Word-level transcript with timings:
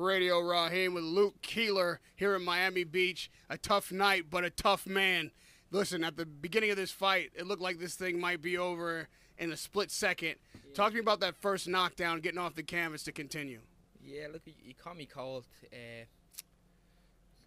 Radio 0.00 0.40
Raheem 0.40 0.94
with 0.94 1.04
Luke 1.04 1.42
Keeler 1.42 2.00
here 2.16 2.34
in 2.34 2.44
Miami 2.44 2.84
Beach. 2.84 3.30
A 3.48 3.58
tough 3.58 3.92
night, 3.92 4.24
but 4.30 4.44
a 4.44 4.50
tough 4.50 4.86
man. 4.86 5.30
Listen, 5.70 6.02
at 6.02 6.16
the 6.16 6.26
beginning 6.26 6.70
of 6.70 6.76
this 6.76 6.90
fight, 6.90 7.30
it 7.34 7.46
looked 7.46 7.62
like 7.62 7.78
this 7.78 7.94
thing 7.94 8.18
might 8.18 8.42
be 8.42 8.56
over 8.56 9.08
in 9.38 9.52
a 9.52 9.56
split 9.56 9.90
second. 9.90 10.36
Yeah. 10.54 10.74
Talk 10.74 10.88
to 10.88 10.94
me 10.94 11.00
about 11.00 11.20
that 11.20 11.36
first 11.36 11.68
knockdown, 11.68 12.20
getting 12.20 12.38
off 12.38 12.54
the 12.54 12.62
canvas 12.62 13.02
to 13.04 13.12
continue. 13.12 13.60
Yeah, 14.02 14.26
look, 14.32 14.42
he 14.44 14.72
caught 14.72 14.96
me 14.96 15.06
cold. 15.06 15.46
Uh, 15.72 16.06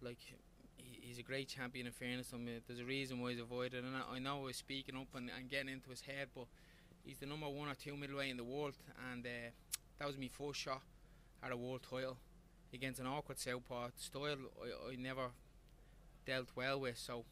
like 0.00 0.18
he's 0.76 1.18
a 1.18 1.22
great 1.22 1.48
champion. 1.48 1.86
In 1.86 1.92
fairness, 1.92 2.30
I 2.32 2.36
mean, 2.36 2.60
there's 2.66 2.80
a 2.80 2.84
reason 2.84 3.20
why 3.20 3.32
he's 3.32 3.40
avoided, 3.40 3.84
and 3.84 3.94
I, 3.96 4.18
know 4.20 4.40
I 4.40 4.42
was 4.44 4.56
speaking 4.56 4.96
up 4.96 5.08
and, 5.14 5.30
and, 5.36 5.50
getting 5.50 5.68
into 5.68 5.90
his 5.90 6.02
head, 6.02 6.28
but 6.34 6.46
he's 7.04 7.18
the 7.18 7.26
number 7.26 7.48
one 7.48 7.68
or 7.68 7.74
two 7.74 7.96
middleweight 7.96 8.30
in 8.30 8.36
the 8.36 8.44
world, 8.44 8.74
and 9.12 9.26
uh, 9.26 9.50
that 9.98 10.06
was 10.06 10.16
my 10.16 10.28
first 10.28 10.60
shot 10.60 10.82
at 11.42 11.52
a 11.52 11.56
world 11.56 11.80
title 11.88 12.16
against 12.74 13.00
an 13.00 13.06
awkward 13.06 13.38
southpaw 13.38 13.88
style 13.96 14.36
I, 14.62 14.92
I 14.92 14.96
never 14.96 15.30
dealt 16.26 16.48
well 16.56 16.80
with. 16.80 16.98
So 16.98 17.24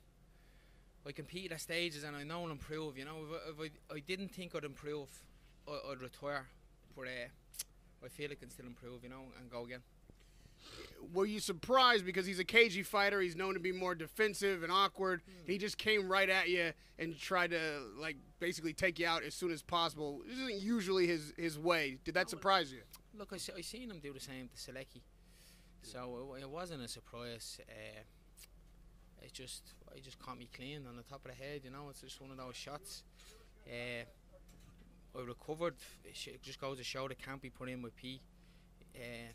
I 1.06 1.12
compete 1.12 1.52
at 1.52 1.60
stages 1.60 2.04
and 2.04 2.16
I 2.16 2.22
know 2.22 2.44
I'll 2.44 2.50
improve. 2.50 2.96
You 2.96 3.04
know, 3.04 3.16
if 3.28 3.60
I, 3.60 3.64
if 3.64 3.72
I, 3.90 3.94
I 3.96 4.00
didn't 4.00 4.28
think 4.28 4.54
I'd 4.54 4.64
improve, 4.64 5.08
I, 5.68 5.78
would 5.88 6.02
retire. 6.02 6.46
But 6.96 7.02
uh, 7.02 8.04
I 8.04 8.08
feel 8.08 8.30
I 8.30 8.34
can 8.34 8.50
still 8.50 8.66
improve. 8.66 9.02
You 9.02 9.10
know, 9.10 9.22
and 9.40 9.50
go 9.50 9.64
again. 9.64 9.80
Were 11.12 11.26
you 11.26 11.40
surprised 11.40 12.06
because 12.06 12.24
he's 12.24 12.38
a 12.38 12.44
cagey 12.44 12.84
fighter? 12.84 13.20
He's 13.20 13.34
known 13.34 13.54
to 13.54 13.60
be 13.60 13.72
more 13.72 13.96
defensive 13.96 14.62
and 14.62 14.70
awkward. 14.70 15.22
Mm. 15.22 15.50
He 15.50 15.58
just 15.58 15.76
came 15.76 16.08
right 16.08 16.30
at 16.30 16.48
you 16.48 16.72
and 16.98 17.18
tried 17.18 17.50
to 17.50 17.60
like 17.98 18.16
basically 18.38 18.72
take 18.72 19.00
you 19.00 19.06
out 19.06 19.24
as 19.24 19.34
soon 19.34 19.50
as 19.50 19.62
possible. 19.62 20.22
This 20.24 20.38
isn't 20.38 20.60
usually 20.62 21.08
his 21.08 21.32
his 21.36 21.58
way. 21.58 21.98
Did 22.04 22.14
that 22.14 22.30
surprise 22.30 22.72
you? 22.72 22.82
Look, 23.18 23.32
I, 23.32 23.36
I 23.56 23.60
seen 23.60 23.90
him 23.90 23.98
do 23.98 24.12
the 24.12 24.20
same 24.20 24.48
to 24.48 24.56
Sulecki. 24.56 25.02
So 25.82 26.34
it, 26.36 26.42
it 26.42 26.50
wasn't 26.50 26.82
a 26.82 26.88
surprise. 26.88 27.58
Uh, 27.68 28.02
it 29.22 29.32
just 29.32 29.74
it 29.94 30.02
just 30.02 30.18
caught 30.18 30.38
me 30.38 30.48
clean 30.54 30.86
on 30.88 30.96
the 30.96 31.02
top 31.02 31.24
of 31.24 31.30
the 31.30 31.44
head. 31.44 31.62
You 31.64 31.70
know, 31.70 31.88
it's 31.90 32.00
just 32.00 32.20
one 32.20 32.30
of 32.30 32.36
those 32.36 32.56
shots. 32.56 33.02
Uh, 33.66 34.04
I 35.18 35.22
recovered. 35.22 35.74
It 36.04 36.42
just 36.42 36.60
goes 36.60 36.78
to 36.78 36.84
show 36.84 37.08
the 37.08 37.14
camp 37.14 37.42
he 37.42 37.50
put 37.50 37.68
in 37.68 37.82
with 37.82 37.96
P. 37.96 38.20
Uh, 38.94 39.32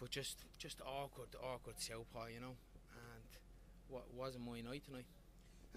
but 0.00 0.10
just 0.10 0.38
just 0.58 0.80
awkward, 0.82 1.28
awkward 1.42 1.78
southpaw, 1.78 2.26
you 2.26 2.40
know. 2.40 2.56
And 2.94 3.38
what 3.88 4.04
wasn't 4.14 4.44
my 4.44 4.60
night 4.60 4.82
tonight. 4.84 5.06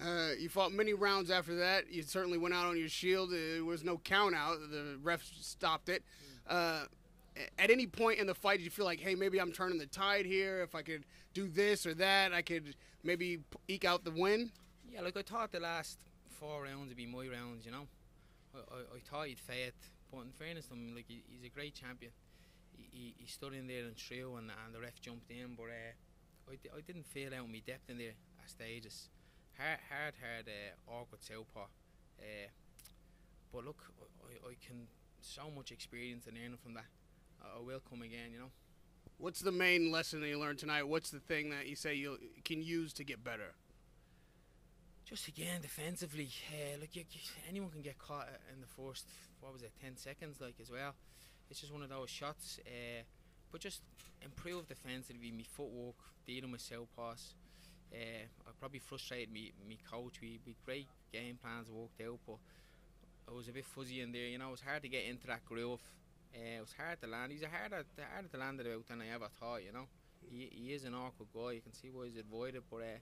Uh, 0.01 0.33
you 0.37 0.49
fought 0.49 0.73
many 0.73 0.93
rounds 0.93 1.31
after 1.31 1.55
that. 1.55 1.91
You 1.91 2.03
certainly 2.03 2.37
went 2.37 2.53
out 2.53 2.65
on 2.65 2.77
your 2.77 2.89
shield. 2.89 3.31
There 3.31 3.63
was 3.63 3.83
no 3.83 3.97
count 3.97 4.35
out. 4.35 4.57
The 4.69 4.97
ref 5.01 5.23
stopped 5.39 5.87
it. 5.89 6.03
Mm. 6.51 6.87
At 7.59 7.69
any 7.69 7.85
point 7.85 8.19
in 8.19 8.27
the 8.27 8.35
fight, 8.35 8.57
did 8.57 8.63
you 8.63 8.71
feel 8.71 8.85
like, 8.85 8.99
hey, 8.99 9.15
maybe 9.15 9.39
I'm 9.39 9.51
turning 9.51 9.77
the 9.77 9.85
tide 9.85 10.25
here? 10.25 10.61
If 10.61 10.73
I 10.73 10.81
could 10.81 11.05
do 11.33 11.47
this 11.47 11.85
or 11.85 11.93
that, 11.95 12.33
I 12.33 12.41
could 12.41 12.75
maybe 13.03 13.39
eke 13.67 13.85
out 13.85 14.05
the 14.05 14.11
win? 14.11 14.51
Yeah, 14.89 15.01
like 15.01 15.17
I 15.17 15.21
thought 15.21 15.51
the 15.51 15.59
last 15.59 15.99
four 16.39 16.63
rounds 16.63 16.87
would 16.89 16.97
be 16.97 17.05
my 17.05 17.27
rounds, 17.27 17.65
you 17.65 17.71
know. 17.71 17.87
I, 18.53 18.59
I, 18.59 18.79
I 18.95 18.99
thought 19.09 19.27
he'd 19.27 19.39
fight, 19.39 19.73
but 20.11 20.21
in 20.21 20.31
fairness 20.31 20.67
to 20.67 20.73
him, 20.73 20.95
like 20.95 21.05
he, 21.07 21.23
he's 21.27 21.43
a 21.43 21.49
great 21.49 21.75
champion. 21.75 22.11
He, 22.71 22.87
he, 22.91 23.15
he, 23.17 23.27
stood 23.27 23.53
in 23.53 23.67
there 23.67 23.83
and 23.83 23.95
threw, 23.95 24.35
and, 24.35 24.49
and 24.65 24.73
the 24.73 24.79
ref 24.79 25.01
jumped 25.01 25.29
in, 25.29 25.55
but 25.57 25.63
uh, 25.63 26.51
I, 26.51 26.77
I 26.77 26.81
didn't 26.81 27.05
feel 27.05 27.33
out 27.33 27.49
my 27.49 27.61
depth 27.65 27.89
in 27.89 27.97
there 27.97 28.15
at 28.41 28.49
stages. 28.49 29.09
Hard, 29.57 29.79
hard, 29.89 30.13
hard, 30.19 30.45
uh, 30.47 30.91
awkward 30.91 31.23
southpaw. 31.23 31.67
Uh, 32.19 32.47
but 33.51 33.65
look, 33.65 33.83
I, 34.23 34.49
I 34.49 34.55
can 34.65 34.87
so 35.21 35.49
much 35.55 35.71
experience 35.71 36.27
and 36.27 36.37
learning 36.37 36.57
from 36.61 36.73
that. 36.75 36.85
I 37.57 37.61
will 37.61 37.81
come 37.89 38.01
again, 38.01 38.31
you 38.31 38.39
know. 38.39 38.51
What's 39.17 39.39
the 39.39 39.51
main 39.51 39.91
lesson 39.91 40.21
that 40.21 40.27
you 40.27 40.39
learned 40.39 40.59
tonight? 40.59 40.83
What's 40.83 41.09
the 41.09 41.19
thing 41.19 41.49
that 41.51 41.67
you 41.67 41.75
say 41.75 41.95
you 41.95 42.17
can 42.43 42.61
use 42.61 42.91
to 42.93 43.03
get 43.03 43.23
better? 43.23 43.53
Just 45.05 45.27
again 45.27 45.61
defensively, 45.61 46.29
uh, 46.51 46.79
like 46.81 46.95
you, 46.95 47.03
you, 47.11 47.19
anyone 47.47 47.69
can 47.69 47.81
get 47.81 47.97
caught 47.99 48.27
in 48.53 48.59
the 48.59 48.67
first 48.67 49.05
what 49.39 49.53
was 49.53 49.61
it, 49.61 49.71
ten 49.81 49.95
seconds, 49.95 50.41
like 50.41 50.55
as 50.59 50.71
well. 50.71 50.95
It's 51.49 51.61
just 51.61 51.71
one 51.71 51.83
of 51.83 51.89
those 51.89 52.09
shots. 52.09 52.59
Uh, 52.65 53.03
but 53.51 53.61
just 53.61 53.81
improve 54.23 54.67
defensively, 54.67 55.31
me 55.31 55.45
footwork, 55.49 55.95
dealing 56.25 56.51
with 56.51 56.61
southpaws. 56.61 57.33
Uh, 57.93 58.25
I 58.47 58.51
probably 58.59 58.79
frustrated 58.79 59.31
me, 59.31 59.53
me 59.67 59.77
coach. 59.89 60.19
We, 60.21 60.39
we 60.45 60.55
great 60.65 60.87
game 61.13 61.37
plans 61.41 61.69
worked 61.69 62.01
out, 62.01 62.19
but 62.25 62.37
I 63.29 63.33
was 63.33 63.47
a 63.47 63.51
bit 63.51 63.65
fuzzy 63.65 64.01
in 64.01 64.11
there. 64.11 64.27
You 64.27 64.39
know, 64.39 64.49
it 64.49 64.51
was 64.51 64.61
hard 64.61 64.81
to 64.81 64.89
get 64.89 65.05
into 65.05 65.27
that 65.27 65.45
groove. 65.45 65.79
Uh, 66.35 66.57
it 66.57 66.61
was 66.61 66.73
hard 66.77 66.99
to 67.01 67.07
land. 67.07 67.31
He's 67.31 67.43
a 67.43 67.47
harder, 67.47 67.85
harder 68.11 68.27
to 68.27 68.37
land 68.37 68.59
about 68.59 68.87
than 68.87 69.01
I 69.01 69.13
ever 69.13 69.27
thought. 69.39 69.63
You 69.63 69.71
know, 69.71 69.87
he, 70.29 70.49
he 70.51 70.73
is 70.73 70.83
an 70.83 70.93
awkward 70.93 71.29
guy. 71.33 71.51
You 71.51 71.61
can 71.61 71.73
see 71.73 71.89
why 71.89 72.07
he's 72.07 72.17
avoided, 72.17 72.63
but 72.69 72.77
uh, 72.77 72.99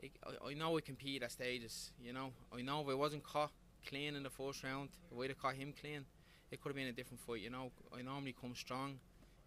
it, 0.00 0.12
I, 0.24 0.50
I 0.50 0.54
know 0.54 0.72
we 0.72 0.82
compete 0.82 1.22
at 1.22 1.32
stages. 1.32 1.92
You 1.98 2.12
know, 2.12 2.32
I 2.56 2.60
know 2.60 2.82
if 2.82 2.88
I 2.88 2.94
wasn't 2.94 3.24
caught 3.24 3.52
clean 3.88 4.14
in 4.14 4.22
the 4.22 4.30
first 4.30 4.62
round, 4.62 4.90
if 5.10 5.18
I'd 5.18 5.30
have 5.30 5.38
caught 5.38 5.54
him 5.54 5.72
clean, 5.78 6.04
it 6.50 6.60
could 6.60 6.70
have 6.70 6.76
been 6.76 6.88
a 6.88 6.92
different 6.92 7.20
fight. 7.20 7.40
You 7.40 7.50
know, 7.50 7.70
I 7.96 8.02
normally 8.02 8.34
come 8.38 8.54
strong 8.54 8.98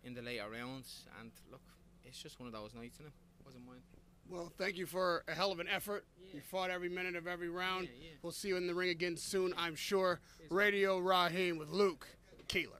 in 0.03 0.13
the 0.13 0.21
later 0.21 0.49
rounds, 0.51 1.05
and 1.19 1.31
look, 1.51 1.61
it's 2.03 2.21
just 2.21 2.39
one 2.39 2.47
of 2.47 2.53
those 2.53 2.73
nights, 2.73 2.97
and 2.97 3.07
it 3.07 3.13
wasn't 3.45 3.65
mine. 3.65 3.81
Well, 4.29 4.51
thank 4.57 4.77
you 4.77 4.85
for 4.85 5.23
a 5.27 5.33
hell 5.33 5.51
of 5.51 5.59
an 5.59 5.67
effort. 5.69 6.05
Yeah. 6.19 6.35
You 6.35 6.41
fought 6.41 6.69
every 6.69 6.89
minute 6.89 7.15
of 7.15 7.27
every 7.27 7.47
round. 7.47 7.85
Yeah, 7.85 8.07
yeah. 8.09 8.09
We'll 8.21 8.33
see 8.33 8.49
you 8.49 8.57
in 8.57 8.67
the 8.67 8.75
ring 8.75 8.89
again 8.89 9.15
soon, 9.15 9.53
I'm 9.57 9.75
sure. 9.75 10.19
Radio 10.49 10.99
Raheem 10.99 11.57
with 11.57 11.69
Luke 11.69 12.07
Keeler. 12.47 12.79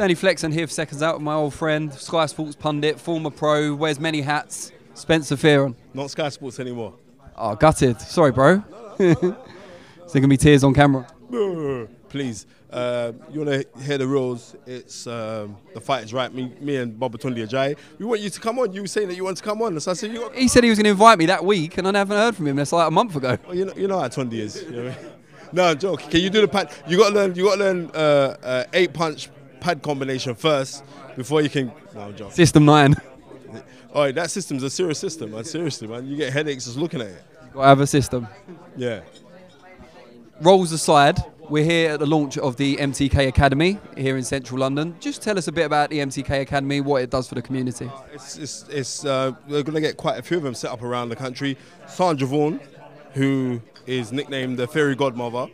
Danny 0.00 0.14
Flexen 0.14 0.50
here 0.50 0.66
for 0.66 0.72
Seconds 0.72 1.02
Out 1.02 1.16
with 1.16 1.22
my 1.22 1.34
old 1.34 1.52
friend, 1.52 1.92
Sky 1.92 2.24
Sports 2.24 2.56
pundit, 2.56 2.98
former 2.98 3.28
pro, 3.28 3.74
wears 3.74 4.00
many 4.00 4.22
hats, 4.22 4.72
Spencer 4.94 5.36
Fearon. 5.36 5.74
Not 5.92 6.10
Sky 6.10 6.30
Sports 6.30 6.58
anymore. 6.58 6.94
Oh, 7.36 7.54
gutted. 7.54 8.00
Sorry, 8.00 8.32
bro. 8.32 8.64
Is 8.98 9.14
there 9.20 9.28
going 10.14 10.22
to 10.22 10.28
be 10.28 10.38
tears 10.38 10.64
on 10.64 10.72
camera? 10.72 11.06
Please. 12.08 12.46
Uh, 12.70 13.12
you 13.30 13.44
want 13.44 13.50
to 13.50 13.82
hear 13.82 13.98
the 13.98 14.06
rules? 14.06 14.56
It's 14.66 15.06
um, 15.06 15.58
the 15.74 15.82
fight 15.82 16.04
is 16.04 16.14
right. 16.14 16.32
Me, 16.32 16.50
me 16.62 16.76
and 16.76 16.98
Babatunde 16.98 17.46
Ajayi. 17.46 17.76
We 17.98 18.06
want 18.06 18.22
you 18.22 18.30
to 18.30 18.40
come 18.40 18.58
on. 18.58 18.72
You 18.72 18.80
were 18.80 18.88
saying 18.88 19.08
that 19.08 19.16
you 19.16 19.24
want 19.24 19.36
to 19.36 19.42
come 19.42 19.60
on. 19.60 19.78
So 19.80 19.90
I 19.90 19.94
said, 19.94 20.12
you 20.12 20.30
he 20.30 20.48
said 20.48 20.64
he 20.64 20.70
was 20.70 20.78
going 20.78 20.84
to 20.84 20.92
invite 20.92 21.18
me 21.18 21.26
that 21.26 21.44
week, 21.44 21.76
and 21.76 21.86
I 21.86 21.98
haven't 21.98 22.16
heard 22.16 22.34
from 22.34 22.46
him. 22.46 22.56
That's 22.56 22.72
like 22.72 22.88
a 22.88 22.90
month 22.90 23.16
ago. 23.16 23.36
Well, 23.46 23.54
you 23.54 23.66
know, 23.66 23.74
you 23.76 23.86
know 23.86 23.98
how 24.00 24.08
Tunde 24.08 24.32
is. 24.32 24.62
You 24.62 24.70
know 24.70 24.94
No, 25.52 25.74
joke. 25.74 26.00
Can 26.08 26.20
you 26.20 26.30
do 26.30 26.40
the 26.40 26.48
pad? 26.48 26.72
You 26.88 26.96
got 26.96 27.10
to 27.10 27.14
learn. 27.14 27.34
You 27.34 27.44
got 27.44 27.56
to 27.56 27.64
learn 27.64 27.90
uh, 27.92 28.36
uh, 28.42 28.64
eight 28.72 28.94
punch 28.94 29.28
pad 29.60 29.82
combination 29.82 30.34
first 30.34 30.84
before 31.16 31.42
you 31.42 31.50
can. 31.50 31.72
No, 31.94 32.12
joking. 32.12 32.32
System 32.32 32.64
nine. 32.64 32.94
All 33.92 34.02
right, 34.02 34.14
that 34.14 34.30
system's 34.30 34.62
a 34.62 34.70
serious 34.70 34.98
system, 34.98 35.32
man. 35.32 35.44
Seriously, 35.44 35.88
man. 35.88 36.06
You 36.06 36.16
get 36.16 36.32
headaches 36.32 36.66
just 36.66 36.76
looking 36.76 37.00
at 37.00 37.08
it. 37.08 37.24
You 37.46 37.54
gotta 37.54 37.68
have 37.68 37.80
a 37.80 37.86
system. 37.86 38.28
Yeah. 38.76 39.00
Roles 40.40 40.72
aside, 40.72 41.18
we're 41.50 41.64
here 41.64 41.90
at 41.90 41.98
the 41.98 42.06
launch 42.06 42.38
of 42.38 42.56
the 42.56 42.76
MTK 42.76 43.26
Academy 43.26 43.78
here 43.96 44.16
in 44.16 44.22
central 44.22 44.60
London. 44.60 44.96
Just 45.00 45.20
tell 45.20 45.36
us 45.36 45.48
a 45.48 45.52
bit 45.52 45.66
about 45.66 45.90
the 45.90 45.98
MTK 45.98 46.42
Academy, 46.42 46.80
what 46.80 47.02
it 47.02 47.10
does 47.10 47.28
for 47.28 47.34
the 47.34 47.42
community. 47.42 47.90
It's, 48.14 48.38
it's, 48.38 48.68
it's 48.68 49.04
uh, 49.04 49.32
we're 49.48 49.64
going 49.64 49.74
to 49.74 49.80
get 49.80 49.96
quite 49.96 50.18
a 50.18 50.22
few 50.22 50.36
of 50.36 50.44
them 50.44 50.54
set 50.54 50.70
up 50.70 50.82
around 50.82 51.08
the 51.08 51.16
country. 51.16 51.58
Sandra 51.88 52.28
Vaughan, 52.28 52.60
who 53.14 53.60
is 53.86 54.12
nicknamed 54.12 54.58
the 54.58 54.68
Fairy 54.68 54.94
Godmother, 54.94 55.50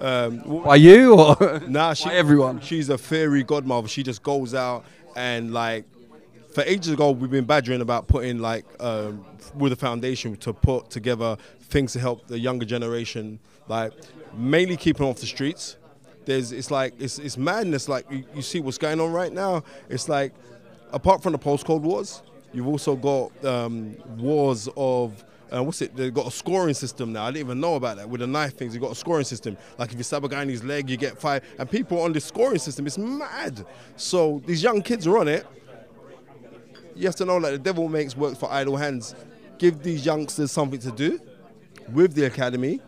um, 0.00 0.62
By 0.62 0.76
you 0.76 1.14
or 1.18 1.60
nah, 1.68 1.94
she, 1.94 2.08
everyone? 2.08 2.60
She's 2.60 2.88
a 2.88 2.98
fairy 2.98 3.42
godmother. 3.42 3.88
She 3.88 4.02
just 4.02 4.22
goes 4.22 4.54
out 4.54 4.84
and 5.16 5.52
like 5.52 5.84
for 6.52 6.62
ages 6.62 6.92
ago 6.92 7.10
we've 7.10 7.30
been 7.30 7.44
badgering 7.44 7.80
about 7.80 8.08
putting 8.08 8.38
like 8.38 8.64
um, 8.80 9.24
with 9.54 9.72
a 9.72 9.76
foundation 9.76 10.36
to 10.36 10.52
put 10.52 10.90
together 10.90 11.36
things 11.60 11.92
to 11.92 12.00
help 12.00 12.26
the 12.26 12.38
younger 12.38 12.64
generation, 12.64 13.38
like 13.68 13.92
mainly 14.34 14.76
keeping 14.76 15.06
off 15.06 15.18
the 15.18 15.26
streets. 15.26 15.76
There's 16.24 16.52
it's 16.52 16.70
like 16.70 16.94
it's 16.98 17.18
it's 17.18 17.36
madness. 17.36 17.88
Like 17.88 18.10
you, 18.10 18.24
you 18.34 18.42
see 18.42 18.60
what's 18.60 18.78
going 18.78 19.00
on 19.00 19.12
right 19.12 19.32
now. 19.32 19.64
It's 19.88 20.08
like 20.08 20.32
apart 20.92 21.22
from 21.22 21.32
the 21.32 21.38
postcode 21.38 21.80
wars, 21.80 22.22
you've 22.52 22.68
also 22.68 22.96
got 22.96 23.44
um, 23.44 23.96
wars 24.16 24.68
of 24.76 25.24
uh, 25.54 25.62
what's 25.62 25.80
it? 25.82 25.96
They've 25.96 26.12
got 26.12 26.26
a 26.26 26.30
scoring 26.30 26.74
system 26.74 27.12
now. 27.12 27.24
I 27.24 27.30
didn't 27.30 27.46
even 27.46 27.60
know 27.60 27.76
about 27.76 27.96
that. 27.96 28.08
With 28.08 28.20
the 28.20 28.26
knife 28.26 28.56
things, 28.56 28.74
you've 28.74 28.82
got 28.82 28.92
a 28.92 28.96
scoring 28.96 29.24
system. 29.24 29.56
Like 29.78 29.92
if 29.92 29.98
you 29.98 30.04
stab 30.04 30.24
a 30.24 30.28
guy 30.28 30.42
in 30.42 30.48
his 30.48 30.62
leg, 30.64 30.90
you 30.90 30.96
get 30.96 31.18
five. 31.18 31.44
And 31.58 31.70
people 31.70 32.00
on 32.02 32.12
this 32.12 32.24
scoring 32.24 32.58
system, 32.58 32.86
it's 32.86 32.98
mad. 32.98 33.64
So 33.96 34.42
these 34.46 34.62
young 34.62 34.82
kids 34.82 35.06
are 35.06 35.18
on 35.18 35.28
it. 35.28 35.46
you 36.94 37.06
have 37.06 37.16
to 37.16 37.24
know 37.24 37.40
that 37.40 37.50
the 37.50 37.58
devil 37.58 37.88
makes 37.88 38.16
work 38.16 38.36
for 38.36 38.50
idle 38.52 38.76
hands. 38.76 39.14
Give 39.58 39.82
these 39.82 40.04
youngsters 40.04 40.52
something 40.52 40.80
to 40.80 40.90
do 40.90 41.20
with 41.92 42.14
the 42.14 42.24
academy, 42.26 42.80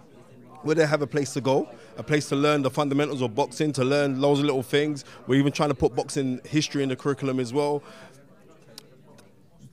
where 0.63 0.75
they 0.75 0.87
have 0.87 1.03
a 1.03 1.07
place 1.07 1.33
to 1.33 1.41
go, 1.41 1.69
a 1.97 2.03
place 2.03 2.29
to 2.29 2.37
learn 2.37 2.63
the 2.63 2.71
fundamentals 2.71 3.23
of 3.23 3.35
boxing, 3.35 3.73
to 3.73 3.85
learn 3.85 4.21
loads 4.21 4.41
of 4.41 4.47
little 4.47 4.63
things. 4.63 5.05
We're 5.27 5.41
even 5.41 5.53
trying 5.53 5.71
to 5.71 5.75
put 5.75 5.95
boxing 5.95 6.41
history 6.45 6.83
in 6.83 6.91
the 6.91 6.97
curriculum 6.97 7.41
as 7.41 7.53
well. 7.53 7.83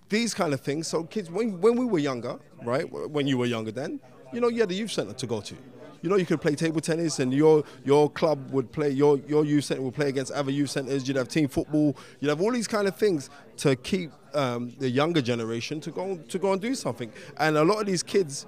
These 0.10 0.34
kind 0.34 0.54
of 0.54 0.62
things. 0.62 0.88
So 0.88 1.04
kids, 1.04 1.30
when, 1.30 1.60
when 1.60 1.76
we 1.76 1.86
were 1.86 2.00
younger, 2.00 2.40
right, 2.64 2.90
when 2.90 3.28
you 3.28 3.38
were 3.38 3.46
younger 3.46 3.72
then, 3.72 4.00
you 4.34 4.42
know, 4.42 4.48
you 4.48 4.62
had 4.62 4.72
a 4.72 4.74
youth 4.74 4.92
centre 4.92 5.14
to 5.14 5.28
go 5.28 5.42
to. 5.42 5.56
You 6.02 6.10
know, 6.10 6.16
you 6.16 6.26
could 6.26 6.42
play 6.42 6.56
table 6.56 6.80
tennis, 6.80 7.20
and 7.20 7.34
your 7.34 7.64
your 7.84 8.10
club 8.10 8.52
would 8.52 8.72
play 8.72 8.92
your 8.92 9.18
your 9.28 9.44
youth 9.44 9.66
centre 9.66 9.82
would 9.82 9.96
play 9.96 10.10
against 10.10 10.32
other 10.32 10.52
youth 10.52 10.70
centres. 10.70 11.08
You'd 11.08 11.18
have 11.18 11.28
team 11.28 11.48
football. 11.48 11.98
You'd 12.20 12.30
have 12.30 12.42
all 12.42 12.52
these 12.52 12.68
kind 12.68 12.88
of 12.88 12.96
things 12.96 13.30
to 13.58 13.76
keep 13.76 14.12
um, 14.34 14.74
the 14.78 14.90
younger 14.90 15.22
generation 15.22 15.82
to 15.82 15.92
go 15.92 16.18
to 16.18 16.40
go 16.40 16.54
and 16.54 16.62
do 16.62 16.76
something. 16.76 17.12
And 17.38 17.58
a 17.58 17.64
lot 17.64 17.80
of 17.80 17.88
these 17.88 18.04
kids 18.04 18.46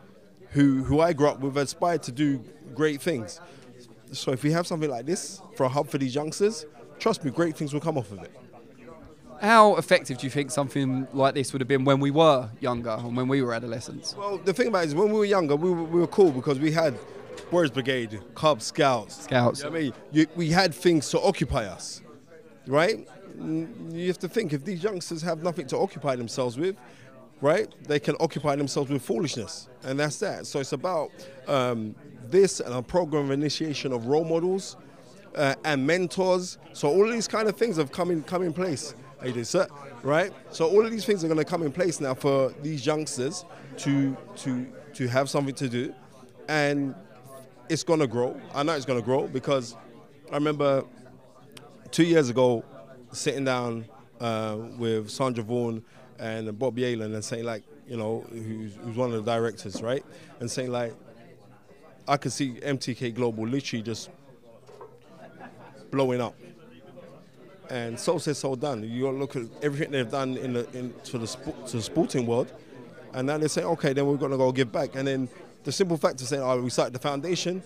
who 0.51 0.83
who 0.83 1.01
I 1.01 1.13
grew 1.13 1.27
up 1.27 1.39
with 1.39 1.57
aspired 1.57 2.03
to 2.03 2.11
do 2.11 2.43
great 2.75 3.01
things. 3.01 3.41
So 4.11 4.31
if 4.31 4.43
we 4.43 4.51
have 4.51 4.67
something 4.67 4.89
like 4.89 5.05
this 5.05 5.41
for 5.55 5.63
a 5.65 5.69
hub 5.69 5.87
for 5.89 5.97
these 5.97 6.13
youngsters, 6.15 6.65
trust 6.99 7.23
me, 7.23 7.31
great 7.31 7.57
things 7.57 7.73
will 7.73 7.81
come 7.81 7.97
off 7.97 8.11
of 8.11 8.23
it. 8.23 8.31
How 9.41 9.75
effective 9.77 10.17
do 10.17 10.25
you 10.25 10.29
think 10.31 10.51
something 10.51 11.07
like 11.13 11.33
this 11.33 11.53
would 11.53 11.61
have 11.61 11.67
been 11.67 11.85
when 11.85 11.99
we 11.99 12.11
were 12.11 12.49
younger 12.59 12.91
and 12.99 13.15
when 13.15 13.27
we 13.27 13.41
were 13.41 13.53
adolescents? 13.53 14.15
Well, 14.15 14.37
the 14.37 14.53
thing 14.53 14.67
about 14.67 14.83
it 14.83 14.87
is 14.87 14.95
when 14.95 15.07
we 15.11 15.17
were 15.19 15.25
younger, 15.25 15.55
we 15.55 15.69
were, 15.71 15.83
we 15.83 15.99
were 15.99 16.07
cool 16.07 16.31
because 16.31 16.59
we 16.59 16.71
had 16.71 16.97
Boys 17.49 17.71
Brigade, 17.71 18.19
Cub 18.35 18.61
Scouts. 18.61 19.23
Scouts. 19.23 19.59
You 19.59 19.65
know 19.65 19.71
what 19.71 19.79
I 19.79 19.81
mean, 19.83 19.93
you, 20.11 20.27
we 20.35 20.49
had 20.49 20.73
things 20.75 21.09
to 21.11 21.21
occupy 21.21 21.65
us, 21.65 22.01
right? 22.67 23.07
Mm, 23.37 23.93
You 23.93 24.07
have 24.07 24.19
to 24.19 24.27
think 24.27 24.51
if 24.51 24.65
these 24.65 24.83
youngsters 24.83 25.21
have 25.21 25.41
nothing 25.41 25.67
to 25.67 25.77
occupy 25.77 26.17
themselves 26.17 26.57
with, 26.57 26.75
right? 27.39 27.73
They 27.87 27.99
can 27.99 28.15
occupy 28.19 28.57
themselves 28.57 28.91
with 28.91 29.01
foolishness, 29.01 29.69
and 29.83 29.97
that's 29.97 30.19
that. 30.19 30.47
So 30.47 30.59
it's 30.59 30.73
about 30.73 31.11
um, 31.47 31.95
this 32.27 32.59
and 32.59 32.73
a 32.73 32.81
program 32.81 33.25
of 33.25 33.31
initiation 33.31 33.93
of 33.93 34.07
role 34.07 34.25
models 34.25 34.75
uh, 35.35 35.55
and 35.63 35.87
mentors. 35.87 36.57
So 36.73 36.89
all 36.89 37.07
these 37.07 37.27
kind 37.29 37.47
of 37.47 37.55
things 37.55 37.77
have 37.77 37.91
come 37.93 38.11
in 38.11 38.23
come 38.23 38.43
in 38.43 38.51
place. 38.51 38.93
You 39.23 39.33
doing, 39.33 39.45
sir? 39.45 39.67
Right. 40.01 40.31
So 40.51 40.67
all 40.69 40.85
of 40.85 40.91
these 40.91 41.05
things 41.05 41.23
are 41.23 41.27
going 41.27 41.39
to 41.39 41.45
come 41.45 41.63
in 41.63 41.71
place 41.71 41.99
now 41.99 42.13
for 42.13 42.53
these 42.61 42.85
youngsters 42.85 43.43
to 43.77 44.15
to 44.37 44.65
to 44.93 45.07
have 45.07 45.29
something 45.29 45.55
to 45.55 45.67
do, 45.67 45.93
and 46.47 46.95
it's 47.69 47.83
going 47.83 47.99
to 47.99 48.07
grow. 48.07 48.39
I 48.53 48.63
know 48.63 48.73
it's 48.73 48.85
going 48.85 48.99
to 48.99 49.05
grow 49.05 49.27
because 49.27 49.75
I 50.31 50.35
remember 50.35 50.83
two 51.91 52.03
years 52.03 52.29
ago 52.29 52.63
sitting 53.11 53.45
down 53.45 53.85
uh, 54.19 54.57
with 54.77 55.09
Sandra 55.09 55.43
Vaughan 55.43 55.83
and 56.17 56.57
Bob 56.57 56.77
Yalen 56.77 57.13
and 57.13 57.23
saying 57.23 57.45
like, 57.45 57.63
you 57.87 57.97
know, 57.97 58.25
who's, 58.29 58.75
who's 58.75 58.95
one 58.95 59.13
of 59.13 59.23
the 59.23 59.31
directors, 59.31 59.81
right? 59.81 60.03
And 60.39 60.49
saying 60.49 60.71
like, 60.71 60.93
I 62.07 62.17
could 62.17 62.31
see 62.31 62.53
MTK 62.53 63.13
Global 63.13 63.47
literally 63.47 63.83
just 63.83 64.09
blowing 65.91 66.21
up. 66.21 66.35
And 67.69 67.99
so 67.99 68.17
said, 68.17 68.35
so 68.35 68.55
done. 68.55 68.83
You 68.83 69.09
look 69.11 69.35
at 69.35 69.43
everything 69.61 69.91
they've 69.91 70.09
done 70.09 70.37
in 70.37 70.53
the 70.53 70.67
in, 70.77 70.93
to 71.05 71.19
the 71.19 71.27
to 71.67 71.77
the 71.77 71.83
sporting 71.83 72.25
world, 72.25 72.51
and 73.13 73.27
now 73.27 73.37
they 73.37 73.47
say, 73.47 73.63
okay, 73.63 73.93
then 73.93 74.07
we're 74.07 74.17
gonna 74.17 74.37
go 74.37 74.51
give 74.51 74.71
back. 74.71 74.95
And 74.95 75.07
then 75.07 75.29
the 75.63 75.71
simple 75.71 75.97
fact 75.97 76.19
of 76.21 76.27
saying, 76.27 76.41
oh, 76.41 76.61
we 76.61 76.71
started 76.71 76.93
the 76.93 76.99
foundation, 76.99 77.61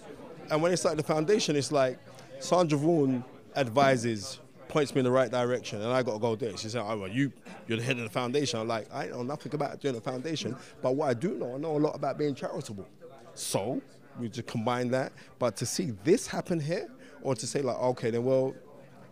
and 0.52 0.62
when 0.62 0.72
they 0.72 0.76
started 0.76 1.00
the 1.00 1.08
foundation, 1.08 1.56
it's 1.56 1.72
like 1.72 1.98
Sandra 2.40 2.78
Vaughan 2.78 3.24
advises, 3.56 4.40
points 4.68 4.94
me 4.94 5.00
in 5.00 5.06
the 5.06 5.12
right 5.12 5.32
direction, 5.32 5.82
and 5.82 5.92
I 5.92 6.04
gotta 6.04 6.20
go 6.20 6.36
there. 6.36 6.58
She 6.58 6.68
said, 6.68 6.84
oh, 6.86 6.98
well, 6.98 7.10
you 7.10 7.32
you're 7.68 7.78
the 7.78 7.84
head 7.84 7.98
of 7.98 8.04
the 8.04 8.10
foundation. 8.10 8.60
I'm 8.60 8.68
like, 8.68 8.94
I 8.94 9.08
know 9.08 9.24
nothing 9.24 9.56
about 9.56 9.80
doing 9.80 9.96
a 9.96 10.02
foundation, 10.02 10.54
but 10.82 10.96
what 10.96 11.10
I 11.10 11.14
do 11.14 11.36
know, 11.36 11.56
I 11.56 11.58
know 11.60 11.78
a 11.78 11.80
lot 11.80 11.96
about 11.96 12.18
being 12.18 12.36
charitable. 12.36 12.88
So 13.36 13.82
we 14.20 14.28
just 14.28 14.48
combine 14.48 14.92
that. 14.92 15.14
But 15.40 15.56
to 15.58 15.66
see 15.66 15.94
this 16.04 16.28
happen 16.28 16.60
here, 16.60 16.90
or 17.22 17.36
to 17.36 17.48
say 17.48 17.62
like, 17.62 17.78
okay, 17.78 18.10
then 18.12 18.26
well, 18.26 18.54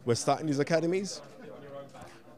we're 0.06 0.16
starting 0.16 0.48
these 0.48 0.60
academies. 0.60 1.22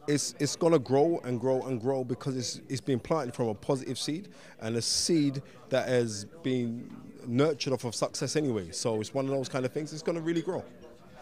It's 0.07 0.35
it's 0.39 0.55
gonna 0.55 0.79
grow 0.79 1.21
and 1.23 1.39
grow 1.39 1.61
and 1.61 1.79
grow 1.79 2.03
because 2.03 2.35
it's 2.35 2.61
it's 2.67 2.81
been 2.81 2.99
planted 2.99 3.33
from 3.33 3.47
a 3.47 3.53
positive 3.53 3.97
seed 3.97 4.27
and 4.59 4.75
a 4.75 4.81
seed 4.81 5.41
that 5.69 5.87
has 5.87 6.25
been 6.43 6.93
nurtured 7.25 7.71
off 7.71 7.85
of 7.85 7.95
success 7.95 8.35
anyway. 8.35 8.69
So 8.71 8.99
it's 8.99 9.13
one 9.13 9.25
of 9.25 9.31
those 9.31 9.47
kind 9.47 9.65
of 9.65 9.71
things. 9.71 9.93
It's 9.93 10.01
gonna 10.01 10.19
really 10.19 10.41
grow. 10.41 10.63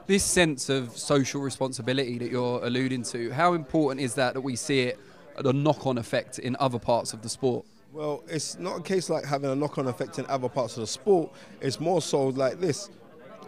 This 0.07 0.23
sense 0.23 0.69
of 0.69 0.97
social 0.97 1.41
responsibility 1.41 2.17
that 2.17 2.31
you're 2.31 2.65
alluding 2.65 3.03
to, 3.03 3.29
how 3.31 3.53
important 3.53 4.01
is 4.01 4.15
that 4.15 4.33
that 4.33 4.41
we 4.41 4.55
see 4.55 4.81
it, 4.81 4.99
the 5.37 5.53
knock 5.53 5.85
on 5.85 5.99
effect 5.99 6.39
in 6.39 6.57
other 6.59 6.79
parts 6.79 7.13
of 7.13 7.21
the 7.21 7.29
sport? 7.29 7.65
Well, 7.93 8.23
it's 8.27 8.57
not 8.57 8.79
a 8.79 8.81
case 8.81 9.09
like 9.09 9.25
having 9.25 9.51
a 9.51 9.55
knock-on 9.55 9.87
effect 9.87 10.17
in 10.17 10.25
other 10.27 10.47
parts 10.47 10.77
of 10.77 10.81
the 10.81 10.87
sport. 10.87 11.29
It's 11.59 11.79
more 11.79 12.01
so 12.01 12.27
like 12.27 12.59
this. 12.59 12.89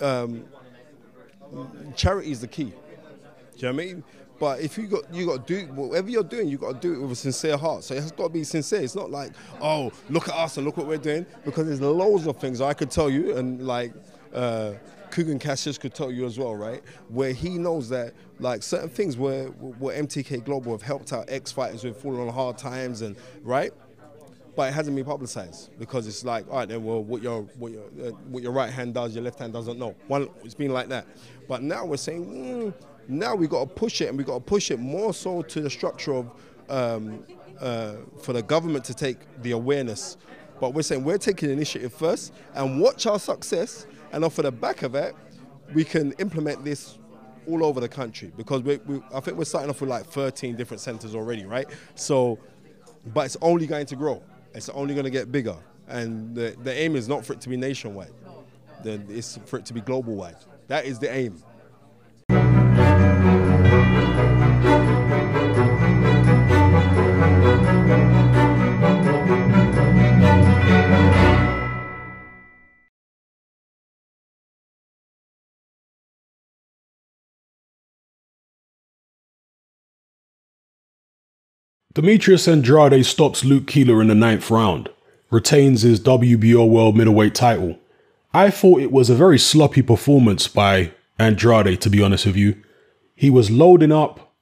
Um, 0.01 0.43
charity 1.95 2.31
is 2.31 2.41
the 2.41 2.47
key. 2.47 2.73
Do 3.57 3.67
you 3.67 3.71
know 3.71 3.75
what 3.75 3.83
I 3.83 3.85
mean? 3.85 4.03
But 4.39 4.59
if 4.61 4.77
you 4.77 4.87
got 4.87 5.13
you 5.13 5.25
got 5.25 5.47
to 5.47 5.65
do 5.65 5.71
whatever 5.73 6.09
you're 6.09 6.23
doing, 6.23 6.49
you 6.49 6.57
got 6.57 6.81
to 6.81 6.87
do 6.87 6.93
it 6.95 7.01
with 7.01 7.11
a 7.11 7.15
sincere 7.15 7.57
heart. 7.57 7.83
So 7.83 7.93
it 7.95 8.01
has 8.01 8.11
got 8.11 8.23
to 8.23 8.29
be 8.29 8.43
sincere. 8.43 8.81
It's 8.81 8.95
not 8.95 9.11
like 9.11 9.31
oh 9.61 9.91
look 10.09 10.27
at 10.27 10.35
us 10.35 10.57
and 10.57 10.65
look 10.65 10.77
what 10.77 10.87
we're 10.87 10.97
doing 10.97 11.25
because 11.45 11.67
there's 11.67 11.81
loads 11.81 12.27
of 12.27 12.37
things 12.37 12.59
I 12.59 12.73
could 12.73 12.91
tell 12.91 13.09
you 13.09 13.37
and 13.37 13.65
like 13.65 13.93
uh, 14.33 14.73
Kugan 15.11 15.39
Cassius 15.39 15.77
could 15.77 15.93
tell 15.93 16.11
you 16.11 16.25
as 16.25 16.39
well, 16.39 16.55
right? 16.55 16.81
Where 17.09 17.31
he 17.31 17.57
knows 17.57 17.89
that 17.89 18.13
like 18.39 18.63
certain 18.63 18.89
things 18.89 19.15
where 19.17 19.45
where 19.47 20.01
MTK 20.01 20.43
Global 20.43 20.71
have 20.71 20.81
helped 20.81 21.13
out 21.13 21.25
ex 21.29 21.51
fighters 21.51 21.83
who've 21.83 21.95
fallen 21.95 22.19
on 22.27 22.33
hard 22.33 22.57
times 22.57 23.01
and 23.01 23.15
right 23.43 23.71
but 24.55 24.69
it 24.69 24.73
hasn't 24.73 24.95
been 24.95 25.05
publicized 25.05 25.69
because 25.79 26.07
it's 26.07 26.23
like, 26.23 26.47
all 26.49 26.57
right, 26.57 26.69
then, 26.69 26.83
well, 26.83 27.03
what 27.03 27.21
your 27.23 27.41
what 27.57 27.71
your 27.71 27.83
uh, 27.83 28.11
what 28.29 28.43
your 28.43 28.51
right 28.51 28.71
hand 28.71 28.93
does, 28.93 29.15
your 29.15 29.23
left 29.23 29.39
hand 29.39 29.53
doesn't 29.53 29.79
know. 29.79 29.95
One, 30.07 30.29
it's 30.43 30.53
been 30.53 30.71
like 30.71 30.89
that, 30.89 31.07
but 31.47 31.63
now 31.63 31.85
we're 31.85 31.97
saying, 31.97 32.25
mm, 32.25 32.73
now 33.07 33.35
we've 33.35 33.49
got 33.49 33.67
to 33.67 33.73
push 33.73 34.01
it, 34.01 34.09
and 34.09 34.17
we've 34.17 34.27
got 34.27 34.35
to 34.35 34.39
push 34.39 34.71
it 34.71 34.79
more 34.79 35.13
so 35.13 35.41
to 35.41 35.61
the 35.61 35.69
structure 35.69 36.13
of 36.13 36.31
um, 36.69 37.23
uh, 37.59 37.95
for 38.21 38.33
the 38.33 38.41
government 38.41 38.85
to 38.85 38.93
take 38.93 39.17
the 39.41 39.51
awareness. 39.51 40.17
But 40.59 40.73
we're 40.73 40.81
saying 40.83 41.03
we're 41.03 41.17
taking 41.17 41.49
initiative 41.49 41.93
first 41.93 42.33
and 42.53 42.79
watch 42.79 43.05
our 43.05 43.19
success, 43.19 43.85
and 44.11 44.23
off 44.23 44.37
of 44.37 44.45
the 44.45 44.51
back 44.51 44.83
of 44.83 44.95
it, 44.95 45.15
we 45.73 45.83
can 45.83 46.13
implement 46.13 46.63
this 46.63 46.97
all 47.47 47.65
over 47.65 47.79
the 47.79 47.89
country 47.89 48.31
because 48.37 48.61
we, 48.61 48.77
we, 48.85 49.01
I 49.13 49.19
think 49.19 49.37
we're 49.37 49.43
starting 49.43 49.69
off 49.69 49.81
with 49.81 49.89
like 49.89 50.05
13 50.05 50.55
different 50.55 50.79
centers 50.79 51.15
already, 51.15 51.45
right? 51.45 51.67
So, 51.95 52.39
but 53.13 53.25
it's 53.25 53.37
only 53.41 53.67
going 53.67 53.85
to 53.87 53.95
grow. 53.95 54.23
It's 54.53 54.69
only 54.69 54.93
going 54.93 55.05
to 55.05 55.09
get 55.09 55.31
bigger, 55.31 55.57
and 55.87 56.35
the, 56.35 56.55
the 56.63 56.73
aim 56.73 56.95
is 56.95 57.09
not 57.09 57.25
for 57.25 57.33
it 57.33 57.41
to 57.41 57.49
be 57.49 57.57
nationwide. 57.57 58.13
The, 58.83 59.01
it's 59.09 59.39
for 59.45 59.57
it 59.59 59.65
to 59.65 59.73
be 59.73 59.81
global 59.81 60.15
wide. 60.15 60.35
That 60.67 60.85
is 60.85 60.99
the 60.99 61.13
aim. 61.13 61.41
Demetrius 81.93 82.47
Andrade 82.47 83.05
stops 83.05 83.45
Luke 83.45 83.67
Keeler 83.67 84.01
in 84.01 84.07
the 84.07 84.15
ninth 84.15 84.49
round, 84.49 84.89
retains 85.29 85.83
his 85.83 85.99
WBO 85.99 86.67
World 86.67 86.97
Middleweight 86.97 87.35
title. 87.35 87.77
I 88.33 88.49
thought 88.49 88.81
it 88.81 88.91
was 88.91 89.11
a 89.11 89.15
very 89.15 89.37
sloppy 89.37 89.83
performance 89.83 90.47
by 90.47 90.91
Andrade, 91.19 91.79
to 91.81 91.91
be 91.91 92.01
honest 92.01 92.25
with 92.25 92.35
you. 92.35 92.55
He 93.15 93.29
was 93.29 93.51
loading 93.51 93.91
up 93.91 94.33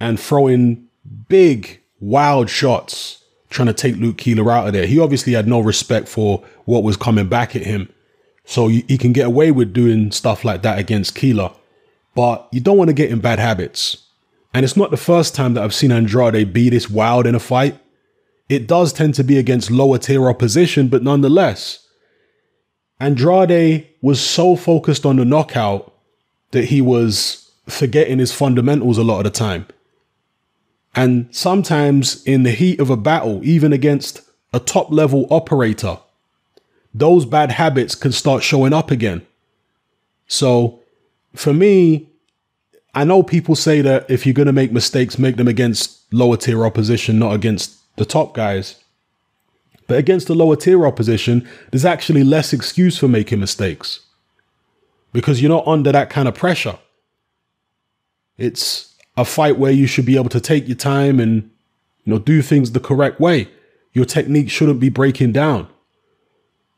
and 0.00 0.18
throwing 0.18 0.86
big, 1.28 1.82
wild 2.00 2.48
shots, 2.48 3.22
trying 3.50 3.68
to 3.68 3.74
take 3.74 3.96
Luke 3.96 4.16
Keeler 4.16 4.50
out 4.50 4.68
of 4.68 4.72
there. 4.72 4.86
He 4.86 4.98
obviously 4.98 5.34
had 5.34 5.46
no 5.46 5.60
respect 5.60 6.08
for 6.08 6.42
what 6.64 6.84
was 6.84 6.96
coming 6.96 7.28
back 7.28 7.54
at 7.54 7.64
him. 7.64 7.92
So 8.46 8.68
he 8.68 8.96
can 8.96 9.12
get 9.12 9.26
away 9.26 9.50
with 9.50 9.74
doing 9.74 10.10
stuff 10.10 10.42
like 10.42 10.62
that 10.62 10.78
against 10.78 11.14
Keeler. 11.14 11.50
But 12.14 12.48
you 12.50 12.62
don't 12.62 12.78
want 12.78 12.88
to 12.88 12.94
get 12.94 13.10
in 13.10 13.20
bad 13.20 13.38
habits. 13.38 14.03
And 14.54 14.62
it's 14.64 14.76
not 14.76 14.92
the 14.92 14.96
first 14.96 15.34
time 15.34 15.54
that 15.54 15.64
I've 15.64 15.74
seen 15.74 15.90
Andrade 15.90 16.52
be 16.52 16.70
this 16.70 16.88
wild 16.88 17.26
in 17.26 17.34
a 17.34 17.40
fight. 17.40 17.76
It 18.48 18.68
does 18.68 18.92
tend 18.92 19.14
to 19.14 19.24
be 19.24 19.36
against 19.36 19.70
lower 19.70 19.98
tier 19.98 20.28
opposition, 20.28 20.86
but 20.88 21.02
nonetheless, 21.02 21.88
Andrade 23.00 23.88
was 24.00 24.20
so 24.20 24.54
focused 24.54 25.04
on 25.04 25.16
the 25.16 25.24
knockout 25.24 25.92
that 26.52 26.66
he 26.66 26.80
was 26.80 27.50
forgetting 27.66 28.20
his 28.20 28.32
fundamentals 28.32 28.96
a 28.96 29.02
lot 29.02 29.18
of 29.18 29.24
the 29.24 29.30
time. 29.30 29.66
And 30.94 31.34
sometimes 31.34 32.22
in 32.22 32.44
the 32.44 32.52
heat 32.52 32.78
of 32.78 32.90
a 32.90 32.96
battle, 32.96 33.40
even 33.42 33.72
against 33.72 34.20
a 34.52 34.60
top 34.60 34.92
level 34.92 35.26
operator, 35.30 35.98
those 36.94 37.26
bad 37.26 37.50
habits 37.50 37.96
can 37.96 38.12
start 38.12 38.44
showing 38.44 38.72
up 38.72 38.92
again. 38.92 39.26
So 40.28 40.80
for 41.34 41.52
me, 41.52 42.08
I 42.94 43.04
know 43.04 43.22
people 43.22 43.56
say 43.56 43.80
that 43.80 44.08
if 44.08 44.24
you're 44.24 44.34
going 44.34 44.46
to 44.46 44.52
make 44.52 44.72
mistakes, 44.72 45.18
make 45.18 45.36
them 45.36 45.48
against 45.48 46.00
lower 46.12 46.36
tier 46.36 46.64
opposition, 46.64 47.18
not 47.18 47.34
against 47.34 47.76
the 47.96 48.04
top 48.04 48.34
guys. 48.34 48.76
But 49.86 49.98
against 49.98 50.28
the 50.28 50.34
lower 50.34 50.56
tier 50.56 50.86
opposition, 50.86 51.48
there's 51.70 51.84
actually 51.84 52.24
less 52.24 52.52
excuse 52.52 52.98
for 52.98 53.08
making 53.08 53.40
mistakes 53.40 54.00
because 55.12 55.42
you're 55.42 55.50
not 55.50 55.66
under 55.66 55.92
that 55.92 56.10
kind 56.10 56.28
of 56.28 56.34
pressure. 56.34 56.78
It's 58.38 58.94
a 59.16 59.24
fight 59.24 59.58
where 59.58 59.72
you 59.72 59.86
should 59.86 60.06
be 60.06 60.16
able 60.16 60.30
to 60.30 60.40
take 60.40 60.66
your 60.66 60.76
time 60.76 61.20
and 61.20 61.50
you 62.04 62.12
know 62.12 62.18
do 62.18 62.42
things 62.42 62.72
the 62.72 62.80
correct 62.80 63.20
way. 63.20 63.48
Your 63.92 64.04
technique 64.04 64.50
shouldn't 64.50 64.80
be 64.80 64.88
breaking 64.88 65.32
down. 65.32 65.68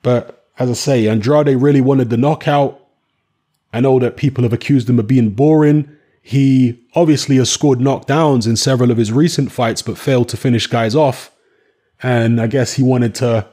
But 0.02 0.44
as 0.58 0.68
I 0.68 0.74
say, 0.74 1.08
Andrade 1.08 1.60
really 1.60 1.80
wanted 1.80 2.10
the 2.10 2.16
knockout. 2.16 2.80
I 3.72 3.80
know 3.80 3.98
that 3.98 4.16
people 4.16 4.44
have 4.44 4.52
accused 4.52 4.88
him 4.88 4.98
of 4.98 5.06
being 5.06 5.30
boring. 5.30 5.95
He 6.28 6.82
obviously 6.96 7.36
has 7.36 7.48
scored 7.48 7.78
knockdowns 7.78 8.48
in 8.48 8.56
several 8.56 8.90
of 8.90 8.96
his 8.96 9.12
recent 9.12 9.52
fights, 9.52 9.80
but 9.80 9.96
failed 9.96 10.28
to 10.30 10.36
finish 10.36 10.66
guys 10.66 10.96
off. 10.96 11.30
And 12.02 12.40
I 12.40 12.48
guess 12.48 12.72
he 12.72 12.82
wanted 12.82 13.14
to 13.16 13.46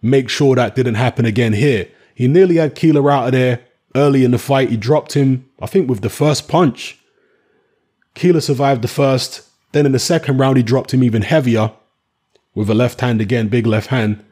make 0.00 0.28
sure 0.28 0.54
that 0.54 0.76
didn't 0.76 0.94
happen 0.94 1.24
again 1.24 1.52
here. 1.52 1.88
He 2.14 2.28
nearly 2.28 2.58
had 2.58 2.76
Keeler 2.76 3.10
out 3.10 3.26
of 3.26 3.32
there 3.32 3.64
early 3.96 4.22
in 4.22 4.30
the 4.30 4.38
fight. 4.38 4.70
He 4.70 4.76
dropped 4.76 5.14
him, 5.14 5.50
I 5.60 5.66
think, 5.66 5.90
with 5.90 6.02
the 6.02 6.08
first 6.08 6.46
punch. 6.46 6.96
Keeler 8.14 8.40
survived 8.40 8.82
the 8.82 8.88
first. 8.88 9.42
Then 9.72 9.84
in 9.84 9.90
the 9.90 9.98
second 9.98 10.38
round, 10.38 10.58
he 10.58 10.62
dropped 10.62 10.94
him 10.94 11.02
even 11.02 11.22
heavier 11.22 11.72
with 12.54 12.70
a 12.70 12.74
left 12.74 13.00
hand 13.00 13.20
again, 13.20 13.48
big 13.48 13.66
left 13.66 13.88
hand. 13.88 14.24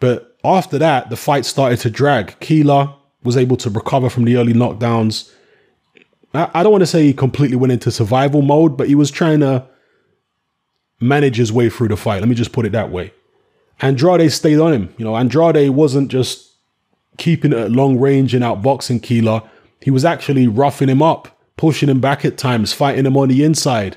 But 0.00 0.38
after 0.42 0.78
that, 0.78 1.10
the 1.10 1.18
fight 1.18 1.44
started 1.44 1.80
to 1.80 1.90
drag. 1.90 2.40
Keeler 2.40 2.94
was 3.22 3.36
able 3.36 3.58
to 3.58 3.68
recover 3.68 4.08
from 4.08 4.24
the 4.24 4.38
early 4.38 4.54
knockdowns. 4.54 5.30
I 6.34 6.62
don't 6.62 6.72
want 6.72 6.82
to 6.82 6.86
say 6.86 7.04
he 7.04 7.14
completely 7.14 7.56
went 7.56 7.72
into 7.72 7.90
survival 7.92 8.42
mode, 8.42 8.76
but 8.76 8.88
he 8.88 8.96
was 8.96 9.10
trying 9.10 9.40
to 9.40 9.66
manage 11.00 11.36
his 11.36 11.52
way 11.52 11.70
through 11.70 11.88
the 11.88 11.96
fight. 11.96 12.20
Let 12.20 12.28
me 12.28 12.34
just 12.34 12.52
put 12.52 12.66
it 12.66 12.72
that 12.72 12.90
way. 12.90 13.12
Andrade 13.80 14.32
stayed 14.32 14.58
on 14.58 14.72
him. 14.72 14.94
You 14.96 15.04
know, 15.04 15.16
Andrade 15.16 15.70
wasn't 15.70 16.10
just 16.10 16.52
keeping 17.18 17.52
it 17.52 17.58
at 17.58 17.70
long 17.70 17.98
range 17.98 18.34
and 18.34 18.42
outboxing 18.42 19.02
Keeler. 19.02 19.42
He 19.80 19.90
was 19.90 20.04
actually 20.04 20.48
roughing 20.48 20.88
him 20.88 21.02
up, 21.02 21.38
pushing 21.56 21.88
him 21.88 22.00
back 22.00 22.24
at 22.24 22.38
times, 22.38 22.72
fighting 22.72 23.06
him 23.06 23.16
on 23.16 23.28
the 23.28 23.44
inside, 23.44 23.96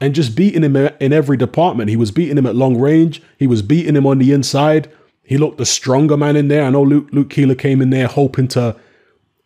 and 0.00 0.14
just 0.14 0.34
beating 0.34 0.62
him 0.62 0.74
in 0.74 1.12
every 1.12 1.36
department. 1.36 1.90
He 1.90 1.96
was 1.96 2.10
beating 2.10 2.38
him 2.38 2.46
at 2.46 2.56
long 2.56 2.80
range. 2.80 3.22
He 3.38 3.46
was 3.46 3.62
beating 3.62 3.94
him 3.94 4.06
on 4.06 4.18
the 4.18 4.32
inside. 4.32 4.90
He 5.22 5.36
looked 5.36 5.58
the 5.58 5.66
stronger 5.66 6.16
man 6.16 6.36
in 6.36 6.48
there. 6.48 6.64
I 6.64 6.70
know 6.70 6.82
Luke, 6.82 7.08
Luke 7.12 7.30
Keeler 7.30 7.54
came 7.54 7.82
in 7.82 7.90
there 7.90 8.06
hoping 8.08 8.48
to 8.48 8.74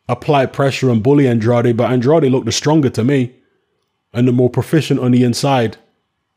apply 0.09 0.47
pressure 0.47 0.91
and 0.91 1.03
bully 1.03 1.27
Andrade, 1.27 1.77
but 1.77 1.91
Andrade 1.91 2.31
looked 2.31 2.47
the 2.47 2.53
stronger 2.53 2.91
to 2.91 3.05
me 3.05 3.35
and 4.13 4.29
the 4.29 4.33
more 4.33 4.51
proficient 4.51 5.01
on 5.01 5.13
the 5.13 5.25
inside. 5.25 5.77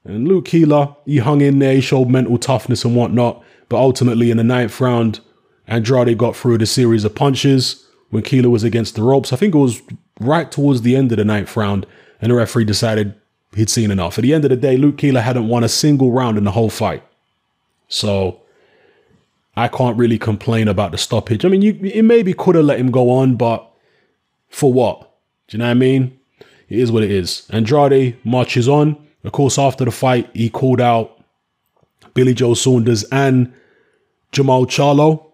And 0.04 0.28
Luke 0.28 0.46
Keeler, 0.46 0.96
he 1.06 1.18
hung 1.18 1.42
in 1.42 1.60
there, 1.60 1.74
he 1.74 1.82
showed 1.82 2.10
mental 2.10 2.38
toughness 2.38 2.86
and 2.86 2.96
whatnot. 2.96 3.44
But 3.68 3.78
ultimately, 3.78 4.30
in 4.30 4.38
the 4.38 4.44
ninth 4.44 4.80
round, 4.80 5.20
Andrade 5.68 6.18
got 6.18 6.36
through 6.36 6.60
the 6.60 6.68
series 6.68 7.04
of 7.04 7.16
punches 7.16 7.86
when 8.12 8.24
Keeler 8.24 8.50
was 8.50 8.64
against 8.64 8.96
the 8.96 9.02
ropes. 9.02 9.34
I 9.34 9.36
think 9.36 9.56
it 9.56 9.60
was 9.60 9.82
right 10.20 10.52
towards 10.52 10.84
the 10.84 10.96
end 10.96 11.12
of 11.12 11.18
the 11.18 11.26
ninth 11.26 11.58
round, 11.58 11.88
and 12.22 12.32
the 12.32 12.36
referee 12.36 12.66
decided 12.66 13.16
he'd 13.56 13.70
seen 13.70 13.90
enough. 13.90 14.18
At 14.18 14.22
the 14.22 14.34
end 14.34 14.46
of 14.46 14.52
the 14.52 14.58
day, 14.58 14.78
Luke 14.78 15.00
Keeler 15.00 15.22
hadn't 15.22 15.48
won 15.48 15.64
a 15.64 15.70
single 15.70 16.12
round 16.12 16.38
in 16.38 16.44
the 16.44 16.52
whole 16.52 16.70
fight. 16.70 17.04
So 17.88 18.42
I 19.58 19.68
can't 19.68 19.98
really 19.98 20.18
complain 20.18 20.68
about 20.68 20.92
the 20.92 20.98
stoppage. 20.98 21.46
I 21.46 21.50
mean, 21.50 21.62
you, 21.62 21.74
you 21.74 22.04
maybe 22.04 22.34
could 22.34 22.56
have 22.56 22.66
let 22.66 22.80
him 22.80 22.92
go 22.92 23.10
on, 23.10 23.36
but 23.36 23.72
for 24.50 24.72
what? 24.72 25.02
Do 25.48 25.56
you 25.56 25.60
know 25.60 25.66
what 25.66 25.72
I 25.72 25.76
mean? 25.76 26.20
It 26.70 26.80
is 26.80 26.92
what 26.92 27.04
it 27.04 27.12
is. 27.12 27.48
Andrade 27.52 28.18
marches 28.26 28.68
on. 28.68 28.98
Of 29.24 29.32
course, 29.32 29.58
after 29.58 29.86
the 29.86 29.92
fight, 29.92 30.30
he 30.34 30.50
called 30.50 30.82
out 30.82 31.24
Billy 32.14 32.34
Joe 32.34 32.54
Saunders 32.54 33.04
and 33.06 33.54
Jermall 34.32 34.66
Charlo. 34.66 35.32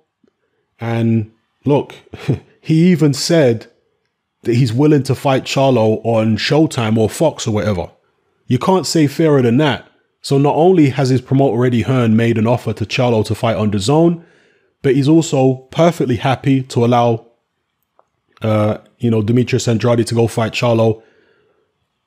And 0.79 1.31
look, 1.65 1.95
he 2.61 2.91
even 2.91 3.13
said 3.13 3.67
that 4.43 4.55
he's 4.55 4.73
willing 4.73 5.03
to 5.03 5.15
fight 5.15 5.43
Charlo 5.43 6.03
on 6.05 6.37
Showtime 6.37 6.97
or 6.97 7.09
Fox 7.09 7.47
or 7.47 7.51
whatever. 7.51 7.91
You 8.47 8.59
can't 8.59 8.85
say 8.85 9.07
fairer 9.07 9.41
than 9.41 9.57
that. 9.57 9.87
So 10.21 10.37
not 10.37 10.55
only 10.55 10.89
has 10.89 11.09
his 11.09 11.21
promoter 11.21 11.65
Eddie 11.65 11.81
Hearn 11.81 12.15
made 12.15 12.37
an 12.37 12.47
offer 12.47 12.73
to 12.73 12.85
Charlo 12.85 13.25
to 13.25 13.35
fight 13.35 13.57
on 13.57 13.71
DAZN, 13.71 14.23
but 14.83 14.95
he's 14.95 15.07
also 15.07 15.67
perfectly 15.71 16.17
happy 16.17 16.63
to 16.63 16.85
allow, 16.85 17.27
uh, 18.41 18.77
you 18.99 19.09
know, 19.09 19.21
Demetrius 19.21 19.67
Andrade 19.67 20.05
to 20.07 20.15
go 20.15 20.27
fight 20.27 20.53
Charlo 20.53 21.01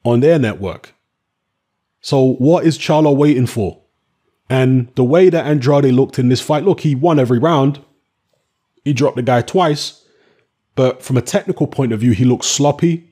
on 0.04 0.21
their 0.21 0.38
network. 0.38 0.94
So 2.00 2.35
what 2.35 2.64
is 2.64 2.78
Charlo 2.78 3.16
waiting 3.16 3.47
for? 3.47 3.80
And 4.49 4.94
the 4.94 5.04
way 5.04 5.30
that 5.30 5.47
Andrade 5.47 5.92
looked 5.92 6.18
in 6.18 6.28
this 6.28 6.40
fight, 6.40 6.64
look, 6.64 6.80
he 6.80 6.94
won 6.94 7.18
every 7.18 7.38
round. 7.38 7.80
He 8.85 8.92
dropped 8.92 9.16
the 9.16 9.23
guy 9.23 9.40
twice, 9.40 10.04
but 10.75 11.02
from 11.02 11.16
a 11.16 11.23
technical 11.23 11.66
point 11.66 11.92
of 11.92 12.00
view, 12.00 12.12
he 12.12 12.25
looked 12.25 12.44
sloppy. 12.44 13.11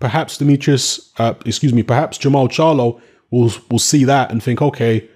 Perhaps 0.00 0.38
Demetrius, 0.38 1.12
uh, 1.18 1.34
excuse 1.46 1.72
me, 1.72 1.82
perhaps 1.82 2.18
Jermall 2.18 2.48
Charlo 2.48 3.00
will 3.30 3.52
will 3.70 3.78
see 3.78 4.04
that 4.04 4.30
and 4.30 4.42
think, 4.42 4.62
okay, 4.62 5.08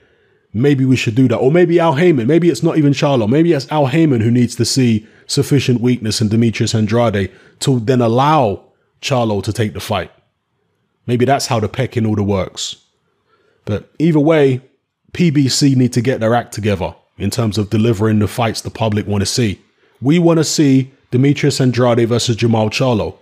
maybe 0.53 0.85
we 0.85 0.97
should 0.97 1.15
do 1.15 1.29
that. 1.29 1.37
Or 1.37 1.51
maybe 1.51 1.79
Al 1.79 1.95
Haymon, 1.95 2.27
maybe 2.27 2.49
it's 2.49 2.63
not 2.63 2.79
even 2.79 2.93
Charlo, 2.93 3.29
maybe 3.29 3.53
it's 3.53 3.71
Al 3.71 3.87
Haymon 3.87 4.21
who 4.21 4.31
needs 4.31 4.57
to 4.57 4.65
see 4.65 5.07
sufficient 5.27 5.81
weakness 5.81 6.21
in 6.21 6.29
Demetrius 6.29 6.75
Andrade 6.75 7.31
to 7.61 7.81
then 7.81 8.01
allow 8.01 8.65
Charlo 9.01 9.43
to 9.43 9.53
take 9.53 9.75
the 9.75 9.81
fight. 9.81 10.11
Maybe 11.07 11.25
that's 11.25 11.47
how 11.47 11.61
the 11.61 11.69
pecking 11.69 12.07
order 12.07 12.23
works. 12.23 12.77
But 13.65 13.91
either 13.99 14.21
way, 14.21 14.63
PBC 15.13 15.77
need 15.77 15.93
to 15.93 16.01
get 16.01 16.21
their 16.21 16.35
act 16.35 16.53
together 16.53 16.95
in 17.19 17.31
terms 17.31 17.59
of 17.59 17.71
delivering 17.71 18.19
the 18.19 18.29
fights 18.29 18.61
the 18.61 18.71
public 18.71 19.07
want 19.07 19.23
to 19.23 19.27
see. 19.27 19.61
We 20.01 20.19
want 20.19 20.39
to 20.39 20.45
see 20.45 20.93
Demetrius 21.11 21.61
Andrade 21.61 22.09
versus 22.09 22.37
Jermall 22.37 22.71
Charlo. 22.71 23.19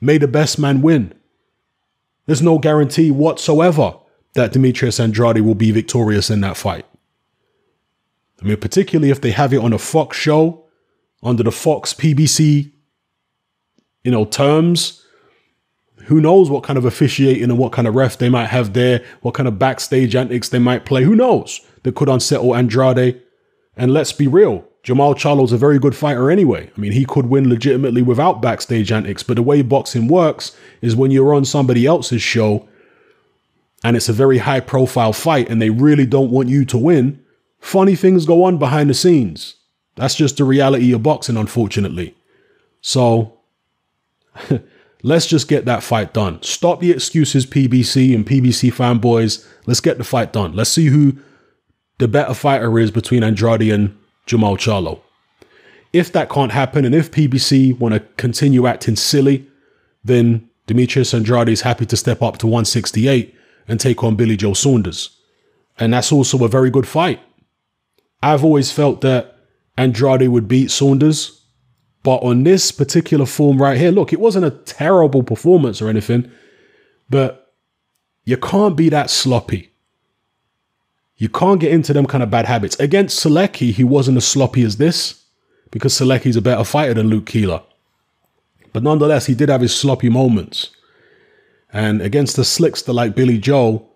May 0.00 0.18
the 0.18 0.28
best 0.28 0.58
man 0.58 0.82
win. 0.82 1.14
There's 2.26 2.42
no 2.42 2.58
guarantee 2.58 3.10
whatsoever 3.10 3.94
that 4.36 4.52
Demetrius 4.52 5.00
Andrade 5.00 5.40
will 5.40 5.54
be 5.54 5.72
victorious 5.72 6.30
in 6.30 6.40
that 6.42 6.56
fight. 6.56 6.86
I 8.40 8.44
mean, 8.44 8.56
particularly 8.58 9.10
if 9.10 9.20
they 9.20 9.32
have 9.32 9.52
it 9.52 9.58
on 9.58 9.72
a 9.72 9.78
Fox 9.78 10.16
show 10.16 10.64
under 11.22 11.42
the 11.42 11.50
Fox 11.50 11.92
PBC, 11.94 12.70
you 14.04 14.10
know, 14.10 14.24
terms. 14.24 15.02
Who 16.04 16.20
knows 16.20 16.50
what 16.50 16.62
kind 16.62 16.78
of 16.78 16.84
officiating 16.84 17.44
and 17.44 17.58
what 17.58 17.72
kind 17.72 17.88
of 17.88 17.96
ref 17.96 18.18
they 18.18 18.28
might 18.28 18.46
have 18.46 18.74
there, 18.74 19.04
what 19.22 19.34
kind 19.34 19.48
of 19.48 19.58
backstage 19.58 20.14
antics 20.14 20.48
they 20.48 20.60
might 20.60 20.84
play. 20.84 21.02
Who 21.02 21.16
knows? 21.16 21.60
That 21.82 21.96
could 21.96 22.08
unsettle 22.08 22.54
Andrade. 22.54 23.20
And 23.76 23.92
let's 23.92 24.12
be 24.12 24.28
real, 24.28 24.64
Jermall 24.84 25.16
Charlo's 25.16 25.52
a 25.52 25.58
very 25.58 25.78
good 25.80 25.96
fighter 25.96 26.30
anyway. 26.30 26.70
I 26.76 26.80
mean, 26.80 26.92
he 26.92 27.04
could 27.04 27.26
win 27.26 27.48
legitimately 27.48 28.02
without 28.02 28.40
backstage 28.40 28.92
antics, 28.92 29.24
but 29.24 29.34
the 29.34 29.42
way 29.42 29.62
boxing 29.62 30.06
works 30.06 30.56
is 30.80 30.94
when 30.94 31.10
you're 31.10 31.34
on 31.34 31.44
somebody 31.44 31.86
else's 31.86 32.22
show 32.22 32.68
and 33.84 33.96
it's 33.96 34.08
a 34.08 34.12
very 34.12 34.38
high 34.38 34.60
profile 34.60 35.12
fight 35.12 35.48
and 35.48 35.60
they 35.60 35.70
really 35.70 36.06
don't 36.06 36.30
want 36.30 36.48
you 36.48 36.64
to 36.64 36.78
win, 36.78 37.22
funny 37.58 37.94
things 37.94 38.26
go 38.26 38.44
on 38.44 38.58
behind 38.58 38.90
the 38.90 38.94
scenes. 38.94 39.56
That's 39.96 40.14
just 40.14 40.36
the 40.36 40.44
reality 40.44 40.92
of 40.92 41.02
boxing, 41.02 41.36
unfortunately. 41.36 42.14
So 42.80 43.38
let's 45.02 45.26
just 45.26 45.48
get 45.48 45.64
that 45.64 45.82
fight 45.82 46.12
done. 46.12 46.42
Stop 46.42 46.80
the 46.80 46.90
excuses, 46.90 47.46
PBC 47.46 48.14
and 48.14 48.26
PBC 48.26 48.72
fanboys. 48.72 49.46
Let's 49.66 49.80
get 49.80 49.98
the 49.98 50.04
fight 50.04 50.32
done. 50.32 50.54
Let's 50.54 50.70
see 50.70 50.86
who 50.86 51.18
the 51.98 52.08
better 52.08 52.34
fighter 52.34 52.78
is 52.78 52.90
between 52.90 53.24
Andrade 53.24 53.72
and 53.72 53.96
Jermall 54.26 54.58
Charlo. 54.58 55.00
If 55.92 56.12
that 56.12 56.28
can't 56.28 56.52
happen, 56.52 56.84
and 56.84 56.94
if 56.94 57.10
PBC 57.10 57.78
want 57.78 57.94
to 57.94 58.00
continue 58.16 58.66
acting 58.66 58.96
silly, 58.96 59.46
then 60.04 60.48
Demetrius 60.66 61.14
Andrade 61.14 61.48
is 61.48 61.62
happy 61.62 61.86
to 61.86 61.96
step 61.96 62.22
up 62.22 62.38
to 62.38 62.46
168 62.46 63.34
and 63.68 63.80
take 63.80 64.02
on 64.04 64.16
Billy 64.16 64.36
Joe 64.36 64.54
Saunders. 64.54 65.16
And 65.78 65.92
that's 65.92 66.12
also 66.12 66.44
a 66.44 66.48
very 66.48 66.70
good 66.70 66.86
fight. 66.86 67.20
I've 68.22 68.44
always 68.44 68.72
felt 68.72 69.02
that 69.02 69.36
Andrade 69.76 70.28
would 70.28 70.48
beat 70.48 70.70
Saunders, 70.70 71.44
but 72.02 72.22
on 72.22 72.44
this 72.44 72.72
particular 72.72 73.26
form 73.26 73.60
right 73.60 73.76
here, 73.78 73.90
look, 73.90 74.12
it 74.12 74.20
wasn't 74.20 74.46
a 74.46 74.50
terrible 74.50 75.22
performance 75.22 75.82
or 75.82 75.88
anything, 75.88 76.30
but 77.10 77.52
you 78.24 78.36
can't 78.36 78.76
be 78.76 78.88
that 78.88 79.10
sloppy. 79.10 79.72
You 81.16 81.28
can't 81.28 81.60
get 81.60 81.72
into 81.72 81.92
them 81.92 82.06
kind 82.06 82.22
of 82.22 82.30
bad 82.30 82.46
habits. 82.46 82.78
Against 82.78 83.24
Sulecki, 83.24 83.72
he 83.72 83.84
wasn't 83.84 84.18
as 84.18 84.26
sloppy 84.26 84.62
as 84.62 84.76
this 84.76 85.24
because 85.70 85.94
Sulecki's 85.94 86.36
a 86.36 86.42
better 86.42 86.64
fighter 86.64 86.94
than 86.94 87.08
Luke 87.08 87.26
Keeler. 87.26 87.62
But 88.72 88.82
nonetheless, 88.82 89.26
he 89.26 89.34
did 89.34 89.48
have 89.48 89.62
his 89.62 89.74
sloppy 89.74 90.10
moments. 90.10 90.70
And 91.76 92.00
against 92.00 92.38
a 92.38 92.42
slickster 92.42 92.94
like 92.94 93.14
Billy 93.14 93.38
Joe, 93.38 93.88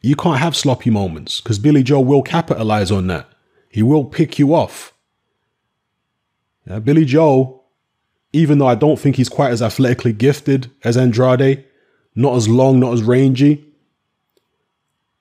you 0.00 0.14
can't 0.14 0.38
have 0.38 0.54
sloppy 0.54 0.90
moments 0.90 1.40
because 1.40 1.58
Billy 1.58 1.82
Joe 1.82 2.00
will 2.00 2.22
capitalize 2.22 2.90
on 2.90 3.06
that. 3.06 3.28
He 3.68 3.82
will 3.82 4.04
pick 4.04 4.38
you 4.38 4.54
off. 4.54 4.92
Now, 6.66 6.78
Billy 6.80 7.04
Joe 7.04 7.62
even 8.32 8.58
though 8.58 8.66
I 8.66 8.74
don't 8.74 8.98
think 8.98 9.16
he's 9.16 9.28
quite 9.28 9.50
as 9.50 9.62
athletically 9.62 10.12
gifted 10.12 10.70
as 10.84 10.96
Andrade, 10.96 11.64
not 12.14 12.34
as 12.36 12.48
long, 12.48 12.80
not 12.80 12.94
as 12.94 13.02
rangy, 13.02 13.64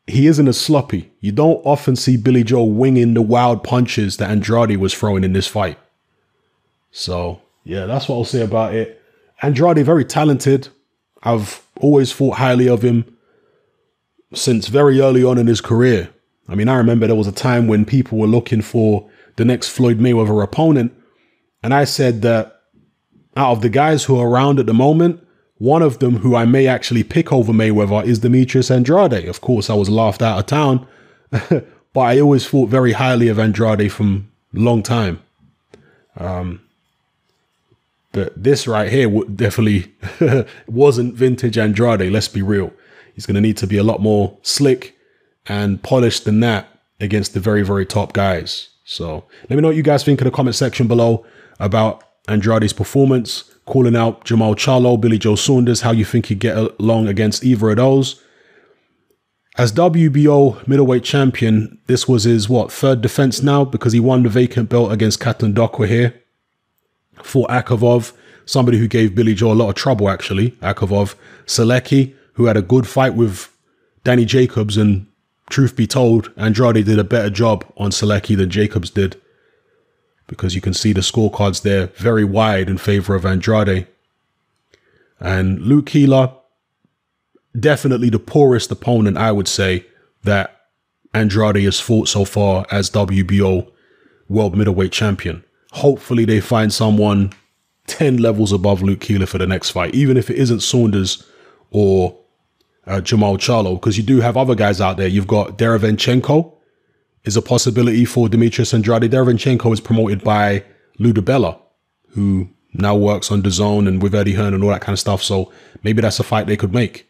he 0.07 0.27
isn't 0.27 0.47
as 0.47 0.59
sloppy. 0.59 1.11
You 1.19 1.31
don't 1.31 1.61
often 1.65 1.95
see 1.95 2.17
Billy 2.17 2.43
Joe 2.43 2.63
winging 2.63 3.13
the 3.13 3.21
wild 3.21 3.63
punches 3.63 4.17
that 4.17 4.29
Andrade 4.29 4.77
was 4.77 4.93
throwing 4.93 5.23
in 5.23 5.33
this 5.33 5.47
fight. 5.47 5.77
So, 6.91 7.41
yeah, 7.63 7.85
that's 7.85 8.07
what 8.07 8.15
I'll 8.15 8.25
say 8.25 8.41
about 8.41 8.73
it. 8.73 9.01
Andrade, 9.41 9.85
very 9.85 10.05
talented. 10.05 10.69
I've 11.23 11.63
always 11.79 12.13
thought 12.13 12.37
highly 12.37 12.67
of 12.67 12.83
him 12.83 13.17
since 14.33 14.67
very 14.67 14.99
early 15.01 15.23
on 15.23 15.37
in 15.37 15.47
his 15.47 15.61
career. 15.61 16.09
I 16.47 16.55
mean, 16.55 16.69
I 16.69 16.75
remember 16.75 17.07
there 17.07 17.15
was 17.15 17.27
a 17.27 17.33
time 17.33 17.67
when 17.67 17.85
people 17.85 18.17
were 18.17 18.27
looking 18.27 18.61
for 18.61 19.09
the 19.35 19.45
next 19.45 19.69
Floyd 19.69 19.99
Mayweather 19.99 20.43
opponent. 20.43 20.93
And 21.63 21.73
I 21.73 21.83
said 21.83 22.21
that 22.23 22.61
out 23.35 23.51
of 23.51 23.61
the 23.61 23.69
guys 23.69 24.03
who 24.05 24.19
are 24.19 24.27
around 24.27 24.59
at 24.59 24.65
the 24.65 24.73
moment, 24.73 25.25
one 25.57 25.81
of 25.81 25.99
them 25.99 26.17
who 26.17 26.35
I 26.35 26.45
may 26.45 26.67
actually 26.67 27.03
pick 27.03 27.31
over 27.31 27.53
Mayweather 27.53 28.03
is 28.03 28.19
Demetrius 28.19 28.71
Andrade. 28.71 29.27
Of 29.27 29.41
course, 29.41 29.69
I 29.69 29.75
was 29.75 29.89
laughed 29.89 30.21
out 30.21 30.39
of 30.39 30.45
town, 30.47 30.87
but 31.29 31.99
I 31.99 32.19
always 32.19 32.47
thought 32.47 32.69
very 32.69 32.93
highly 32.93 33.27
of 33.27 33.37
Andrade 33.37 33.91
from 33.91 34.31
long 34.53 34.81
time. 34.83 35.21
Um, 36.17 36.61
but 38.11 38.41
this 38.41 38.67
right 38.67 38.91
here 38.91 39.09
definitely 39.23 39.93
wasn't 40.67 41.15
vintage 41.15 41.57
Andrade. 41.57 42.11
Let's 42.11 42.27
be 42.27 42.41
real. 42.41 42.73
He's 43.13 43.25
going 43.25 43.35
to 43.35 43.41
need 43.41 43.57
to 43.57 43.67
be 43.67 43.77
a 43.77 43.83
lot 43.83 44.01
more 44.01 44.37
slick 44.41 44.95
and 45.47 45.81
polished 45.81 46.25
than 46.25 46.39
that 46.41 46.67
against 46.99 47.33
the 47.33 47.39
very, 47.39 47.63
very 47.63 47.85
top 47.85 48.13
guys. 48.13 48.69
So 48.83 49.25
let 49.49 49.55
me 49.55 49.61
know 49.61 49.69
what 49.69 49.77
you 49.77 49.83
guys 49.83 50.03
think 50.03 50.21
in 50.21 50.25
the 50.25 50.31
comment 50.31 50.55
section 50.55 50.87
below 50.87 51.25
about 51.59 52.03
Andrade's 52.27 52.73
performance, 52.73 53.51
calling 53.65 53.95
out 53.95 54.25
Jermall 54.25 54.55
Charlo, 54.55 54.99
Billy 54.99 55.17
Joe 55.17 55.35
Saunders, 55.35 55.81
how 55.81 55.91
you 55.91 56.05
think 56.05 56.27
he'd 56.27 56.39
get 56.39 56.57
along 56.57 57.07
against 57.07 57.43
either 57.43 57.69
of 57.69 57.77
those. 57.77 58.21
As 59.57 59.71
WBO 59.73 60.65
middleweight 60.67 61.03
champion, 61.03 61.79
this 61.87 62.07
was 62.07 62.23
his, 62.23 62.47
what, 62.47 62.71
third 62.71 63.01
defense 63.01 63.43
now 63.43 63.65
because 63.65 63.93
he 63.93 63.99
won 63.99 64.23
the 64.23 64.29
vacant 64.29 64.69
belt 64.69 64.91
against 64.91 65.19
Kautondokwa 65.19 65.87
here. 65.87 66.20
For 67.23 67.47
Akavov, 67.47 68.13
somebody 68.45 68.77
who 68.77 68.87
gave 68.87 69.15
Billy 69.15 69.33
Joe 69.33 69.51
a 69.51 69.53
lot 69.53 69.69
of 69.69 69.75
trouble, 69.75 70.09
actually. 70.09 70.51
Akavov 70.61 71.15
Sulecki, 71.45 72.13
who 72.33 72.45
had 72.45 72.57
a 72.57 72.61
good 72.61 72.87
fight 72.87 73.15
with 73.15 73.49
Danny 74.03 74.25
Jacobs 74.25 74.77
and 74.77 75.07
truth 75.49 75.75
be 75.75 75.87
told, 75.87 76.31
Andrade 76.37 76.85
did 76.85 76.99
a 76.99 77.03
better 77.03 77.29
job 77.29 77.65
on 77.77 77.91
Sulecki 77.91 78.35
than 78.35 78.49
Jacobs 78.49 78.89
did. 78.89 79.19
Because 80.27 80.55
you 80.55 80.61
can 80.61 80.73
see 80.73 80.93
the 80.93 81.01
scorecards 81.01 81.61
there 81.61 81.87
very 81.87 82.23
wide 82.23 82.69
in 82.69 82.77
favor 82.77 83.15
of 83.15 83.25
Andrade. 83.25 83.87
And 85.19 85.61
Luke 85.61 85.87
Keeler, 85.87 86.33
definitely 87.59 88.09
the 88.09 88.19
poorest 88.19 88.71
opponent, 88.71 89.17
I 89.17 89.31
would 89.31 89.47
say, 89.47 89.85
that 90.23 90.61
Andrade 91.13 91.63
has 91.63 91.79
fought 91.79 92.07
so 92.07 92.25
far 92.25 92.65
as 92.71 92.89
WBO 92.89 93.69
World 94.29 94.55
Middleweight 94.55 94.93
Champion. 94.93 95.43
Hopefully, 95.71 96.25
they 96.25 96.39
find 96.39 96.73
someone 96.73 97.33
10 97.87 98.17
levels 98.17 98.51
above 98.51 98.81
Luke 98.81 99.01
Keeler 99.01 99.25
for 99.25 99.37
the 99.37 99.47
next 99.47 99.71
fight, 99.71 99.93
even 99.93 100.17
if 100.17 100.29
it 100.29 100.37
isn't 100.37 100.61
Saunders 100.61 101.25
or 101.71 102.17
uh, 102.87 103.01
Jermall 103.01 103.37
Charlo, 103.37 103.75
because 103.75 103.97
you 103.97 104.03
do 104.03 104.21
have 104.21 104.37
other 104.37 104.55
guys 104.55 104.81
out 104.81 104.97
there. 104.97 105.07
You've 105.07 105.27
got 105.27 105.57
Derevyanchenko 105.57 106.53
is 107.23 107.37
a 107.37 107.41
possibility 107.41 108.05
for 108.05 108.27
Demetrius 108.27 108.73
Andrade. 108.73 109.11
Derevyanchenko 109.11 109.71
is 109.73 109.79
promoted 109.79 110.23
by 110.23 110.63
Lou 110.97 111.13
DiBella, 111.13 111.59
who 112.09 112.49
now 112.73 112.95
works 112.95 113.31
on 113.31 113.41
DAZN 113.43 113.87
and 113.87 114.01
with 114.01 114.15
Eddie 114.15 114.33
Hearn 114.33 114.53
and 114.53 114.63
all 114.63 114.69
that 114.69 114.81
kind 114.81 114.93
of 114.93 114.99
stuff. 114.99 115.21
So 115.21 115.51
maybe 115.83 116.01
that's 116.01 116.19
a 116.19 116.23
fight 116.23 116.47
they 116.47 116.57
could 116.57 116.73
make. 116.73 117.07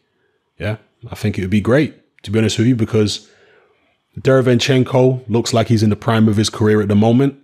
Yeah, 0.58 0.76
I 1.10 1.14
think 1.14 1.38
it 1.38 1.42
would 1.42 1.50
be 1.50 1.60
great, 1.60 2.22
to 2.24 2.30
be 2.30 2.38
honest 2.38 2.58
with 2.58 2.66
you, 2.66 2.76
because 2.76 3.28
Derevyanchenko 4.20 5.28
looks 5.28 5.54
like 5.54 5.68
he's 5.68 5.82
in 5.82 5.90
the 5.90 5.96
prime 5.96 6.28
of 6.28 6.36
his 6.36 6.50
career 6.50 6.82
at 6.82 6.88
the 6.88 6.94
moment. 6.94 7.38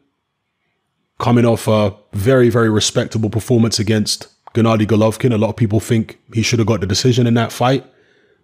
Coming 1.18 1.44
off 1.44 1.66
a 1.66 1.94
very, 2.12 2.48
very 2.48 2.70
respectable 2.70 3.28
performance 3.28 3.78
against 3.78 4.28
Gennady 4.54 4.86
Golovkin. 4.86 5.32
A 5.32 5.38
lot 5.38 5.50
of 5.50 5.56
people 5.56 5.80
think 5.80 6.18
he 6.32 6.42
should 6.42 6.58
have 6.58 6.68
got 6.68 6.80
the 6.80 6.86
decision 6.86 7.26
in 7.26 7.34
that 7.34 7.52
fight. 7.52 7.84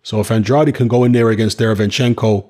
So 0.02 0.20
if 0.20 0.30
Andrade 0.30 0.74
can 0.74 0.88
go 0.88 1.04
in 1.04 1.12
there 1.12 1.30
against 1.30 1.58
Derevyanchenko 1.58 2.46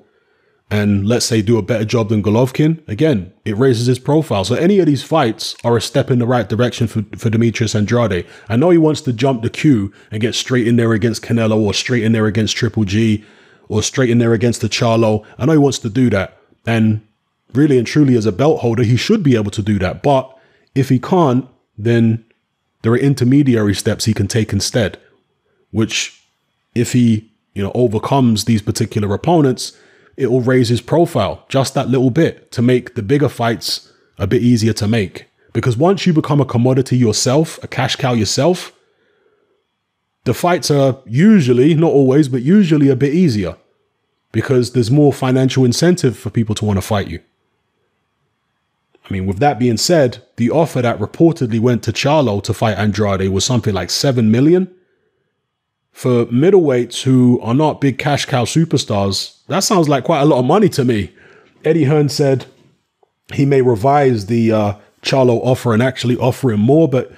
and 0.71 1.07
let's 1.07 1.25
say 1.25 1.41
do 1.41 1.57
a 1.57 1.61
better 1.61 1.85
job 1.85 2.09
than 2.09 2.23
Golovkin, 2.23 2.85
again, 2.87 3.31
it 3.45 3.55
raises 3.55 3.85
his 3.85 3.99
profile. 3.99 4.43
So 4.43 4.55
any 4.55 4.79
of 4.79 4.87
these 4.87 5.03
fights 5.03 5.55
are 5.63 5.77
a 5.77 5.81
step 5.81 6.09
in 6.09 6.19
the 6.19 6.25
right 6.25 6.49
direction 6.49 6.87
for, 6.87 7.03
for 7.17 7.29
Demetrius 7.29 7.75
Andrade. 7.75 8.25
I 8.49 8.55
know 8.55 8.71
he 8.71 8.77
wants 8.77 9.01
to 9.01 9.13
jump 9.13 9.43
the 9.43 9.49
queue 9.49 9.93
and 10.11 10.21
get 10.21 10.35
straight 10.35 10.67
in 10.67 10.75
there 10.75 10.91
against 10.93 11.21
Canelo 11.21 11.57
or 11.57 11.73
straight 11.73 12.03
in 12.03 12.11
there 12.11 12.25
against 12.25 12.55
Triple 12.57 12.83
G 12.83 13.23
or 13.69 13.83
straight 13.83 14.09
in 14.09 14.17
there 14.17 14.33
against 14.33 14.61
the 14.61 14.69
Charlo. 14.69 15.23
I 15.37 15.45
know 15.45 15.53
he 15.53 15.57
wants 15.59 15.79
to 15.79 15.89
do 15.89 16.09
that. 16.09 16.37
And 16.65 17.07
really 17.55 17.77
and 17.77 17.87
truly 17.87 18.15
as 18.15 18.25
a 18.25 18.31
belt 18.31 18.61
holder, 18.61 18.83
he 18.83 18.97
should 18.97 19.23
be 19.23 19.35
able 19.35 19.51
to 19.51 19.61
do 19.61 19.79
that. 19.79 20.03
But 20.03 20.35
if 20.73 20.89
he 20.89 20.99
can't, 20.99 21.47
then 21.77 22.25
there 22.81 22.91
are 22.91 22.97
intermediary 22.97 23.73
steps 23.73 24.05
he 24.05 24.13
can 24.13 24.27
take 24.27 24.53
instead, 24.53 24.97
which 25.71 26.21
if 26.73 26.93
he 26.93 27.31
you 27.53 27.63
know, 27.63 27.71
overcomes 27.73 28.45
these 28.45 28.61
particular 28.61 29.13
opponents, 29.13 29.77
it 30.17 30.31
will 30.31 30.41
raise 30.41 30.69
his 30.69 30.81
profile 30.81 31.45
just 31.49 31.73
that 31.73 31.89
little 31.89 32.09
bit 32.09 32.51
to 32.51 32.61
make 32.61 32.95
the 32.95 33.01
bigger 33.01 33.29
fights 33.29 33.91
a 34.17 34.27
bit 34.27 34.41
easier 34.41 34.73
to 34.73 34.87
make. 34.87 35.27
Because 35.53 35.77
once 35.77 36.05
you 36.05 36.13
become 36.13 36.41
a 36.41 36.45
commodity 36.45 36.97
yourself, 36.97 37.61
a 37.63 37.67
cash 37.67 37.95
cow 37.95 38.13
yourself, 38.13 38.73
the 40.25 40.33
fights 40.33 40.69
are 40.69 40.97
usually, 41.05 41.73
not 41.75 41.91
always, 41.91 42.27
but 42.27 42.41
usually 42.41 42.89
a 42.89 42.95
bit 42.95 43.13
easier 43.13 43.55
because 44.31 44.73
there's 44.73 44.91
more 44.91 45.13
financial 45.13 45.63
incentive 45.63 46.17
for 46.17 46.29
people 46.29 46.53
to 46.55 46.65
want 46.65 46.77
to 46.77 46.81
fight 46.81 47.07
you. 47.07 47.21
I 49.07 49.13
mean, 49.13 49.27
with 49.27 49.39
that 49.39 49.59
being 49.59 49.77
said, 49.77 50.23
the 50.37 50.49
offer 50.49 50.81
that 50.81 50.99
reportedly 50.99 51.59
went 51.59 51.83
to 51.83 51.93
Charlo 51.93 52.41
to 52.43 52.53
fight 52.53 52.77
Andrade 52.77 53.29
was 53.29 53.45
something 53.45 53.73
like 53.73 53.89
7 53.89 54.31
million 54.31 54.73
for 55.95 56.25
middleweights 56.25 57.03
who 57.03 57.39
are 57.39 57.53
not 57.53 57.79
big 57.79 57.97
cash 57.97 58.25
cow 58.25 58.43
superstars, 58.43 59.39
that 59.47 59.61
sounds 59.61 59.87
like 59.87 60.03
quite 60.03 60.19
a 60.19 60.25
lot 60.25 60.39
of 60.39 60.45
money 60.45 60.67
to 60.67 60.83
me. 60.83 61.13
Eddie 61.63 61.85
Hearn 61.85 62.09
said 62.09 62.45
he 63.33 63.45
may 63.45 63.61
revise 63.61 64.25
the 64.25 64.51
uh, 64.51 64.73
Charlo 65.01 65.39
offer 65.41 65.73
and 65.73 65.81
actually 65.81 66.17
offer 66.17 66.51
him 66.51 66.59
more, 66.59 66.89
but 66.89 67.13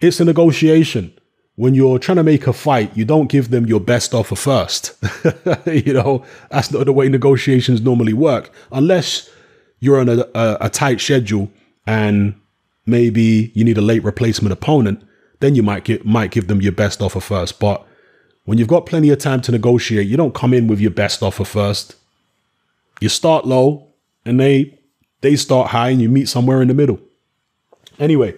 it's 0.00 0.18
a 0.18 0.24
negotiation. 0.24 1.16
When 1.54 1.76
you're 1.76 2.00
trying 2.00 2.16
to 2.16 2.24
make 2.24 2.48
a 2.48 2.52
fight, 2.52 2.96
you 2.96 3.04
don't 3.04 3.30
give 3.30 3.50
them 3.50 3.64
your 3.64 3.80
best 3.80 4.12
offer 4.12 4.34
first. 4.34 4.94
you 5.66 5.92
know, 5.92 6.24
that's 6.50 6.72
not 6.72 6.84
the 6.84 6.92
way 6.92 7.08
negotiations 7.08 7.80
normally 7.80 8.12
work, 8.12 8.50
unless 8.72 9.30
you're 9.80 10.00
on 10.00 10.08
a, 10.08 10.26
a, 10.34 10.56
a 10.62 10.70
tight 10.70 11.00
schedule 11.00 11.50
and 11.86 12.34
maybe 12.84 13.52
you 13.54 13.64
need 13.64 13.78
a 13.78 13.82
late 13.82 14.02
replacement 14.02 14.52
opponent. 14.52 15.02
Then 15.40 15.54
you 15.54 15.62
might 15.62 15.84
get 15.84 16.06
might 16.06 16.30
give 16.30 16.46
them 16.48 16.62
your 16.62 16.72
best 16.72 17.02
offer 17.02 17.20
first, 17.20 17.60
but 17.60 17.86
when 18.44 18.58
you've 18.58 18.68
got 18.68 18.86
plenty 18.86 19.10
of 19.10 19.18
time 19.18 19.40
to 19.42 19.52
negotiate, 19.52 20.06
you 20.06 20.16
don't 20.16 20.34
come 20.34 20.54
in 20.54 20.66
with 20.66 20.80
your 20.80 20.90
best 20.90 21.22
offer 21.22 21.44
first. 21.44 21.96
You 23.00 23.08
start 23.08 23.44
low 23.44 23.92
and 24.24 24.40
they 24.40 24.78
they 25.20 25.36
start 25.36 25.70
high 25.70 25.90
and 25.90 26.00
you 26.00 26.08
meet 26.08 26.28
somewhere 26.28 26.62
in 26.62 26.68
the 26.68 26.74
middle. 26.74 27.00
Anyway, 27.98 28.34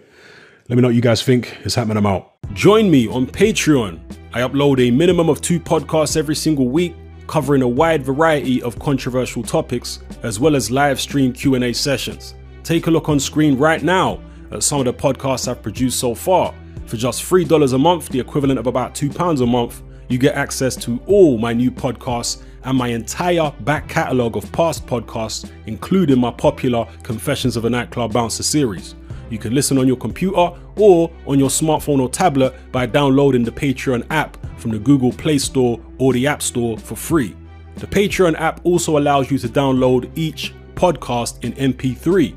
let 0.68 0.77
me 0.77 0.83
know 0.83 0.88
what 0.88 0.94
you 0.94 1.03
guys 1.03 1.22
think. 1.22 1.57
It's 1.64 1.74
happening. 1.74 1.98
I'm 1.98 2.07
out. 2.07 2.33
Join 2.55 2.90
me 2.90 3.07
on 3.09 3.27
Patreon. 3.27 4.01
I 4.33 4.40
upload 4.40 4.81
a 4.81 4.90
minimum 4.90 5.29
of 5.29 5.40
two 5.40 5.61
podcasts 5.61 6.16
every 6.16 6.37
single 6.37 6.68
week 6.68 6.94
covering 7.29 7.62
a 7.62 7.69
wide 7.69 8.03
variety 8.03 8.61
of 8.62 8.79
controversial 8.81 9.45
topics 9.45 10.01
as 10.25 10.41
well 10.41 10.57
as 10.57 10.71
live 10.71 11.01
stream 11.01 11.33
Q&A 11.33 11.73
sessions. 11.73 12.35
Take 12.64 12.88
a 12.88 12.91
look 12.91 13.09
on 13.09 13.21
screen 13.21 13.57
right 13.57 13.83
now 13.83 14.21
at 14.51 14.64
some 14.64 14.81
of 14.81 14.87
the 14.87 14.93
podcasts 14.93 15.47
I've 15.47 15.62
produced 15.62 16.01
so 16.01 16.14
far. 16.14 16.53
For 16.87 16.97
just 16.97 17.23
$3 17.23 17.73
a 17.73 17.79
month, 17.79 18.09
the 18.09 18.19
equivalent 18.19 18.59
of 18.59 18.67
about 18.67 18.95
£2 18.95 19.41
a 19.41 19.47
month, 19.47 19.83
you 20.09 20.19
get 20.19 20.35
access 20.35 20.75
to 20.77 20.99
all 21.07 21.37
my 21.38 21.53
new 21.53 21.71
podcasts 21.71 22.43
and 22.64 22.77
my 22.77 22.88
entire 22.88 23.53
back 23.61 23.88
catalogue 23.88 24.37
of 24.37 24.51
past 24.53 24.87
podcasts, 24.87 25.51
including 25.67 26.19
my 26.19 26.31
popular 26.31 26.87
Confessions 27.03 27.57
of 27.57 27.67
a 27.67 27.71
Nightclub 27.71 28.12
Bouncer 28.12 28.43
series. 28.43 28.95
You 29.31 29.38
can 29.38 29.55
listen 29.55 29.79
on 29.79 29.87
your 29.87 29.97
computer 29.97 30.53
or 30.77 31.11
on 31.27 31.38
your 31.38 31.51
smartphone 31.51 32.01
or 32.01 32.09
tablet 32.09 32.55
by 32.73 32.87
downloading 32.87 33.45
the 33.45 33.51
Patreon 33.51 34.07
app 34.11 34.37
from 34.59 34.71
the 34.71 34.79
Google 34.79 35.12
Play 35.12 35.38
Store 35.38 35.81
or 35.99 36.12
the 36.12 36.27
App 36.27 36.43
Store 36.43 36.79
for 36.79 36.97
free. 36.97 37.37
The 37.77 37.87
Patreon 37.87 38.38
app 38.41 38.61
also 38.64 38.99
allows 38.99 39.31
you 39.31 39.38
to 39.38 39.49
download 39.49 40.11
each 40.17 40.55
podcast 40.75 41.45
in 41.45 41.53
MP3. 41.73 42.35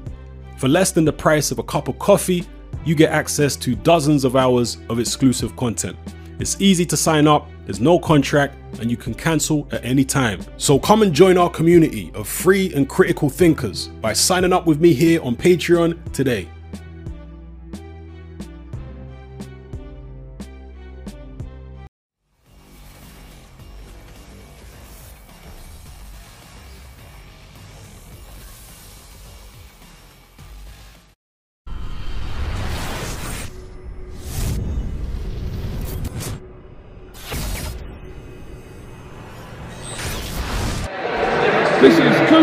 For 0.58 0.68
less 0.68 0.92
than 0.92 1.06
the 1.06 1.14
price 1.14 1.52
of 1.52 1.60
a 1.60 1.64
cup 1.64 1.88
of 1.88 1.98
coffee, 1.98 2.46
you 2.86 2.96
get 2.96 3.12
access 3.12 3.56
to 3.58 3.76
dozens 3.76 4.24
of 4.24 4.36
hours 4.36 4.78
of 4.90 5.00
exclusive 5.00 5.56
content. 5.56 5.98
It's 6.40 6.60
easy 6.60 6.86
to 6.88 6.98
sign 6.98 7.28
up, 7.28 7.48
there's 7.66 7.80
no 7.80 8.00
contract, 8.00 8.56
and 8.80 8.90
you 8.90 8.98
can 8.98 9.14
cancel 9.14 9.68
at 9.72 9.86
any 9.86 10.04
time. 10.04 10.42
So 10.58 10.80
come 10.80 11.04
and 11.04 11.14
join 11.14 11.38
our 11.38 11.50
community 11.50 12.12
of 12.16 12.28
free 12.28 12.74
and 12.74 12.90
critical 12.90 13.30
thinkers 13.30 13.88
by 14.02 14.14
signing 14.14 14.52
up 14.52 14.66
with 14.66 14.80
me 14.80 14.94
here 14.94 15.22
on 15.22 15.36
Patreon 15.36 16.12
today. 16.12 16.50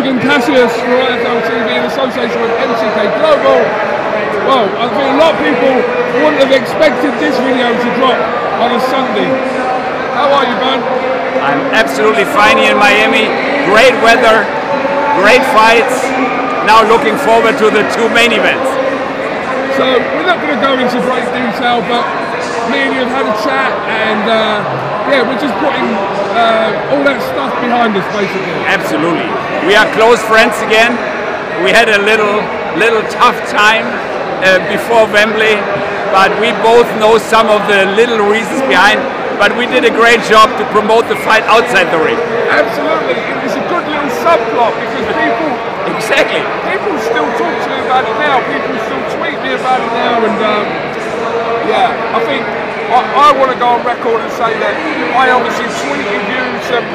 Is 0.09 0.25
Cassius 0.25 0.73
for 0.73 0.97
IFL 1.05 1.41
TV 1.45 1.69
in 1.77 1.85
association 1.85 2.41
with 2.41 2.53
MTK 2.57 2.97
Global. 3.21 3.61
Well, 4.49 4.65
I 4.81 4.89
think 4.89 5.05
a 5.05 5.19
lot 5.21 5.37
of 5.37 5.41
people 5.45 5.75
wouldn't 6.25 6.41
have 6.41 6.55
expected 6.57 7.13
this 7.21 7.37
video 7.45 7.77
to 7.77 7.89
drop 8.01 8.17
on 8.57 8.73
a 8.73 8.81
Sunday. 8.89 9.29
How 10.17 10.33
are 10.33 10.49
you, 10.49 10.57
man? 10.65 10.81
I'm 11.45 11.61
absolutely 11.77 12.25
fine 12.25 12.57
here 12.57 12.73
in 12.73 12.81
Miami. 12.81 13.29
Great 13.69 13.93
weather, 14.01 14.49
great 15.21 15.45
fights. 15.53 16.01
Now 16.65 16.89
looking 16.89 17.21
forward 17.21 17.61
to 17.61 17.69
the 17.69 17.85
two 17.93 18.09
main 18.17 18.33
events. 18.33 18.69
So 19.77 19.85
we're 19.93 20.25
not 20.25 20.41
going 20.41 20.57
to 20.57 20.63
go 20.65 20.73
into 20.81 21.05
great 21.05 21.29
detail, 21.37 21.85
but 21.85 22.05
me 22.73 22.89
and 22.89 22.97
you 22.97 23.05
have 23.05 23.13
had 23.13 23.27
a 23.29 23.37
chat, 23.45 23.77
and 23.93 24.25
uh, 24.25 24.88
yeah, 25.09 25.25
we're 25.25 25.41
just 25.41 25.57
putting 25.61 25.87
uh, 26.37 26.93
all 26.93 27.03
that 27.05 27.19
stuff 27.25 27.53
behind 27.61 27.97
us, 27.97 28.07
basically. 28.13 28.57
Absolutely. 28.69 29.29
We 29.67 29.75
are 29.75 29.89
close 29.97 30.21
friends 30.29 30.55
again. 30.65 30.95
We 31.65 31.73
had 31.75 31.89
a 31.91 31.99
little, 32.01 32.39
little 32.79 33.03
tough 33.11 33.37
time 33.51 33.89
uh, 34.45 34.63
before 34.71 35.09
Wembley, 35.11 35.59
but 36.15 36.31
we 36.39 36.53
both 36.63 36.87
know 37.01 37.19
some 37.19 37.49
of 37.51 37.65
the 37.67 37.89
little 37.99 38.23
reasons 38.29 38.63
behind. 38.69 39.01
But 39.39 39.55
we 39.55 39.71
did 39.71 39.87
a 39.87 39.95
great 39.95 40.19
job 40.27 40.51
to 40.59 40.65
promote 40.75 41.07
the 41.07 41.15
fight 41.23 41.47
outside 41.47 41.95
the 41.95 42.01
ring. 42.03 42.19
Absolutely, 42.51 43.15
it's 43.47 43.55
a 43.55 43.63
good 43.71 43.87
little 43.87 44.11
subplot 44.19 44.75
because 44.83 45.07
people, 45.15 45.51
Exactly. 45.95 46.43
people 46.67 46.95
still 47.01 47.29
talk 47.39 47.55
to 47.63 47.69
me 47.71 47.79
about 47.87 48.03
it 48.03 48.17
now. 48.19 48.43
People 48.51 48.75
still 48.83 49.05
tweet 49.15 49.39
me 49.47 49.55
about 49.55 49.79
it 49.79 49.91
now, 49.95 50.15
and 50.27 50.39
um, 50.43 50.65
yeah, 51.71 52.19
I 52.19 52.21
think 52.27 52.43
I, 52.89 53.29
I 53.29 53.29
want 53.37 53.53
to 53.53 53.59
go 53.61 53.69
on 53.77 53.85
record 53.85 54.25
and 54.25 54.33
say 54.33 54.57
that 54.57 54.75
I 55.13 55.29
obviously 55.33 55.69
tweeted 55.85 56.23
you 56.25 56.45
some 56.69 56.87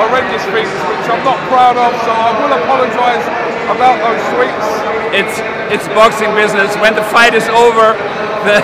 horrendous 0.00 0.44
things 0.48 0.72
which 0.88 1.06
I'm 1.12 1.20
not 1.20 1.38
proud 1.52 1.76
of, 1.76 1.92
so 2.00 2.10
I 2.10 2.30
will 2.40 2.52
apologise 2.52 3.24
about 3.68 4.00
those 4.00 4.22
tweets. 4.32 4.68
It's 5.12 5.36
it's 5.72 5.86
boxing 5.96 6.32
business. 6.36 6.76
When 6.80 6.94
the 6.94 7.04
fight 7.08 7.32
is 7.32 7.48
over, 7.48 7.96
the, 8.46 8.60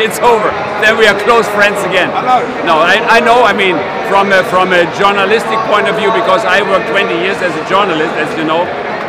it's 0.00 0.16
over. 0.24 0.48
Then 0.80 0.96
we 0.96 1.06
are 1.06 1.16
close 1.28 1.46
friends 1.52 1.80
again. 1.84 2.08
I 2.10 2.24
know. 2.24 2.40
No, 2.64 2.74
I, 2.80 2.96
I 3.06 3.18
know. 3.20 3.44
I 3.44 3.52
mean, 3.52 3.76
from 4.08 4.32
a, 4.32 4.40
from 4.48 4.72
a 4.72 4.88
journalistic 4.96 5.60
point 5.68 5.88
of 5.88 5.96
view, 6.00 6.08
because 6.12 6.44
I 6.48 6.64
worked 6.64 6.88
20 6.88 7.12
years 7.20 7.36
as 7.44 7.52
a 7.52 7.64
journalist, 7.68 8.12
as 8.16 8.28
you 8.36 8.44
know, 8.44 8.64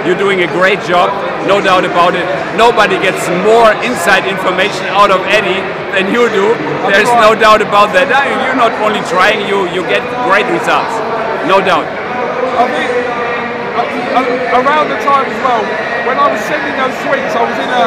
you're 0.06 0.20
doing 0.20 0.44
a 0.44 0.50
great 0.52 0.80
job, 0.84 1.10
no 1.48 1.60
doubt 1.60 1.86
about 1.86 2.16
it. 2.16 2.28
Nobody 2.56 3.00
gets 3.00 3.24
more 3.44 3.72
inside 3.84 4.28
information 4.28 4.86
out 4.92 5.12
of 5.12 5.24
Eddie 5.32 5.64
than 5.96 6.12
you 6.12 6.28
do. 6.30 6.52
There's 6.92 7.12
no 7.24 7.36
doubt 7.36 7.64
about 7.64 7.96
that. 7.96 8.12
You're 8.44 8.60
not 8.60 8.76
only 8.84 9.02
trying, 9.08 9.48
you 9.48 9.68
you 9.72 9.82
get 9.88 10.04
great 10.28 10.48
results, 10.52 10.96
no 11.48 11.64
doubt. 11.64 11.88
I 12.54 12.68
think 12.70 12.92
around 14.54 14.88
the 14.94 15.00
time 15.02 15.26
as 15.26 15.40
well, 15.42 15.64
when 16.06 16.18
I 16.22 16.30
was 16.30 16.42
sending 16.46 16.76
those 16.78 16.94
tweets, 17.02 17.34
I 17.34 17.44
was 17.48 17.58
in 17.58 17.70
a, 17.72 17.86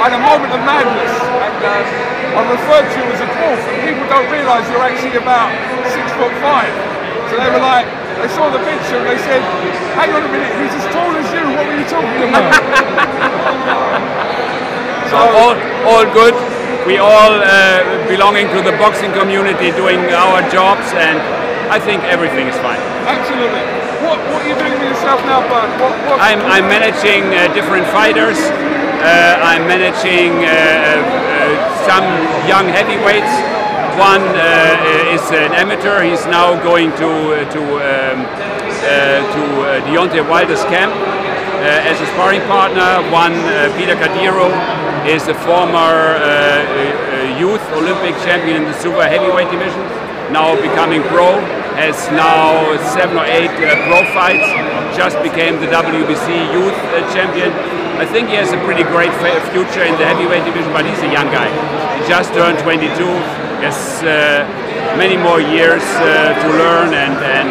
I 0.00 0.10
had 0.10 0.14
a 0.16 0.22
moment 0.22 0.50
of 0.50 0.62
madness, 0.66 1.12
and 1.14 1.58
uh, 1.62 2.34
I'm 2.34 2.48
referred 2.50 2.88
to 2.88 3.00
as 3.14 3.20
a 3.22 3.28
dwarf, 3.30 3.60
and 3.70 3.78
people 3.86 4.04
don't 4.10 4.26
realise 4.32 4.66
you're 4.72 4.82
actually 4.82 5.14
about 5.20 5.54
six 5.94 6.10
foot 6.18 6.34
five. 6.42 6.72
So 7.34 7.42
they 7.42 7.50
were 7.50 7.66
like, 7.66 7.90
they 8.22 8.30
saw 8.30 8.46
the 8.46 8.62
picture 8.62 8.94
and 8.94 9.10
they 9.10 9.18
said, 9.18 9.42
hang 9.98 10.14
on 10.14 10.22
a 10.22 10.30
minute, 10.30 10.54
he's 10.54 10.70
as 10.70 10.86
tall 10.94 11.10
as 11.18 11.26
you, 11.34 11.42
what 11.50 11.66
were 11.66 11.74
you 11.74 11.82
talking 11.90 12.30
about? 12.30 12.54
So 15.10 15.18
all, 15.18 15.54
all 15.86 16.06
good. 16.10 16.34
We 16.86 16.98
all 16.98 17.34
uh, 17.38 17.80
belonging 18.08 18.48
to 18.50 18.60
the 18.62 18.72
boxing 18.78 19.12
community, 19.12 19.70
doing 19.70 20.00
our 20.10 20.42
jobs, 20.50 20.90
and 20.94 21.18
I 21.70 21.78
think 21.78 22.02
everything 22.04 22.48
is 22.48 22.56
fine. 22.58 22.80
Absolutely. 23.06 23.62
What, 24.02 24.18
what 24.30 24.42
are 24.42 24.48
you 24.48 24.58
doing 24.58 24.74
with 24.74 24.90
yourself 24.90 25.22
now, 25.26 25.40
Bernd? 25.46 25.70
What, 25.78 25.94
what, 26.06 26.18
I'm, 26.18 26.40
I'm 26.42 26.66
managing 26.66 27.30
uh, 27.30 27.52
different 27.54 27.86
fighters. 27.94 28.38
Uh, 28.38 29.38
I'm 29.38 29.68
managing 29.70 30.42
uh, 30.42 30.50
uh, 30.50 31.86
some 31.86 32.04
young 32.50 32.66
heavyweights. 32.66 33.30
One 33.98 34.26
uh, 34.26 35.14
is 35.14 35.22
an 35.30 35.54
amateur. 35.54 36.02
He's 36.02 36.26
now 36.26 36.60
going 36.62 36.90
to 36.98 37.08
uh, 37.08 37.50
to 37.54 37.62
um, 37.78 38.26
uh, 38.26 39.22
to 39.34 39.42
uh, 39.62 39.86
Deontay 39.86 40.28
Wilder's 40.28 40.64
camp 40.64 40.92
uh, 40.92 41.90
as 41.90 42.00
a 42.00 42.06
sparring 42.12 42.42
partner. 42.50 43.00
One, 43.14 43.32
uh, 43.32 43.72
Peter 43.78 43.94
Kadiru, 43.94 44.50
is 45.06 45.28
a 45.28 45.34
former 45.46 46.18
uh, 46.18 46.24
uh, 46.24 47.38
youth 47.38 47.62
Olympic 47.76 48.16
champion 48.24 48.56
in 48.56 48.64
the 48.64 48.76
super 48.80 49.04
heavyweight 49.04 49.50
division. 49.50 49.80
Now 50.32 50.56
becoming 50.56 51.02
pro, 51.12 51.38
has 51.76 51.96
now 52.10 52.74
seven 52.96 53.16
or 53.16 53.24
eight 53.24 53.52
uh, 53.62 53.78
pro 53.86 54.02
fights. 54.16 54.48
Just 54.96 55.20
became 55.22 55.60
the 55.60 55.68
WBC 55.68 56.52
youth 56.56 56.78
uh, 56.90 57.04
champion. 57.12 57.52
I 58.00 58.06
think 58.06 58.28
he 58.28 58.34
has 58.36 58.50
a 58.52 58.58
pretty 58.64 58.82
great 58.82 59.12
future 59.52 59.84
in 59.86 59.94
the 60.00 60.06
heavyweight 60.08 60.44
division, 60.44 60.72
but 60.72 60.84
he's 60.84 61.00
a 61.04 61.12
young 61.12 61.30
guy. 61.30 61.46
He 62.00 62.08
just 62.08 62.34
turned 62.34 62.58
22. 62.58 63.43
Has 63.64 64.04
uh, 64.04 64.44
many 65.00 65.16
more 65.16 65.40
years 65.40 65.80
uh, 65.80 66.36
to 66.36 66.48
learn, 66.52 66.92
and, 66.92 67.16
and 67.24 67.48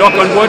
knock 0.00 0.16
on 0.16 0.32
wood, 0.32 0.48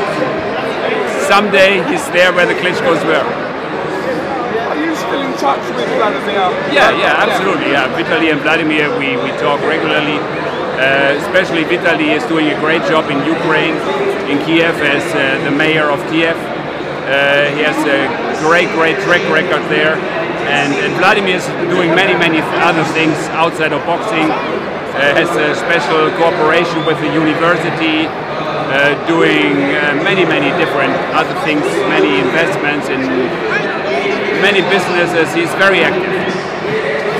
someday 1.27 1.83
he's 1.91 2.07
there 2.15 2.31
where 2.31 2.47
the 2.47 2.55
Klitschko's 2.55 3.03
were. 3.03 3.19
are 3.19 4.79
you 4.79 4.95
still 4.95 5.19
in 5.19 5.35
touch 5.35 5.59
with 5.75 5.91
Vladimir? 5.91 6.47
Yeah, 6.71 6.95
yeah, 6.95 7.19
absolutely. 7.19 7.75
Yeah, 7.75 7.91
Vitaly 7.99 8.31
and 8.31 8.39
Vladimir, 8.39 8.87
we, 8.95 9.19
we 9.19 9.35
talk 9.43 9.59
regularly. 9.67 10.23
Uh, 10.79 11.19
especially 11.19 11.67
Vitaly 11.67 12.15
is 12.15 12.23
doing 12.31 12.47
a 12.47 12.57
great 12.63 12.83
job 12.87 13.11
in 13.11 13.19
Ukraine, 13.27 13.75
in 14.31 14.39
Kiev 14.47 14.71
as 14.79 15.03
uh, 15.11 15.43
the 15.43 15.51
mayor 15.51 15.91
of 15.91 15.99
Kiev. 16.07 16.37
Uh, 16.39 17.51
he 17.55 17.63
has 17.67 17.75
a 17.83 18.07
great, 18.39 18.71
great 18.71 18.95
track 19.03 19.23
record 19.27 19.67
there. 19.67 19.99
And, 20.47 20.71
and 20.79 20.95
Vladimir 20.95 21.35
is 21.35 21.47
doing 21.67 21.91
many, 21.91 22.15
many 22.15 22.39
other 22.63 22.85
things 22.95 23.17
outside 23.35 23.73
of 23.73 23.83
boxing. 23.83 24.31
Uh, 24.97 25.13
has 25.13 25.29
a 25.37 25.53
special 25.53 26.09
cooperation 26.17 26.81
with 26.89 26.97
the 27.05 27.11
university, 27.13 28.09
uh, 28.09 28.97
doing 29.05 29.53
uh, 29.77 29.93
many, 30.01 30.25
many 30.25 30.49
different 30.57 30.89
other 31.13 31.37
things, 31.45 31.61
many 31.85 32.17
investments 32.17 32.89
in 32.89 33.05
many 34.41 34.65
businesses. 34.73 35.29
He's 35.37 35.53
very 35.61 35.85
active. 35.85 36.09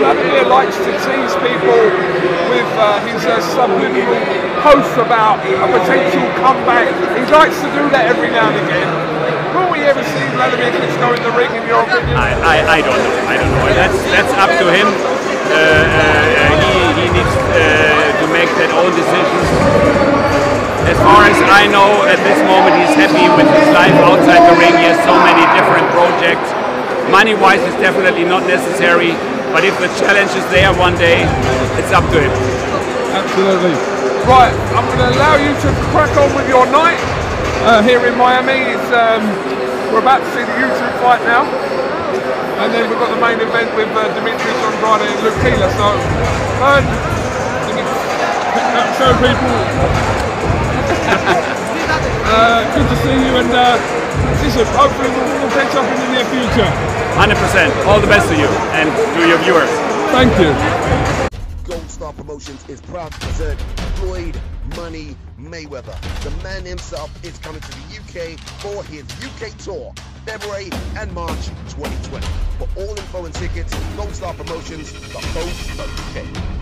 Vladimir 0.01 0.49
likes 0.49 0.73
to 0.81 0.89
tease 1.05 1.37
people 1.37 1.77
with 2.49 2.71
uh, 2.81 2.97
his 3.05 3.21
uh, 3.29 3.37
subliminal 3.45 4.25
posts 4.65 4.97
about 4.97 5.37
a 5.45 5.65
potential 5.69 6.25
comeback. 6.41 6.89
He 7.13 7.29
likes 7.29 7.61
to 7.61 7.69
do 7.77 7.85
that 7.93 8.09
every 8.09 8.33
now 8.33 8.49
and 8.49 8.57
again. 8.57 8.89
Will 9.53 9.69
we 9.69 9.85
ever 9.85 10.01
see 10.01 10.25
Vladimir 10.33 10.73
Klitschko 10.73 11.13
in 11.13 11.21
the 11.21 11.33
ring, 11.37 11.53
in 11.53 11.61
your 11.69 11.85
opinion? 11.85 12.17
I, 12.17 12.33
I, 12.41 12.55
I 12.77 12.79
don't 12.81 12.97
know. 12.97 13.15
I 13.29 13.35
don't 13.37 13.53
know. 13.53 13.69
That's 13.77 13.97
that's 14.09 14.33
up 14.33 14.49
to 14.49 14.65
him. 14.73 14.89
Uh, 15.49 15.53
uh, 15.53 16.46
needs 17.17 17.33
uh, 17.33 18.21
to 18.21 18.25
make 18.29 18.49
that 18.61 18.69
own 18.77 18.93
decision. 18.93 19.41
As 20.87 20.97
far 21.03 21.25
as 21.27 21.39
I 21.51 21.67
know, 21.67 22.05
at 22.07 22.21
this 22.23 22.39
moment, 22.45 22.77
he's 22.77 22.95
happy 22.95 23.27
with 23.33 23.49
his 23.49 23.69
life 23.73 23.97
outside 24.05 24.45
the 24.45 24.55
ring. 24.55 24.71
He 24.77 24.87
has 24.87 24.99
so 25.03 25.17
many 25.17 25.43
different 25.57 25.89
projects. 25.91 26.47
Money-wise, 27.11 27.59
it's 27.65 27.79
definitely 27.81 28.23
not 28.23 28.45
necessary. 28.47 29.11
But 29.51 29.65
if 29.65 29.75
the 29.79 29.89
challenge 29.99 30.31
is 30.37 30.45
there 30.53 30.71
one 30.75 30.95
day, 30.95 31.25
it's 31.79 31.91
up 31.91 32.05
to 32.13 32.17
him. 32.21 32.33
Absolutely. 33.15 33.75
Right, 34.27 34.53
I'm 34.75 34.85
going 34.91 35.01
to 35.07 35.11
allow 35.15 35.35
you 35.39 35.51
to 35.55 35.69
crack 35.91 36.13
on 36.19 36.29
with 36.35 36.47
your 36.47 36.67
night 36.67 36.99
uh, 37.67 37.81
here 37.83 38.03
in 38.05 38.15
Miami. 38.15 38.75
It's, 38.75 38.89
um, 38.91 39.23
we're 39.91 40.03
about 40.03 40.19
to 40.23 40.29
see 40.35 40.43
the 40.43 40.55
YouTube 40.55 40.93
fight 41.03 41.23
now. 41.23 41.47
And 42.63 42.73
then 42.73 42.89
we've 42.89 42.99
got 42.99 43.11
the 43.11 43.21
main 43.21 43.39
event 43.39 43.69
with 43.75 43.91
uh, 43.91 44.07
Demetrius 44.15 44.59
Andrade 44.67 45.07
and 45.07 45.19
Luke 45.23 45.39
Keeler. 45.43 45.71
So, 45.77 45.87
um, 46.63 46.83
let 46.83 46.83
me 46.89 47.06
show 48.97 49.11
people. 49.21 49.47
uh, 52.27 52.65
good 52.75 52.87
to 52.89 52.95
see 53.03 53.15
you 53.15 53.33
and 53.39 53.51
uh, 53.51 53.77
listen, 54.43 54.65
hopefully 54.75 55.09
we'll, 55.09 55.27
we'll 55.39 55.51
catch 55.51 55.75
up 55.75 55.85
in 55.85 55.97
the 55.99 56.09
near 56.11 56.25
future. 56.31 56.69
100%. 57.17 57.85
All 57.85 57.99
the 57.99 58.07
best 58.07 58.29
to 58.29 58.35
you 58.35 58.47
and 58.77 58.89
to 59.15 59.27
your 59.27 59.37
viewers. 59.39 59.69
Thank 60.11 60.31
you. 60.39 60.53
Gold 61.67 61.89
Star 61.89 62.13
Promotions 62.13 62.67
is 62.69 62.79
proud 62.79 63.11
to 63.11 63.19
present 63.19 63.59
Floyd 63.97 64.39
Money 64.75 65.15
Mayweather. 65.37 65.97
The 66.23 66.31
man 66.43 66.65
himself 66.65 67.11
is 67.25 67.37
coming 67.39 67.61
to 67.61 67.71
the 67.71 67.97
UK 67.99 68.39
for 68.61 68.83
his 68.85 69.03
UK 69.23 69.57
tour, 69.57 69.93
February 70.25 70.69
and 70.95 71.11
March 71.13 71.47
2020. 71.75 72.25
For 72.57 72.67
all 72.77 72.89
info 72.89 73.25
and 73.25 73.33
tickets, 73.33 73.73
Gold 73.95 74.15
Star 74.15 74.33
Promotions, 74.33 74.93
the 74.93 75.19
host 75.19 75.79
of 75.79 76.15
UK. 76.15 76.56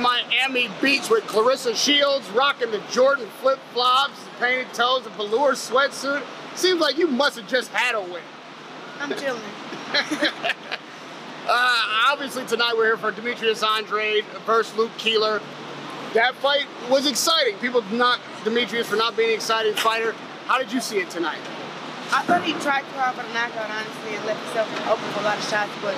Miami 0.00 0.68
Beach 0.80 1.08
with 1.10 1.24
Claressa 1.24 1.74
Shields, 1.74 2.28
rocking 2.30 2.70
the 2.70 2.82
Jordan 2.90 3.28
flip 3.40 3.58
flops, 3.72 4.18
painted 4.38 4.72
toes, 4.74 5.04
the 5.04 5.10
velour 5.10 5.52
sweatsuit. 5.52 6.22
Seems 6.54 6.80
like 6.80 6.98
you 6.98 7.06
must 7.06 7.36
have 7.36 7.48
just 7.48 7.70
had 7.70 7.94
a 7.94 8.00
win. 8.00 8.22
I'm 9.00 9.14
chilling. 9.16 9.42
Uh, 11.46 12.08
obviously, 12.08 12.42
tonight 12.46 12.72
we're 12.74 12.86
here 12.86 12.96
for 12.96 13.10
Demetrius 13.10 13.62
Andrade 13.62 14.24
versus 14.46 14.74
Luke 14.78 14.90
Keeler. 14.96 15.42
That 16.14 16.34
fight 16.36 16.64
was 16.88 17.06
exciting. 17.06 17.58
People 17.58 17.82
knock 17.92 18.18
Demetrius 18.44 18.88
for 18.88 18.96
not 18.96 19.14
being 19.14 19.28
an 19.28 19.34
exciting 19.34 19.74
fighter. 19.74 20.14
How 20.46 20.58
did 20.58 20.72
you 20.72 20.80
see 20.80 21.00
it 21.00 21.10
tonight? 21.10 21.40
I 22.12 22.22
thought 22.22 22.44
he 22.44 22.52
tried 22.64 22.82
too 22.88 22.96
hard 22.96 23.16
for 23.16 23.26
the 23.28 23.32
knockout, 23.34 23.68
honestly, 23.68 24.16
and 24.16 24.24
left 24.24 24.40
himself 24.46 24.70
open 24.88 25.04
for 25.12 25.20
a 25.20 25.24
lot 25.24 25.36
of 25.36 25.44
shots. 25.44 25.72
But 25.82 25.96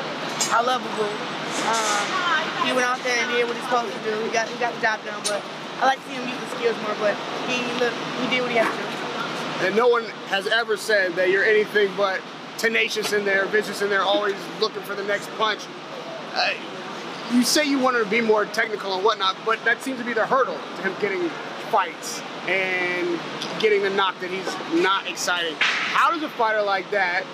I 0.50 0.62
love 0.66 0.82
a 0.82 0.90
Boo. 0.98 1.04
Um, 1.04 2.45
he 2.66 2.72
went 2.72 2.86
out 2.86 2.98
there 3.04 3.16
and 3.16 3.30
did 3.30 3.46
what 3.46 3.56
he's 3.56 3.64
supposed 3.64 3.94
to 3.94 4.02
do. 4.02 4.12
He 4.26 4.30
got 4.30 4.48
he 4.48 4.58
got 4.58 4.74
the 4.74 4.82
job 4.82 4.98
done. 5.04 5.22
But 5.22 5.42
I 5.80 5.86
like 5.86 6.02
to 6.02 6.08
see 6.08 6.14
him 6.14 6.28
use 6.28 6.40
the 6.40 6.50
skills 6.58 6.76
more. 6.82 6.96
But 6.98 7.14
he 7.46 7.62
look 7.78 7.94
he 8.20 8.26
did 8.28 8.42
what 8.42 8.50
he 8.50 8.58
had 8.58 8.66
to 8.66 8.76
do. 8.76 9.66
And 9.66 9.76
no 9.76 9.88
one 9.88 10.04
has 10.28 10.46
ever 10.46 10.76
said 10.76 11.14
that 11.14 11.30
you're 11.30 11.44
anything 11.44 11.90
but 11.96 12.20
tenacious 12.58 13.12
in 13.12 13.24
there, 13.24 13.46
vicious 13.46 13.80
in 13.82 13.88
there, 13.88 14.02
always 14.02 14.34
looking 14.60 14.82
for 14.82 14.94
the 14.94 15.04
next 15.04 15.30
punch. 15.38 15.64
Uh, 16.34 16.52
you 17.32 17.42
say 17.42 17.64
you 17.64 17.78
wanted 17.78 18.04
to 18.04 18.10
be 18.10 18.20
more 18.20 18.44
technical 18.44 18.94
and 18.94 19.04
whatnot, 19.04 19.36
but 19.44 19.64
that 19.64 19.82
seems 19.82 19.98
to 19.98 20.04
be 20.04 20.12
the 20.12 20.26
hurdle 20.26 20.58
to 20.76 20.82
him 20.82 20.94
getting 21.00 21.28
fights 21.70 22.20
and 22.46 23.18
getting 23.58 23.82
the 23.82 23.90
knock 23.90 24.18
that 24.20 24.30
he's 24.30 24.82
not 24.82 25.06
exciting. 25.08 25.54
How 25.58 26.10
does 26.10 26.22
a 26.22 26.28
fighter 26.30 26.62
like 26.62 26.90
that 26.90 27.24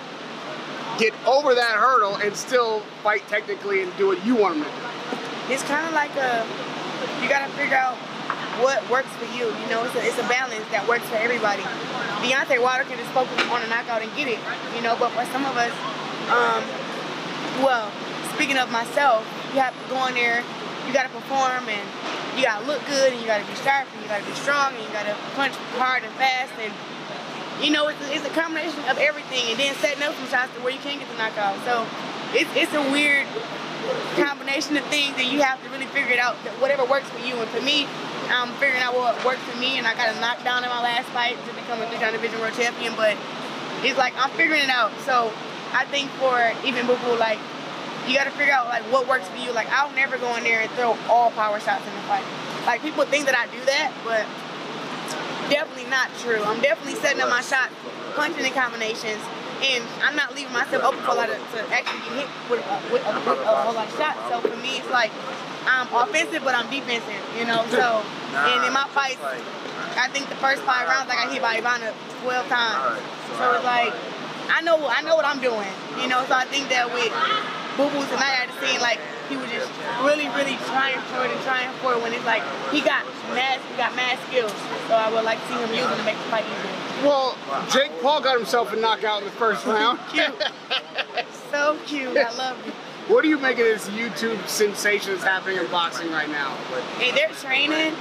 get 0.97 1.13
over 1.27 1.53
that 1.53 1.75
hurdle 1.75 2.15
and 2.15 2.35
still 2.35 2.79
fight 3.03 3.27
technically 3.27 3.83
and 3.83 3.95
do 3.97 4.07
what 4.07 4.25
you 4.25 4.35
want 4.35 4.57
him 4.57 4.63
to 4.63 4.69
do? 4.69 5.02
It's 5.49 5.63
kind 5.63 5.85
of 5.87 5.93
like 5.93 6.15
a 6.15 6.45
you 7.21 7.29
got 7.29 7.47
to 7.47 7.51
figure 7.55 7.75
out 7.75 7.95
what 8.63 8.79
works 8.89 9.09
for 9.19 9.25
you. 9.35 9.47
You 9.47 9.67
know, 9.71 9.83
it's 9.83 9.95
a, 9.95 10.03
it's 10.03 10.19
a 10.19 10.27
balance 10.27 10.63
that 10.71 10.87
works 10.87 11.07
for 11.09 11.15
everybody. 11.17 11.63
Deontay 12.23 12.61
Wilder 12.61 12.83
can 12.87 12.99
just 12.99 13.11
focus 13.11 13.35
on 13.51 13.63
a 13.63 13.67
knockout 13.67 14.03
and 14.03 14.11
get 14.15 14.27
it. 14.27 14.39
You 14.75 14.81
know, 14.83 14.95
but 14.95 15.11
for 15.11 15.25
some 15.31 15.43
of 15.43 15.55
us, 15.59 15.73
um, 16.31 16.63
well, 17.59 17.91
speaking 18.35 18.57
of 18.57 18.71
myself, 18.71 19.27
you 19.51 19.59
have 19.59 19.75
to 19.75 19.85
go 19.89 19.99
in 20.07 20.15
there, 20.15 20.43
you 20.87 20.93
got 20.93 21.07
to 21.07 21.13
perform 21.13 21.67
and 21.67 21.85
you 22.37 22.43
got 22.43 22.61
to 22.61 22.65
look 22.67 22.81
good 22.85 23.11
and 23.11 23.19
you 23.21 23.27
got 23.27 23.39
to 23.39 23.47
be 23.47 23.55
sharp 23.61 23.87
and 23.93 24.01
you 24.01 24.07
got 24.07 24.19
to 24.19 24.27
be 24.27 24.35
strong 24.35 24.73
and 24.73 24.81
you 24.83 24.91
got 24.91 25.05
to 25.05 25.15
punch 25.35 25.53
hard 25.77 26.03
and 26.03 26.11
fast 26.17 26.51
and 26.57 26.73
you 27.61 27.69
know 27.69 27.87
it's 27.87 28.01
a, 28.01 28.09
it's 28.09 28.25
a 28.25 28.33
combination 28.33 28.81
of 28.89 28.97
everything 28.97 29.53
and 29.53 29.59
then 29.59 29.75
setting 29.77 30.01
up 30.01 30.15
some 30.17 30.27
shots 30.27 30.49
to 30.55 30.59
where 30.65 30.73
you 30.73 30.81
can 30.81 30.97
get 30.97 31.07
the 31.07 31.17
knockout. 31.17 31.55
So 31.63 31.85
it's 32.33 32.49
it's 32.55 32.73
a 32.73 32.81
weird 32.91 33.27
combination 34.15 34.77
of 34.77 34.85
things 34.87 35.13
and 35.17 35.27
you 35.27 35.41
have 35.41 35.61
to 35.63 35.69
really 35.69 35.85
figure 35.87 36.13
it 36.13 36.19
out. 36.19 36.35
that 36.43 36.53
Whatever 36.61 36.85
works 36.85 37.09
for 37.09 37.19
you 37.19 37.35
and 37.35 37.49
for 37.49 37.61
me, 37.61 37.85
I'm 38.29 38.49
figuring 38.57 38.81
out 38.81 38.95
what 38.95 39.17
works 39.25 39.41
for 39.43 39.57
me 39.59 39.77
and 39.77 39.85
I 39.85 39.93
got 39.95 40.15
a 40.15 40.19
knockdown 40.19 40.63
in 40.63 40.69
my 40.69 40.81
last 40.81 41.09
fight 41.09 41.35
to 41.35 41.51
become 41.53 41.81
a 41.81 41.87
three-time 41.87 42.13
division 42.13 42.39
world 42.39 42.53
champion. 42.53 42.93
But 42.95 43.17
it's 43.83 43.97
like 43.97 44.13
I'm 44.17 44.31
figuring 44.31 44.61
it 44.61 44.69
out. 44.69 44.91
So 45.05 45.31
I 45.73 45.85
think 45.85 46.09
for 46.21 46.37
even 46.65 46.87
Boo 46.87 46.97
Boo, 47.03 47.17
like 47.17 47.39
you 48.07 48.15
got 48.15 48.25
to 48.25 48.35
figure 48.35 48.53
out 48.53 48.67
like 48.67 48.83
what 48.91 49.07
works 49.07 49.27
for 49.27 49.37
you. 49.37 49.51
Like 49.51 49.67
I'll 49.69 49.93
never 49.93 50.17
go 50.17 50.35
in 50.35 50.43
there 50.43 50.61
and 50.61 50.71
throw 50.71 50.97
all 51.09 51.31
power 51.31 51.59
shots 51.59 51.85
in 51.85 51.93
the 51.93 52.05
fight. 52.07 52.25
Like 52.65 52.81
people 52.81 53.03
think 53.05 53.25
that 53.25 53.35
I 53.35 53.47
do 53.51 53.59
that, 53.65 53.91
but 54.07 54.23
definitely 55.51 55.89
not 55.89 56.09
true. 56.19 56.41
I'm 56.43 56.61
definitely 56.61 56.95
setting 56.95 57.21
up 57.21 57.29
my 57.29 57.41
shots, 57.41 57.73
punching 58.15 58.45
in 58.45 58.53
combinations, 58.53 59.21
and 59.63 59.83
I'm 60.03 60.15
not 60.15 60.35
leaving 60.35 60.51
myself 60.51 60.83
open 60.83 60.99
for 61.07 61.15
a 61.15 61.19
lot 61.23 61.31
of 61.31 61.39
to 61.39 61.59
actually 61.71 62.03
get 62.11 62.27
hit 62.27 62.29
with, 62.51 62.59
uh, 62.67 62.83
with, 62.91 63.03
a, 63.07 63.11
with 63.23 63.39
a 63.39 63.55
whole 63.63 63.73
lot 63.73 63.87
of 63.87 63.95
shots. 63.95 64.19
So 64.27 64.43
for 64.43 64.57
me, 64.59 64.83
it's 64.83 64.91
like 64.91 65.11
I'm 65.63 65.87
offensive, 65.95 66.43
but 66.43 66.53
I'm 66.53 66.67
defensive. 66.67 67.23
You 67.39 67.47
know, 67.47 67.63
so 67.71 68.03
and 68.35 68.67
in 68.67 68.73
my 68.75 68.87
fights, 68.91 69.23
I 69.95 70.11
think 70.11 70.27
the 70.27 70.35
first 70.43 70.61
five 70.67 70.87
rounds 70.91 71.07
I 71.07 71.15
got 71.15 71.31
hit 71.31 71.41
by 71.41 71.55
Ivana 71.55 71.95
12 72.27 72.47
times. 72.51 72.99
So 73.39 73.43
it's 73.55 73.63
like 73.63 73.95
I 74.51 74.59
know 74.61 74.75
I 74.83 75.01
know 75.01 75.15
what 75.15 75.25
I'm 75.25 75.39
doing. 75.39 75.71
You 75.95 76.11
know, 76.11 76.27
so 76.27 76.35
I 76.35 76.43
think 76.51 76.67
that 76.67 76.91
with 76.91 77.13
Boo 77.79 77.87
Boo 77.87 78.03
tonight, 78.11 78.43
I 78.43 78.51
just 78.51 78.59
seen 78.59 78.83
like 78.83 78.99
he 79.31 79.39
was 79.39 79.47
just 79.47 79.71
really, 80.03 80.27
really 80.35 80.59
trying 80.67 80.99
for 81.07 81.23
it 81.23 81.31
and 81.31 81.41
trying 81.47 81.71
for 81.79 81.95
it 81.95 82.03
when 82.03 82.11
it's 82.11 82.27
like 82.27 82.43
he 82.75 82.83
got 82.83 83.07
mad, 83.31 83.63
he 83.63 83.73
got 83.79 83.95
mad 83.95 84.19
skills. 84.27 84.51
So 84.91 84.93
I 84.99 85.07
would 85.07 85.23
like 85.23 85.39
to 85.39 85.47
see 85.47 85.55
him 85.55 85.71
use 85.71 85.87
them 85.87 85.97
to 85.97 86.03
make 86.03 86.19
the 86.19 86.27
fight 86.27 86.43
easier. 86.43 86.82
Well, 87.03 87.37
Jake 87.69 87.91
Paul 88.01 88.21
got 88.21 88.37
himself 88.37 88.71
a 88.71 88.77
knockout 88.77 89.19
in 89.19 89.25
the 89.25 89.35
first 89.35 89.65
round. 89.67 89.99
Cute. 90.11 90.33
so 91.51 91.77
cute. 91.85 92.17
I 92.17 92.31
love 92.37 92.57
it. 92.65 92.73
What 93.11 93.21
do 93.21 93.27
you 93.27 93.37
make 93.37 93.59
of 93.59 93.65
this 93.67 93.89
YouTube 93.89 94.39
sensation 94.47 95.11
that's 95.11 95.25
happening 95.25 95.57
in 95.57 95.67
boxing 95.67 96.09
right 96.09 96.29
now? 96.29 96.55
Hey, 96.95 97.11
they're 97.11 97.35
training, 97.35 97.91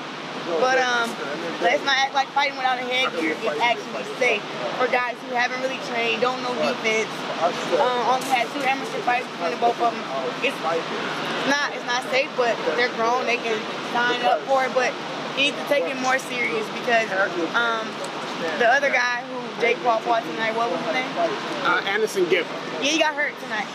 but 0.63 0.79
um, 0.79 1.11
let's 1.59 1.83
not 1.83 1.99
act 1.99 2.15
like 2.15 2.29
fighting 2.31 2.57
without 2.57 2.79
a 2.79 2.87
headgear 2.87 3.35
is 3.35 3.59
actually 3.59 4.07
safe 4.23 4.43
for 4.79 4.87
guys 4.87 5.19
who 5.27 5.35
haven't 5.35 5.59
really 5.67 5.83
trained, 5.91 6.23
don't 6.23 6.39
know 6.47 6.55
defense, 6.55 7.11
um, 7.43 8.15
only 8.15 8.31
had 8.31 8.47
two 8.55 8.63
amateur 8.63 9.03
fights 9.03 9.27
between 9.35 9.51
the 9.51 9.59
both 9.59 9.75
of 9.83 9.91
them. 9.91 9.99
It's 10.47 10.55
not 11.51 11.75
it's 11.75 11.87
not 11.91 12.07
safe, 12.15 12.31
but 12.39 12.55
they're 12.79 12.95
grown, 12.95 13.27
they 13.27 13.43
can 13.43 13.59
sign 13.91 14.23
up 14.23 14.39
for 14.47 14.67
it, 14.67 14.71
but 14.71 14.95
you 15.35 15.51
need 15.51 15.59
to 15.59 15.65
take 15.67 15.83
it 15.91 15.99
more 15.99 16.23
serious 16.23 16.63
because 16.79 17.11
um, 17.59 17.91
the 18.59 18.69
other 18.69 18.91
guy 18.91 19.23
who 19.31 19.61
Jake 19.61 19.79
Paul 19.83 19.99
fought 20.01 20.23
tonight, 20.23 20.57
what 20.57 20.71
was 20.71 20.81
his 20.83 20.95
name? 20.95 21.11
Uh, 21.63 21.83
AnEsonGib. 21.87 22.47
Yeah, 22.83 22.91
he 22.91 22.99
got 22.99 23.15
hurt 23.15 23.35
tonight. 23.41 23.69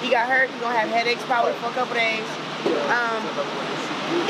He 0.00 0.10
got 0.10 0.28
hurt. 0.28 0.48
He's 0.50 0.60
gonna 0.60 0.78
have 0.78 0.88
headaches 0.88 1.22
probably 1.24 1.52
for 1.60 1.68
a 1.68 1.76
couple 1.76 1.94
days. 1.94 2.24
Um, 2.88 3.20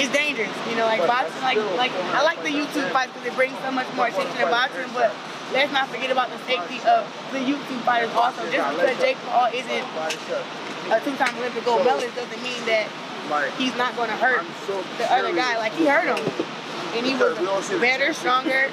it's 0.00 0.10
dangerous, 0.10 0.50
you 0.68 0.76
know. 0.76 0.86
Like 0.86 1.06
boxing, 1.06 1.42
like 1.42 1.60
like 1.76 1.92
I 2.16 2.24
like 2.24 2.42
the 2.42 2.50
YouTube 2.50 2.90
fights 2.90 3.12
because 3.12 3.28
it 3.28 3.36
brings 3.36 3.54
so 3.60 3.70
much 3.70 3.86
more 3.94 4.08
attention 4.08 4.36
to 4.40 4.48
boxing. 4.48 4.88
But 4.94 5.14
let's 5.52 5.70
not 5.72 5.88
forget 5.88 6.10
about 6.10 6.30
the 6.30 6.40
safety 6.48 6.80
of 6.88 7.04
the 7.32 7.38
YouTube 7.38 7.84
fighters 7.84 8.10
also. 8.16 8.42
Just 8.50 8.64
because 8.74 8.98
Jake 8.98 9.18
Paul 9.28 9.52
isn't 9.52 9.86
a 10.88 10.98
two-time 11.04 11.36
Olympic 11.36 11.64
gold 11.64 11.84
medalist 11.84 12.16
doesn't 12.16 12.42
mean 12.42 12.64
that 12.64 12.88
he's 13.60 13.76
not 13.76 13.94
gonna 13.94 14.16
hurt 14.16 14.42
the 14.96 15.06
other 15.12 15.34
guy. 15.36 15.58
Like 15.58 15.72
he 15.76 15.86
hurt 15.86 16.08
him, 16.08 16.18
and 16.96 17.04
he 17.04 17.14
was 17.14 17.68
better, 17.78 18.12
stronger 18.12 18.72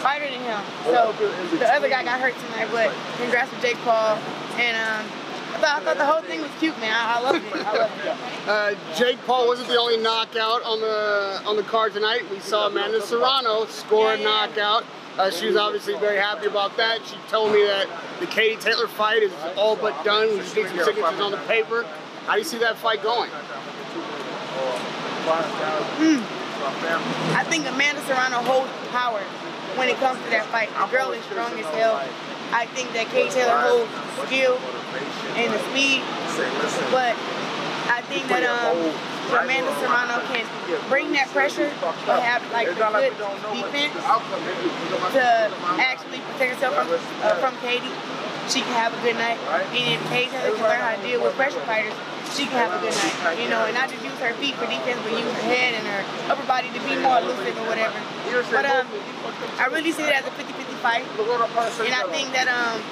fighter 0.00 0.24
than 0.30 0.40
him. 0.40 0.60
So 0.84 1.12
the 1.58 1.72
other 1.72 1.88
guy 1.88 2.04
got 2.04 2.20
hurt 2.20 2.34
tonight, 2.46 2.68
but 2.70 2.94
congrats 3.18 3.50
to 3.50 3.60
Jake 3.60 3.76
Paul. 3.78 4.16
And 4.56 4.76
um, 4.76 5.06
I, 5.54 5.58
thought, 5.58 5.82
I 5.82 5.84
thought 5.84 5.96
the 5.98 6.06
whole 6.06 6.22
thing 6.22 6.40
was 6.40 6.50
cute, 6.58 6.78
man. 6.78 6.92
I, 6.92 7.18
I 7.18 7.20
loved 7.20 7.44
it. 7.44 7.66
I 7.66 7.76
loved 7.76 7.92
it. 8.04 8.48
Uh, 8.48 8.74
Jake 8.96 9.18
Paul 9.26 9.46
wasn't 9.48 9.68
the 9.68 9.78
only 9.78 9.96
knockout 9.96 10.62
on 10.64 10.80
the 10.80 11.42
on 11.46 11.56
the 11.56 11.62
card 11.64 11.92
tonight. 11.94 12.28
We 12.30 12.38
saw 12.40 12.66
Amanda 12.68 13.00
Serrano 13.02 13.64
score 13.66 14.12
a 14.12 14.16
Yeah, 14.18 14.22
yeah. 14.22 14.46
knockout. 14.46 14.84
Uh, 15.16 15.30
she 15.30 15.46
was 15.46 15.56
obviously 15.56 15.94
very 15.98 16.18
happy 16.18 16.46
about 16.46 16.76
that. 16.76 17.00
She 17.06 17.16
told 17.28 17.52
me 17.52 17.62
that 17.64 17.86
the 18.20 18.26
Katie 18.26 18.60
Taylor 18.60 18.88
fight 18.88 19.22
is 19.22 19.32
all 19.56 19.76
but 19.76 20.04
done. 20.04 20.28
We 20.28 20.38
just 20.38 20.56
need 20.56 20.66
some 20.66 20.78
signatures 20.84 21.20
on 21.20 21.30
the 21.30 21.38
paper. 21.46 21.84
How 22.26 22.32
do 22.32 22.38
you 22.40 22.44
see 22.44 22.58
that 22.58 22.76
fight 22.76 23.02
going? 23.02 23.30
I 27.34 27.44
think 27.48 27.66
Amanda 27.66 28.00
Serrano 28.02 28.38
holds 28.42 28.70
power 28.90 29.20
when 29.76 29.88
it 29.88 29.96
comes 29.98 30.22
to 30.22 30.30
that 30.30 30.46
fight. 30.46 30.70
The 30.70 30.86
girl 30.90 31.12
is 31.12 31.24
strong 31.24 31.52
as 31.58 31.66
hell. 31.74 32.00
I 32.52 32.66
think 32.66 32.92
that 32.94 33.10
Kay 33.10 33.28
Taylor 33.30 33.58
holds 33.58 33.90
skill 34.26 34.58
and 35.34 35.50
the 35.50 35.58
speed, 35.70 36.02
but 36.94 37.18
I 37.90 38.00
think 38.06 38.28
that 38.30 38.46
um, 38.46 38.78
Amanda 39.34 39.74
Serrano 39.82 40.22
can 40.30 40.46
bring 40.88 41.10
that 41.12 41.28
pressure, 41.34 41.72
but 42.06 42.22
have 42.22 42.42
like 42.52 42.68
a 42.68 42.74
good 42.74 43.12
defense 43.50 43.94
to 45.12 45.24
actually 45.82 46.20
protect 46.30 46.54
herself 46.54 46.74
from, 46.78 46.88
uh, 47.26 47.34
from 47.42 47.56
Katie. 47.58 47.90
She 48.48 48.60
can 48.60 48.76
have 48.76 48.92
a 48.92 49.00
good 49.00 49.16
night, 49.16 49.40
and 49.72 49.94
if 49.96 50.00
Kay 50.12 50.28
Taylor 50.28 50.52
can 50.52 50.62
learn 50.62 50.80
how 50.80 50.92
to 50.94 51.00
deal 51.00 51.22
with 51.24 51.32
pressure 51.32 51.64
fighters, 51.64 51.96
she 52.36 52.44
can 52.44 52.60
have 52.60 52.76
a 52.76 52.80
good 52.84 52.92
night. 52.92 53.40
You 53.40 53.48
know, 53.48 53.64
and 53.64 53.72
not 53.72 53.88
just 53.88 54.04
use 54.04 54.12
her 54.20 54.36
feet 54.36 54.54
for 54.60 54.68
defense, 54.68 55.00
but 55.00 55.16
use 55.16 55.24
her 55.24 55.48
head 55.48 55.72
and 55.72 55.84
her 55.88 56.04
upper 56.28 56.44
body 56.44 56.68
to 56.68 56.80
be 56.84 56.92
more 57.00 57.18
elusive 57.24 57.56
or 57.56 57.66
whatever. 57.72 57.96
But 58.52 58.68
um, 58.68 58.84
I 59.56 59.66
really 59.72 59.92
see 59.92 60.04
it 60.04 60.12
as 60.12 60.28
a 60.28 60.32
50-50 60.36 60.76
fight, 60.84 61.08
and 61.08 61.94
I 61.96 62.04
think 62.12 62.36
that 62.36 62.48
um, 62.52 62.84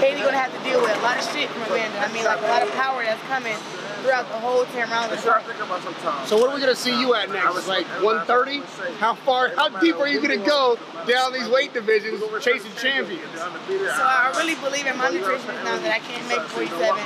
Katie 0.00 0.20
gonna 0.20 0.36
have 0.36 0.52
to 0.52 0.60
deal 0.68 0.80
with 0.84 0.92
a 0.96 1.00
lot 1.00 1.16
of 1.16 1.24
shit 1.32 1.48
from 1.48 1.64
Amanda. 1.72 1.98
I 2.04 2.12
mean, 2.12 2.24
like 2.24 2.40
a 2.40 2.48
lot 2.52 2.62
of 2.62 2.70
power 2.76 3.02
that's 3.02 3.22
coming 3.28 3.56
throughout 4.02 4.28
the 4.28 4.38
whole 4.38 4.64
10 4.66 4.90
rounds 4.90 5.12
of 5.12 5.22
the 5.22 5.30
fight. 5.30 6.28
So 6.28 6.36
what 6.36 6.50
are 6.50 6.54
we 6.54 6.60
gonna 6.60 6.74
see 6.74 6.98
you 6.98 7.14
at 7.14 7.30
next? 7.30 7.68
Like 7.68 7.86
130? 8.02 8.60
How 8.98 9.14
far? 9.14 9.48
How 9.54 9.68
deep 9.80 9.96
are 9.96 10.08
you 10.08 10.20
gonna 10.20 10.36
go 10.36 10.78
down 11.06 11.32
these 11.32 11.48
weight 11.48 11.72
divisions 11.72 12.22
chasing 12.40 12.72
champions? 12.76 13.22
So 13.38 13.46
I 13.46 14.32
really 14.36 14.56
believe 14.56 14.86
in 14.86 14.96
my 14.98 15.10
nutrition 15.10 15.54
now 15.64 15.78
that 15.78 15.92
I 15.94 16.00
can't 16.00 16.26
make 16.28 16.42
47. 16.50 17.00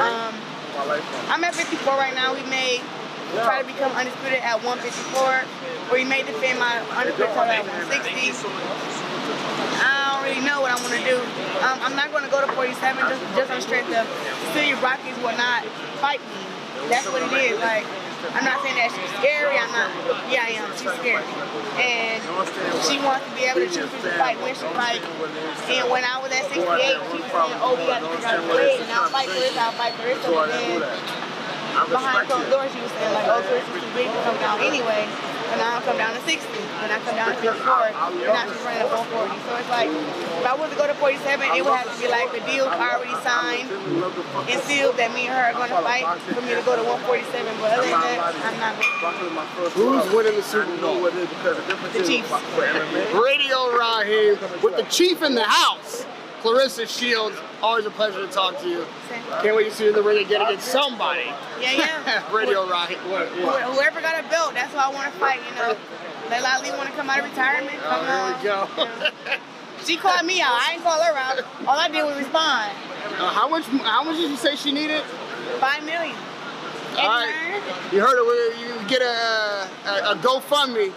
Um, 0.00 0.34
I'm 1.28 1.44
at 1.44 1.54
54 1.54 1.94
right 1.94 2.14
now. 2.14 2.32
We 2.34 2.42
may 2.48 2.80
try 3.44 3.60
to 3.60 3.66
become 3.66 3.92
undisputed 3.92 4.40
at 4.40 4.62
154, 4.64 5.20
or 5.20 5.44
we 5.92 6.04
may 6.04 6.22
defend 6.22 6.58
my 6.58 6.80
undisputed 6.96 7.34
title 7.34 7.52
at 7.52 7.64
160. 7.64 8.32
Know 10.42 10.60
what 10.60 10.74
I 10.74 10.78
want 10.82 10.90
to 10.90 11.04
do. 11.06 11.18
Um, 11.62 11.78
I'm 11.86 11.94
not 11.94 12.10
going 12.10 12.24
to 12.24 12.30
go 12.30 12.44
to 12.44 12.50
47 12.52 12.74
just, 12.74 13.22
just 13.38 13.50
on 13.50 13.60
strength 13.62 13.94
of 13.94 14.04
Cecilia 14.50 14.74
Braekhus 14.82 15.14
will 15.22 15.38
not 15.38 15.62
fight 16.02 16.18
me. 16.18 16.42
That's 16.90 17.06
what 17.06 17.22
it 17.22 17.30
is. 17.30 17.58
Like 17.62 17.86
I'm 18.30 18.46
not 18.46 18.62
saying 18.62 18.78
that 18.78 18.90
she's 18.94 19.10
scary. 19.18 19.58
I'm 19.58 19.70
not. 19.74 19.90
Yeah, 20.30 20.46
I 20.46 20.54
am. 20.58 20.70
She's 20.78 20.94
scary, 20.98 21.26
and 21.78 22.22
she 22.86 23.02
wants 23.02 23.26
to 23.26 23.32
be 23.34 23.50
able 23.50 23.66
to 23.66 23.70
choose 23.70 23.90
who 23.90 23.98
to 24.02 24.14
fight 24.14 24.38
when 24.38 24.54
she 24.54 24.66
fight. 24.78 25.02
And 25.02 25.90
when 25.90 26.06
I 26.06 26.22
was 26.22 26.30
at 26.30 26.46
68, 26.46 26.54
she 26.54 27.18
was 27.18 27.30
saying, 27.30 27.58
"Oh, 27.58 27.74
we 27.74 27.86
got 27.90 28.02
to 28.02 28.10
figure 28.14 28.30
out 28.30 28.38
a 28.38 28.46
way, 28.46 28.78
and 28.78 28.90
I'll 28.94 29.10
fight 29.10 29.26
for 29.26 29.42
this. 29.42 29.54
I'll 29.58 29.74
fight 29.74 29.94
for 29.98 30.06
this." 30.06 30.22
And 30.22 30.50
then 30.54 30.82
behind 31.88 32.28
closed 32.28 32.50
doors, 32.50 32.70
she 32.72 32.80
was 32.80 32.92
saying 32.92 33.12
like, 33.14 33.26
"Oh, 33.28 33.40
Chris 33.48 33.64
is 33.64 33.82
too 33.82 33.92
big 33.94 34.08
to 34.12 34.20
come 34.24 34.38
down 34.38 34.60
anyway." 34.60 35.08
And 35.52 35.60
now 35.60 35.76
I 35.76 35.80
come 35.84 35.98
down 36.00 36.16
to 36.16 36.22
60, 36.24 36.48
and 36.80 36.88
I 36.88 36.96
come 37.04 37.12
down 37.12 37.28
to 37.28 37.36
54, 37.36 37.92
and 37.92 38.24
now 38.24 38.48
she's 38.48 38.56
running 38.64 38.80
at 38.80 38.88
140. 38.88 39.36
So 39.44 39.52
it's 39.60 39.68
like, 39.68 39.92
if 39.92 40.46
I 40.48 40.54
was 40.56 40.72
to 40.72 40.76
go 40.80 40.86
to 40.88 40.96
47, 40.96 41.44
it 41.44 41.60
would 41.60 41.76
have 41.76 41.92
to 41.92 41.98
be 42.00 42.08
like 42.08 42.32
the 42.32 42.40
deal 42.48 42.64
already 42.72 43.12
signed 43.20 43.68
and 43.68 44.58
sealed 44.64 44.96
that 44.96 45.12
me 45.12 45.28
and 45.28 45.36
her 45.36 45.52
are 45.52 45.52
going 45.52 45.68
to 45.68 45.76
fight 45.84 46.08
for 46.32 46.40
me 46.40 46.56
to 46.56 46.64
go 46.64 46.72
to 46.72 46.84
147. 46.88 47.44
But 47.60 47.68
other 47.68 47.84
than 47.84 48.00
that, 48.00 48.32
I'm 48.32 48.56
not 48.64 48.80
going 48.80 49.68
Who's 49.76 50.08
winning 50.16 50.40
the 50.40 50.42
Super 50.42 50.72
Bowl? 50.80 51.04
The 51.04 52.00
Chiefs. 52.00 52.32
Radio 53.12 53.76
Raheem 53.76 54.40
with 54.64 54.80
the 54.80 54.88
chief 54.88 55.20
in 55.20 55.34
the 55.34 55.44
house. 55.44 56.06
Claressa 56.40 56.88
Shields, 56.88 57.36
always 57.62 57.86
a 57.86 57.90
pleasure 57.90 58.24
to 58.26 58.32
talk 58.32 58.58
to 58.60 58.68
you. 58.68 58.84
Can't 59.42 59.56
wait 59.56 59.64
to 59.70 59.74
see 59.74 59.84
you 59.84 59.90
in 59.90 59.96
the 59.96 60.02
ring 60.02 60.24
again 60.24 60.42
against 60.42 60.68
somebody. 60.68 61.24
Yeah, 61.60 61.72
yeah. 61.72 62.32
Radio 62.34 62.66
Raheem. 62.68 62.98
Who- 62.98 63.46
Whoever 63.46 64.00
got 64.00 64.24
a 64.24 64.28
belt, 64.28 64.54
that's 64.54 64.72
what 64.74 64.84
I 64.86 64.90
want 64.90 65.12
to 65.12 65.18
fight, 65.18 65.40
you 65.48 65.54
know. 65.56 65.76
Laila 66.30 66.58
Ali 66.58 66.70
want 66.72 66.88
to 66.88 66.94
come 66.96 67.08
out 67.10 67.18
of 67.20 67.24
retirement. 67.26 67.78
Come 67.82 68.04
Oh, 68.08 68.38
here 68.40 68.50
we 68.50 68.50
on. 68.50 68.68
go. 68.76 69.36
She 69.84 69.96
called 69.96 70.24
me 70.24 70.40
out. 70.40 70.52
I 70.52 70.74
ain't 70.74 70.82
call 70.84 71.02
her 71.02 71.12
out. 71.16 71.40
All 71.66 71.76
I 71.76 71.88
did 71.88 72.04
was 72.04 72.16
respond. 72.16 72.70
Uh, 73.18 73.30
how 73.32 73.48
much? 73.48 73.64
How 73.64 74.04
much 74.04 74.14
did 74.16 74.30
you 74.30 74.36
say 74.36 74.54
she 74.54 74.70
needed? 74.70 75.02
Five 75.58 75.84
million. 75.84 76.14
All 76.96 77.08
right. 77.08 77.60
You 77.92 78.00
heard 78.00 78.16
it. 78.16 78.22
we- 78.24 78.62
You 78.62 78.88
get 78.88 79.02
a, 79.02 79.68
a, 79.86 80.12
a 80.12 80.14
GoFundMe 80.22 80.92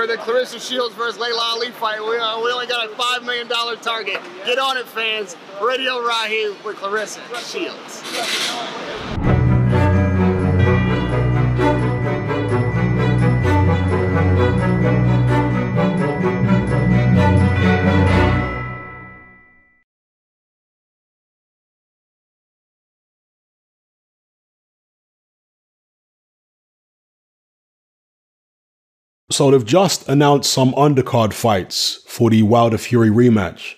for 0.00 0.06
the 0.06 0.16
Claressa 0.16 0.58
Shields 0.66 0.94
versus 0.94 1.20
Laila 1.20 1.42
Ali 1.42 1.70
fight. 1.72 2.00
We, 2.00 2.16
uh, 2.16 2.42
we 2.42 2.50
only 2.50 2.66
got 2.66 2.90
a 2.90 2.94
five 2.94 3.22
million 3.22 3.48
dollar 3.48 3.76
target. 3.76 4.18
Get 4.46 4.58
on 4.58 4.78
it, 4.78 4.86
fans. 4.86 5.36
Radio 5.60 6.00
Raheem 6.00 6.56
with 6.64 6.76
Claressa 6.76 7.20
Shields. 7.52 9.39
So 29.40 29.50
they've 29.50 29.64
just 29.64 30.06
announced 30.06 30.52
some 30.52 30.74
undercard 30.74 31.32
fights 31.32 32.02
for 32.06 32.28
the 32.28 32.42
Wilder 32.42 32.76
Fury 32.76 33.08
rematch. 33.08 33.74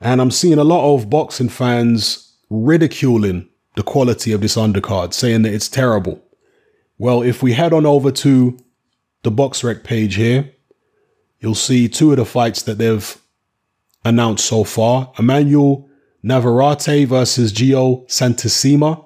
And 0.00 0.22
I'm 0.22 0.30
seeing 0.30 0.56
a 0.56 0.64
lot 0.64 0.94
of 0.94 1.10
boxing 1.10 1.50
fans 1.50 2.34
ridiculing 2.48 3.46
the 3.74 3.82
quality 3.82 4.32
of 4.32 4.40
this 4.40 4.56
undercard, 4.56 5.12
saying 5.12 5.42
that 5.42 5.52
it's 5.52 5.68
terrible. 5.68 6.24
Well, 6.96 7.20
if 7.20 7.42
we 7.42 7.52
head 7.52 7.74
on 7.74 7.84
over 7.84 8.10
to 8.10 8.58
the 9.22 9.30
BoxRec 9.30 9.84
page 9.84 10.14
here, 10.14 10.50
you'll 11.40 11.54
see 11.54 11.90
two 11.90 12.12
of 12.12 12.16
the 12.16 12.24
fights 12.24 12.62
that 12.62 12.78
they've 12.78 13.18
announced 14.02 14.46
so 14.46 14.64
far. 14.64 15.12
Emmanuel 15.18 15.90
Navarrete 16.22 17.06
versus 17.06 17.52
Jeo 17.52 18.08
Santisima. 18.08 19.05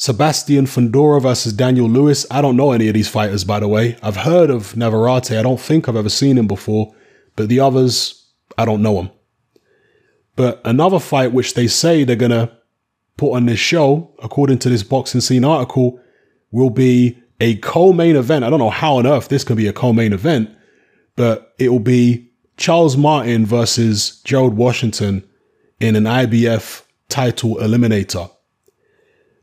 Sebastian 0.00 0.66
Fundora 0.66 1.20
versus 1.20 1.52
Daniel 1.52 1.88
Lewis. 1.88 2.24
I 2.30 2.40
don't 2.40 2.56
know 2.56 2.70
any 2.70 2.86
of 2.86 2.94
these 2.94 3.08
fighters, 3.08 3.42
by 3.42 3.58
the 3.58 3.66
way. 3.66 3.96
I've 4.00 4.18
heard 4.18 4.48
of 4.48 4.76
Navarrete. 4.76 5.32
I 5.32 5.42
don't 5.42 5.60
think 5.60 5.88
I've 5.88 5.96
ever 5.96 6.08
seen 6.08 6.38
him 6.38 6.46
before, 6.46 6.94
but 7.34 7.48
the 7.48 7.58
others, 7.58 8.30
I 8.56 8.64
don't 8.64 8.80
know 8.80 8.94
them. 8.94 9.10
But 10.36 10.60
another 10.64 11.00
fight 11.00 11.32
which 11.32 11.54
they 11.54 11.66
say 11.66 12.04
they're 12.04 12.14
going 12.14 12.30
to 12.30 12.48
put 13.16 13.32
on 13.32 13.46
this 13.46 13.58
show, 13.58 14.14
according 14.22 14.60
to 14.60 14.68
this 14.68 14.84
boxing 14.84 15.20
scene 15.20 15.44
article, 15.44 15.98
will 16.52 16.70
be 16.70 17.18
a 17.40 17.56
co-main 17.56 18.14
event. 18.14 18.44
I 18.44 18.50
don't 18.50 18.60
know 18.60 18.70
how 18.70 18.98
on 18.98 19.06
earth 19.06 19.26
this 19.26 19.42
can 19.42 19.56
be 19.56 19.66
a 19.66 19.72
co-main 19.72 20.12
event, 20.12 20.48
but 21.16 21.54
it 21.58 21.70
will 21.70 21.80
be 21.80 22.30
Charles 22.56 22.96
Martin 22.96 23.44
versus 23.44 24.20
Gerald 24.22 24.56
Washington 24.56 25.28
in 25.80 25.96
an 25.96 26.04
IBF 26.04 26.84
title 27.08 27.56
eliminator. 27.56 28.30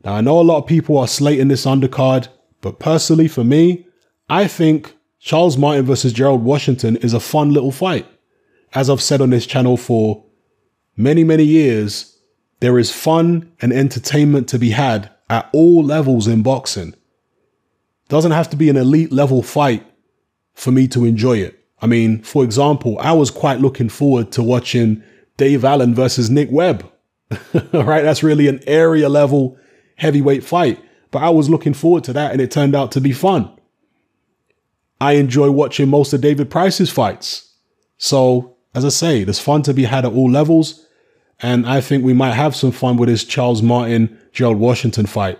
Now, 0.04 0.14
I 0.14 0.20
know 0.20 0.40
a 0.40 0.42
lot 0.42 0.58
of 0.58 0.66
people 0.66 0.98
are 0.98 1.08
slating 1.08 1.48
this 1.48 1.66
undercard, 1.66 2.28
but 2.60 2.78
personally, 2.78 3.28
for 3.28 3.44
me, 3.44 3.86
I 4.28 4.46
think 4.46 4.96
Charles 5.18 5.56
Martin 5.56 5.84
versus 5.84 6.12
Gerald 6.12 6.42
Washington 6.42 6.96
is 6.96 7.14
a 7.14 7.20
fun 7.20 7.52
little 7.52 7.72
fight. 7.72 8.06
As 8.74 8.90
I've 8.90 9.02
said 9.02 9.20
on 9.20 9.30
this 9.30 9.46
channel 9.46 9.76
for 9.76 10.24
many, 10.96 11.24
many 11.24 11.44
years, 11.44 12.18
there 12.60 12.78
is 12.78 12.92
fun 12.92 13.52
and 13.60 13.72
entertainment 13.72 14.48
to 14.48 14.58
be 14.58 14.70
had 14.70 15.10
at 15.28 15.48
all 15.52 15.82
levels 15.82 16.26
in 16.26 16.42
boxing. 16.42 16.94
Doesn't 18.08 18.32
have 18.32 18.50
to 18.50 18.56
be 18.56 18.68
an 18.68 18.76
elite 18.76 19.12
level 19.12 19.42
fight 19.42 19.84
for 20.54 20.70
me 20.70 20.88
to 20.88 21.04
enjoy 21.04 21.38
it. 21.38 21.58
I 21.82 21.86
mean, 21.86 22.22
for 22.22 22.44
example, 22.44 22.98
I 23.00 23.12
was 23.12 23.30
quite 23.30 23.60
looking 23.60 23.88
forward 23.88 24.32
to 24.32 24.42
watching 24.42 25.02
Dave 25.36 25.64
Allen 25.64 25.94
versus 25.94 26.30
Nick 26.30 26.48
Webb. 26.50 26.90
right? 27.72 28.02
That's 28.02 28.22
really 28.22 28.48
an 28.48 28.60
area 28.66 29.08
level 29.08 29.58
heavyweight 29.96 30.44
fight. 30.44 30.82
But 31.10 31.22
I 31.22 31.30
was 31.30 31.50
looking 31.50 31.74
forward 31.74 32.04
to 32.04 32.12
that 32.14 32.32
and 32.32 32.40
it 32.40 32.50
turned 32.50 32.74
out 32.74 32.92
to 32.92 33.00
be 33.00 33.12
fun. 33.12 33.50
I 35.00 35.12
enjoy 35.12 35.50
watching 35.50 35.88
most 35.88 36.12
of 36.12 36.20
David 36.20 36.50
Price's 36.50 36.90
fights. 36.90 37.54
So, 37.98 38.56
as 38.74 38.84
I 38.84 38.88
say, 38.88 39.24
there's 39.24 39.38
fun 39.38 39.62
to 39.62 39.74
be 39.74 39.84
had 39.84 40.04
at 40.04 40.12
all 40.12 40.30
levels. 40.30 40.86
And 41.40 41.66
I 41.66 41.80
think 41.80 42.02
we 42.04 42.14
might 42.14 42.32
have 42.32 42.56
some 42.56 42.72
fun 42.72 42.96
with 42.96 43.08
this 43.08 43.24
Charles 43.24 43.62
Martin, 43.62 44.18
Gerald 44.32 44.58
Washington 44.58 45.06
fight. 45.06 45.38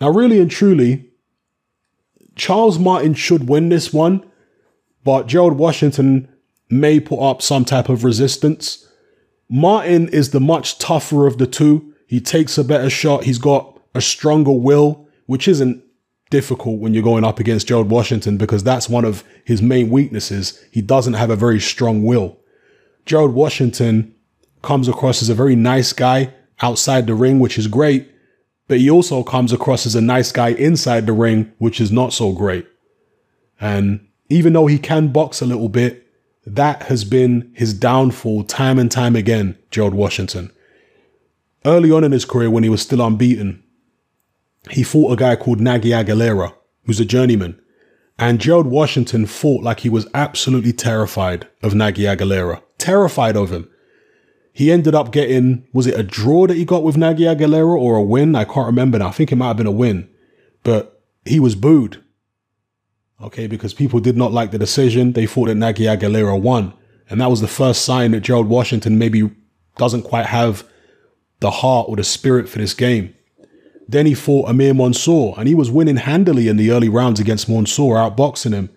Now, 0.00 0.10
really 0.10 0.40
and 0.40 0.50
truly, 0.50 1.10
Charles 2.34 2.78
Martin 2.78 3.14
should 3.14 3.48
win 3.48 3.68
this 3.68 3.92
one, 3.92 4.24
but 5.04 5.26
Gerald 5.26 5.58
Washington 5.58 6.28
may 6.70 7.00
put 7.00 7.20
up 7.20 7.42
some 7.42 7.64
type 7.64 7.88
of 7.88 8.04
resistance. 8.04 8.86
Martin 9.50 10.08
is 10.08 10.30
the 10.30 10.40
much 10.40 10.78
tougher 10.78 11.26
of 11.26 11.38
the 11.38 11.46
two. 11.46 11.94
He 12.06 12.20
takes 12.20 12.56
a 12.56 12.64
better 12.64 12.88
shot. 12.88 13.24
He's 13.24 13.38
got 13.38 13.77
a 13.94 14.00
stronger 14.00 14.52
will, 14.52 15.08
which 15.26 15.48
isn't 15.48 15.82
difficult 16.30 16.78
when 16.78 16.94
you're 16.94 17.02
going 17.02 17.24
up 17.24 17.38
against 17.38 17.68
Gerald 17.68 17.90
Washington 17.90 18.36
because 18.36 18.62
that's 18.62 18.88
one 18.88 19.04
of 19.04 19.24
his 19.44 19.62
main 19.62 19.90
weaknesses. 19.90 20.62
He 20.70 20.82
doesn't 20.82 21.14
have 21.14 21.30
a 21.30 21.36
very 21.36 21.60
strong 21.60 22.04
will. 22.04 22.38
Gerald 23.06 23.34
Washington 23.34 24.14
comes 24.62 24.88
across 24.88 25.22
as 25.22 25.28
a 25.28 25.34
very 25.34 25.56
nice 25.56 25.92
guy 25.92 26.34
outside 26.60 27.06
the 27.06 27.14
ring, 27.14 27.38
which 27.38 27.58
is 27.58 27.66
great, 27.66 28.10
but 28.66 28.78
he 28.78 28.90
also 28.90 29.22
comes 29.22 29.52
across 29.52 29.86
as 29.86 29.94
a 29.94 30.00
nice 30.00 30.32
guy 30.32 30.48
inside 30.48 31.06
the 31.06 31.12
ring, 31.12 31.52
which 31.58 31.80
is 31.80 31.90
not 31.90 32.12
so 32.12 32.32
great. 32.32 32.66
And 33.60 34.06
even 34.28 34.52
though 34.52 34.66
he 34.66 34.78
can 34.78 35.08
box 35.08 35.40
a 35.40 35.46
little 35.46 35.68
bit, 35.68 36.06
that 36.46 36.84
has 36.84 37.04
been 37.04 37.50
his 37.54 37.74
downfall 37.74 38.44
time 38.44 38.78
and 38.78 38.90
time 38.90 39.16
again, 39.16 39.58
Gerald 39.70 39.94
Washington. 39.94 40.52
Early 41.64 41.90
on 41.90 42.04
in 42.04 42.12
his 42.12 42.24
career, 42.24 42.50
when 42.50 42.62
he 42.62 42.68
was 42.68 42.82
still 42.82 43.04
unbeaten, 43.04 43.62
he 44.70 44.82
fought 44.82 45.12
a 45.12 45.16
guy 45.16 45.36
called 45.36 45.60
Nagy 45.60 45.90
Aguilera, 45.90 46.54
who's 46.84 47.00
a 47.00 47.04
journeyman. 47.04 47.60
And 48.18 48.40
Gerald 48.40 48.66
Washington 48.66 49.26
fought 49.26 49.62
like 49.62 49.80
he 49.80 49.88
was 49.88 50.08
absolutely 50.12 50.72
terrified 50.72 51.46
of 51.62 51.74
Nagy 51.74 52.02
Aguilera. 52.02 52.62
Terrified 52.76 53.36
of 53.36 53.50
him. 53.50 53.70
He 54.52 54.72
ended 54.72 54.94
up 54.94 55.12
getting, 55.12 55.68
was 55.72 55.86
it 55.86 55.98
a 55.98 56.02
draw 56.02 56.48
that 56.48 56.56
he 56.56 56.64
got 56.64 56.82
with 56.82 56.96
Nagy 56.96 57.24
Aguilera 57.24 57.78
or 57.78 57.96
a 57.96 58.02
win? 58.02 58.34
I 58.34 58.44
can't 58.44 58.66
remember 58.66 58.98
now. 58.98 59.08
I 59.08 59.12
think 59.12 59.30
it 59.30 59.36
might 59.36 59.48
have 59.48 59.56
been 59.56 59.66
a 59.66 59.72
win. 59.72 60.08
But 60.64 61.00
he 61.24 61.38
was 61.38 61.54
booed. 61.54 62.02
Okay, 63.20 63.46
because 63.46 63.72
people 63.72 64.00
did 64.00 64.16
not 64.16 64.32
like 64.32 64.50
the 64.50 64.58
decision. 64.58 65.12
They 65.12 65.26
thought 65.26 65.46
that 65.46 65.54
Nagy 65.54 65.84
Aguilera 65.84 66.40
won. 66.40 66.72
And 67.08 67.20
that 67.20 67.30
was 67.30 67.40
the 67.40 67.48
first 67.48 67.82
sign 67.82 68.10
that 68.10 68.20
Gerald 68.20 68.48
Washington 68.48 68.98
maybe 68.98 69.30
doesn't 69.76 70.02
quite 70.02 70.26
have 70.26 70.64
the 71.40 71.50
heart 71.50 71.88
or 71.88 71.96
the 71.96 72.04
spirit 72.04 72.48
for 72.48 72.58
this 72.58 72.74
game. 72.74 73.14
Then 73.88 74.04
he 74.04 74.14
fought 74.14 74.50
Amir 74.50 74.74
Mansour, 74.74 75.32
and 75.38 75.48
he 75.48 75.54
was 75.54 75.70
winning 75.70 75.96
handily 75.96 76.48
in 76.48 76.58
the 76.58 76.70
early 76.70 76.88
rounds 76.90 77.20
against 77.20 77.48
Mansour, 77.48 77.94
outboxing 77.94 78.52
him. 78.52 78.68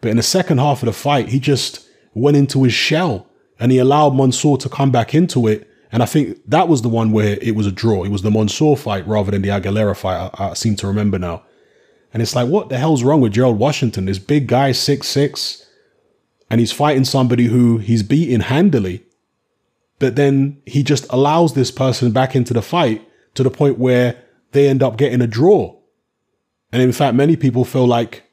But 0.00 0.10
in 0.10 0.18
the 0.18 0.22
second 0.22 0.58
half 0.58 0.82
of 0.82 0.86
the 0.86 0.92
fight, 0.92 1.30
he 1.30 1.40
just 1.40 1.88
went 2.14 2.36
into 2.36 2.62
his 2.64 2.72
shell 2.72 3.26
and 3.58 3.72
he 3.72 3.78
allowed 3.78 4.14
Mansour 4.14 4.56
to 4.58 4.68
come 4.68 4.90
back 4.90 5.14
into 5.14 5.46
it. 5.46 5.68
And 5.90 6.02
I 6.02 6.06
think 6.06 6.38
that 6.46 6.68
was 6.68 6.82
the 6.82 6.88
one 6.88 7.12
where 7.12 7.38
it 7.40 7.56
was 7.56 7.66
a 7.66 7.72
draw. 7.72 8.04
It 8.04 8.10
was 8.10 8.22
the 8.22 8.30
Mansour 8.30 8.76
fight 8.76 9.06
rather 9.06 9.30
than 9.30 9.42
the 9.42 9.48
Aguilera 9.48 9.96
fight. 9.96 10.30
I, 10.38 10.50
I 10.50 10.54
seem 10.54 10.76
to 10.76 10.86
remember 10.86 11.18
now. 11.18 11.42
And 12.12 12.22
it's 12.22 12.34
like, 12.36 12.48
what 12.48 12.68
the 12.68 12.78
hell's 12.78 13.02
wrong 13.02 13.20
with 13.20 13.32
Gerald 13.32 13.58
Washington? 13.58 14.04
This 14.04 14.18
big 14.18 14.46
guy, 14.46 14.72
six 14.72 15.08
six, 15.08 15.66
and 16.50 16.60
he's 16.60 16.72
fighting 16.72 17.04
somebody 17.04 17.46
who 17.46 17.78
he's 17.78 18.02
beating 18.02 18.40
handily. 18.40 19.04
But 19.98 20.16
then 20.16 20.62
he 20.64 20.82
just 20.82 21.06
allows 21.10 21.54
this 21.54 21.70
person 21.70 22.12
back 22.12 22.36
into 22.36 22.54
the 22.54 22.62
fight 22.62 23.06
to 23.34 23.42
the 23.42 23.50
point 23.50 23.78
where 23.78 24.22
they 24.52 24.68
end 24.68 24.82
up 24.82 24.96
getting 24.96 25.20
a 25.20 25.26
draw. 25.26 25.76
And 26.72 26.82
in 26.82 26.92
fact, 26.92 27.14
many 27.14 27.36
people 27.36 27.64
feel 27.64 27.86
like 27.86 28.24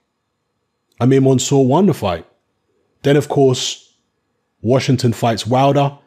Amir 1.00 1.22
Mansour 1.22 1.66
won 1.66 1.86
the 1.86 1.94
fight. 1.94 2.26
Then, 3.04 3.18
of 3.18 3.30
course, 3.30 3.94
Washington 4.62 5.14
fights 5.14 5.46
Wilder. 5.46 5.98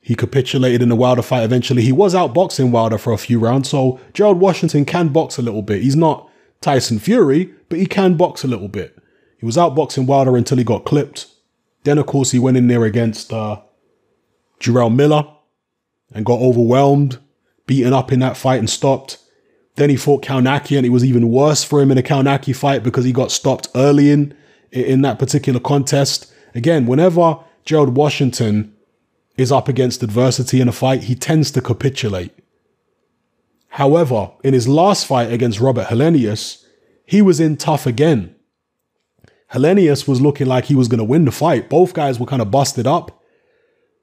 He 0.00 0.14
capitulated 0.14 0.82
in 0.82 0.88
the 0.88 0.96
Wilder 0.96 1.22
fight 1.22 1.44
eventually. 1.44 1.82
He 1.82 1.92
was 1.92 2.14
outboxing 2.14 2.70
Wilder 2.70 2.98
for 2.98 3.12
a 3.12 3.18
few 3.18 3.38
rounds, 3.38 3.70
so 3.70 4.00
Gerald 4.12 4.38
Washington 4.38 4.84
can 4.84 5.08
box 5.08 5.38
a 5.38 5.42
little 5.42 5.62
bit. 5.62 5.82
He's 5.82 5.96
not 5.96 6.28
Tyson 6.60 6.98
Fury, 6.98 7.54
but 7.68 7.78
he 7.78 7.86
can 7.86 8.16
box 8.16 8.44
a 8.44 8.48
little 8.48 8.68
bit. 8.68 8.98
He 9.38 9.46
was 9.46 9.56
outboxing 9.56 10.06
Wilder 10.06 10.36
until 10.36 10.58
he 10.58 10.64
got 10.64 10.84
clipped. 10.84 11.26
Then, 11.84 11.98
of 11.98 12.06
course, 12.06 12.32
he 12.32 12.38
went 12.38 12.56
in 12.56 12.66
there 12.66 12.84
against 12.84 13.32
uh, 13.32 13.60
Jarrell 14.60 14.94
Miller 14.94 15.26
and 16.12 16.24
got 16.24 16.40
overwhelmed, 16.40 17.18
beaten 17.66 17.92
up 17.92 18.12
in 18.12 18.20
that 18.20 18.36
fight 18.36 18.58
and 18.58 18.68
stopped. 18.68 19.18
Then 19.76 19.90
he 19.90 19.96
fought 19.96 20.22
Kownacki, 20.22 20.76
and 20.76 20.86
it 20.86 20.90
was 20.90 21.04
even 21.04 21.30
worse 21.30 21.64
for 21.64 21.80
him 21.80 21.90
in 21.90 21.98
a 21.98 22.02
Kownacki 22.02 22.54
fight 22.54 22.82
because 22.82 23.04
he 23.04 23.12
got 23.12 23.32
stopped 23.32 23.68
early 23.74 24.10
in 24.10 24.34
in 24.70 25.02
that 25.02 25.18
particular 25.18 25.60
contest. 25.60 26.32
Again, 26.54 26.86
whenever 26.86 27.38
Gerald 27.64 27.96
Washington 27.96 28.74
is 29.36 29.52
up 29.52 29.68
against 29.68 30.02
adversity 30.02 30.60
in 30.60 30.68
a 30.68 30.72
fight, 30.72 31.04
he 31.04 31.14
tends 31.14 31.50
to 31.52 31.60
capitulate. 31.60 32.32
However, 33.68 34.30
in 34.44 34.54
his 34.54 34.68
last 34.68 35.06
fight 35.06 35.32
against 35.32 35.60
Robert 35.60 35.86
Helenius, 35.88 36.64
he 37.06 37.22
was 37.22 37.40
in 37.40 37.56
tough 37.56 37.86
again. 37.86 38.34
Helenius 39.52 40.06
was 40.08 40.20
looking 40.20 40.46
like 40.46 40.66
he 40.66 40.74
was 40.74 40.88
going 40.88 40.98
to 40.98 41.04
win 41.04 41.24
the 41.24 41.32
fight. 41.32 41.68
Both 41.68 41.94
guys 41.94 42.18
were 42.18 42.26
kind 42.26 42.42
of 42.42 42.50
busted 42.50 42.86
up. 42.86 43.20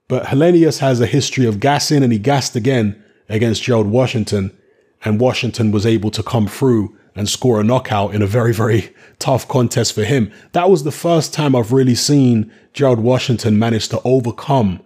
But 0.07 0.25
Helenius 0.25 0.79
has 0.79 0.99
a 0.99 1.05
history 1.05 1.45
of 1.45 1.59
gassing 1.59 2.03
and 2.03 2.11
he 2.11 2.19
gassed 2.19 2.55
again 2.55 3.01
against 3.29 3.63
Gerald 3.63 3.87
Washington. 3.87 4.57
And 5.03 5.19
Washington 5.19 5.71
was 5.71 5.85
able 5.85 6.11
to 6.11 6.23
come 6.23 6.47
through 6.47 6.95
and 7.15 7.27
score 7.27 7.59
a 7.59 7.63
knockout 7.63 8.13
in 8.15 8.21
a 8.21 8.27
very, 8.27 8.53
very 8.53 8.93
tough 9.19 9.47
contest 9.47 9.93
for 9.93 10.03
him. 10.03 10.31
That 10.53 10.69
was 10.69 10.83
the 10.83 10.91
first 10.91 11.33
time 11.33 11.55
I've 11.55 11.71
really 11.71 11.95
seen 11.95 12.51
Gerald 12.73 12.99
Washington 12.99 13.59
manage 13.59 13.89
to 13.89 14.01
overcome 14.03 14.81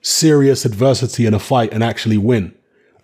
serious 0.00 0.64
adversity 0.64 1.26
in 1.26 1.34
a 1.34 1.38
fight 1.38 1.72
and 1.72 1.84
actually 1.84 2.16
win. 2.16 2.54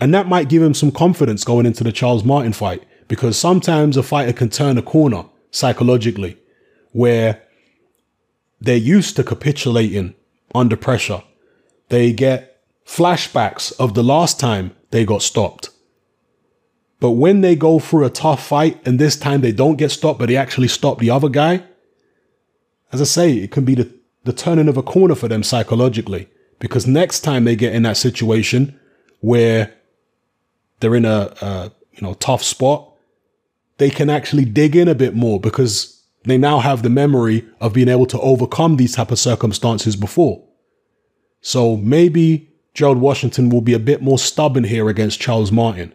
And 0.01 0.13
that 0.15 0.29
might 0.29 0.49
give 0.49 0.63
him 0.63 0.75
some 0.75 0.91
confidence 0.91 1.45
going 1.45 1.67
into 1.67 1.85
the 1.85 1.93
Charles 1.93 2.25
Martin 2.25 2.53
fight 2.53 2.85
because 3.09 3.37
sometimes 3.37 3.97
a 3.97 4.03
fighter 4.03 4.33
can 4.33 4.49
turn 4.49 4.79
a 4.79 4.83
corner 4.83 5.25
psychologically 5.51 6.39
where 6.93 7.43
they're 8.61 8.77
used 8.77 9.17
to 9.17 9.25
capitulating 9.25 10.15
under 10.55 10.77
pressure. 10.77 11.23
They 11.89 12.13
get 12.13 12.59
flashbacks 12.87 13.73
of 13.79 13.95
the 13.95 14.05
last 14.05 14.41
time 14.41 14.75
they 14.91 15.05
got 15.05 15.23
stopped. 15.23 15.71
But 16.99 17.13
when 17.13 17.43
they 17.43 17.57
go 17.57 17.79
through 17.79 18.05
a 18.05 18.11
tough 18.11 18.47
fight 18.47 18.81
and 18.87 18.99
this 18.99 19.17
time 19.17 19.41
they 19.41 19.53
don't 19.53 19.77
get 19.77 19.91
stopped, 19.91 20.19
but 20.19 20.29
they 20.29 20.37
actually 20.37 20.69
stop 20.69 20.99
the 20.99 21.11
other 21.11 21.29
guy, 21.29 21.63
as 22.93 23.01
I 23.01 23.05
say, 23.05 23.33
it 23.35 23.51
can 23.51 23.65
be 23.65 23.75
the, 23.75 23.93
the 24.25 24.33
turning 24.33 24.69
of 24.69 24.77
a 24.77 24.83
corner 24.83 25.15
for 25.15 25.29
them 25.29 25.43
psychologically. 25.43 26.29
Because 26.59 26.87
next 26.87 27.21
time 27.21 27.45
they 27.45 27.57
get 27.57 27.75
in 27.75 27.83
that 27.83 27.99
situation 27.99 28.79
where 29.21 29.75
they're 30.81 30.95
in 30.95 31.05
a, 31.05 31.35
a 31.41 31.73
you 31.93 32.03
know 32.03 32.15
tough 32.15 32.43
spot, 32.43 32.95
they 33.79 33.91
can 33.91 34.09
actually 34.09 34.45
dig 34.45 34.75
in 34.75 34.89
a 34.89 34.95
bit 34.95 35.15
more 35.15 35.39
because 35.39 36.03
they 36.25 36.39
now 36.39 36.61
have 36.61 36.83
the 36.83 36.91
memory 36.91 37.47
of 37.61 37.75
being 37.75 37.89
able 37.89 38.07
to 38.07 38.21
overcome 38.21 38.77
these 38.77 38.95
type 38.95 39.11
of 39.11 39.19
circumstances 39.19 39.97
before. 39.97 40.43
So 41.41 41.77
maybe 41.77 42.51
Gerald 42.75 42.99
Washington 42.99 43.51
will 43.51 43.61
be 43.61 43.75
a 43.75 43.79
bit 43.79 44.03
more 44.03 44.19
stubborn 44.19 44.65
here 44.65 44.89
against 44.89 45.21
Charles 45.21 45.53
Martin. 45.53 45.95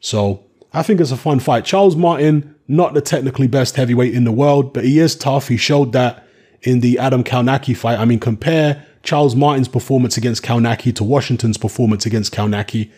So 0.00 0.44
I 0.72 0.82
think 0.82 1.00
it's 1.00 1.12
a 1.12 1.16
fun 1.16 1.40
fight. 1.40 1.64
Charles 1.64 1.96
Martin, 1.96 2.54
not 2.66 2.94
the 2.94 3.00
technically 3.00 3.46
best 3.46 3.76
heavyweight 3.76 4.14
in 4.14 4.24
the 4.24 4.32
world, 4.32 4.72
but 4.72 4.84
he 4.84 4.98
is 4.98 5.14
tough. 5.14 5.48
He 5.48 5.56
showed 5.56 5.92
that 5.92 6.26
in 6.62 6.80
the 6.80 6.98
Adam 6.98 7.24
Kownacki 7.24 7.76
fight. 7.76 7.98
I 7.98 8.04
mean, 8.04 8.20
compare 8.20 8.86
Charles 9.02 9.34
Martin's 9.34 9.68
performance 9.68 10.16
against 10.16 10.42
Kownacki 10.42 10.94
to 10.96 11.04
Washington's 11.04 11.56
performance 11.56 12.06
against 12.06 12.34
Kownacki, 12.34 12.90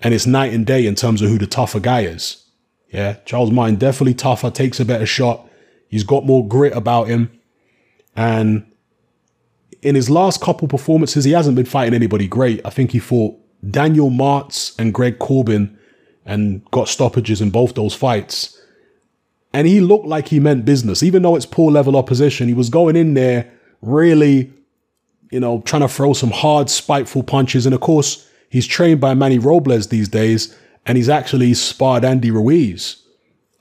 and 0.00 0.12
it's 0.12 0.26
night 0.26 0.52
and 0.52 0.66
day 0.66 0.86
in 0.86 0.94
terms 0.94 1.22
of 1.22 1.28
who 1.28 1.38
the 1.38 1.46
tougher 1.46 1.80
guy 1.80 2.00
is. 2.00 2.44
Yeah, 2.90 3.14
Charles 3.24 3.50
Martin 3.50 3.76
definitely 3.76 4.14
tougher, 4.14 4.50
takes 4.50 4.78
a 4.78 4.84
better 4.84 5.06
shot. 5.06 5.48
He's 5.88 6.04
got 6.04 6.26
more 6.26 6.46
grit 6.46 6.76
about 6.76 7.08
him. 7.08 7.30
And 8.16 8.70
in 9.82 9.94
his 9.94 10.08
last 10.08 10.40
couple 10.40 10.68
performances, 10.68 11.24
he 11.24 11.32
hasn't 11.32 11.56
been 11.56 11.66
fighting 11.66 11.94
anybody 11.94 12.28
great. 12.28 12.60
I 12.64 12.70
think 12.70 12.92
he 12.92 12.98
fought 12.98 13.36
Daniel 13.68 14.10
Martz 14.10 14.78
and 14.78 14.94
Greg 14.94 15.18
Corbin 15.18 15.76
and 16.24 16.64
got 16.70 16.88
stoppages 16.88 17.40
in 17.40 17.50
both 17.50 17.74
those 17.74 17.94
fights. 17.94 18.60
And 19.52 19.66
he 19.66 19.80
looked 19.80 20.06
like 20.06 20.28
he 20.28 20.40
meant 20.40 20.64
business, 20.64 21.02
even 21.02 21.22
though 21.22 21.36
it's 21.36 21.46
poor 21.46 21.70
level 21.70 21.96
opposition. 21.96 22.48
He 22.48 22.54
was 22.54 22.70
going 22.70 22.96
in 22.96 23.14
there 23.14 23.52
really, 23.82 24.52
you 25.30 25.38
know, 25.40 25.60
trying 25.62 25.82
to 25.82 25.88
throw 25.88 26.12
some 26.12 26.30
hard, 26.30 26.70
spiteful 26.70 27.22
punches. 27.22 27.66
And 27.66 27.74
of 27.74 27.80
course, 27.80 28.28
he's 28.48 28.66
trained 28.66 29.00
by 29.00 29.14
Manny 29.14 29.38
Robles 29.38 29.88
these 29.88 30.08
days, 30.08 30.56
and 30.86 30.96
he's 30.96 31.08
actually 31.08 31.54
sparred 31.54 32.04
Andy 32.04 32.30
Ruiz. 32.30 33.02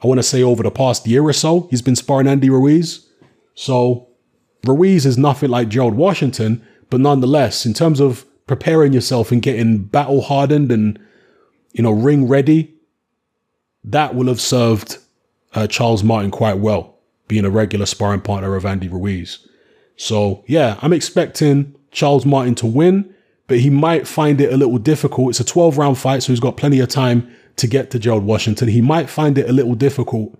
I 0.03 0.07
want 0.07 0.19
to 0.19 0.23
say 0.23 0.41
over 0.41 0.63
the 0.63 0.71
past 0.71 1.07
year 1.07 1.23
or 1.23 1.33
so, 1.33 1.67
he's 1.69 1.81
been 1.81 1.95
sparring 1.95 2.27
Andy 2.27 2.49
Ruiz. 2.49 3.07
So 3.55 4.07
Ruiz 4.65 5.05
is 5.05 5.17
nothing 5.17 5.49
like 5.49 5.69
Gerald 5.69 5.93
Washington, 5.93 6.65
but 6.89 6.99
nonetheless, 6.99 7.65
in 7.65 7.73
terms 7.73 7.99
of 7.99 8.25
preparing 8.47 8.93
yourself 8.93 9.31
and 9.31 9.41
getting 9.41 9.83
battle 9.83 10.21
hardened 10.21 10.71
and 10.71 10.99
you 11.73 11.83
know, 11.83 11.91
ring 11.91 12.27
ready, 12.27 12.73
that 13.83 14.15
will 14.15 14.27
have 14.27 14.39
served 14.39 14.97
uh, 15.53 15.67
Charles 15.67 16.03
Martin 16.03 16.31
quite 16.31 16.57
well, 16.59 16.97
being 17.27 17.45
a 17.45 17.49
regular 17.49 17.85
sparring 17.85 18.21
partner 18.21 18.55
of 18.55 18.65
Andy 18.65 18.87
Ruiz. 18.87 19.45
So, 19.97 20.43
yeah, 20.47 20.79
I'm 20.81 20.93
expecting 20.93 21.75
Charles 21.91 22.25
Martin 22.25 22.55
to 22.55 22.65
win, 22.65 23.13
but 23.47 23.59
he 23.59 23.69
might 23.69 24.07
find 24.07 24.39
it 24.39 24.51
a 24.51 24.57
little 24.57 24.77
difficult. 24.77 25.31
It's 25.31 25.39
a 25.39 25.45
12 25.45 25.77
round 25.77 25.97
fight, 25.97 26.23
so 26.23 26.31
he's 26.31 26.39
got 26.39 26.57
plenty 26.57 26.79
of 26.79 26.89
time 26.89 27.29
to 27.57 27.67
get 27.67 27.91
to 27.91 27.99
Gerald 27.99 28.23
Washington. 28.23 28.67
He 28.67 28.81
might 28.81 29.09
find 29.09 29.37
it 29.37 29.49
a 29.49 29.53
little 29.53 29.75
difficult, 29.75 30.37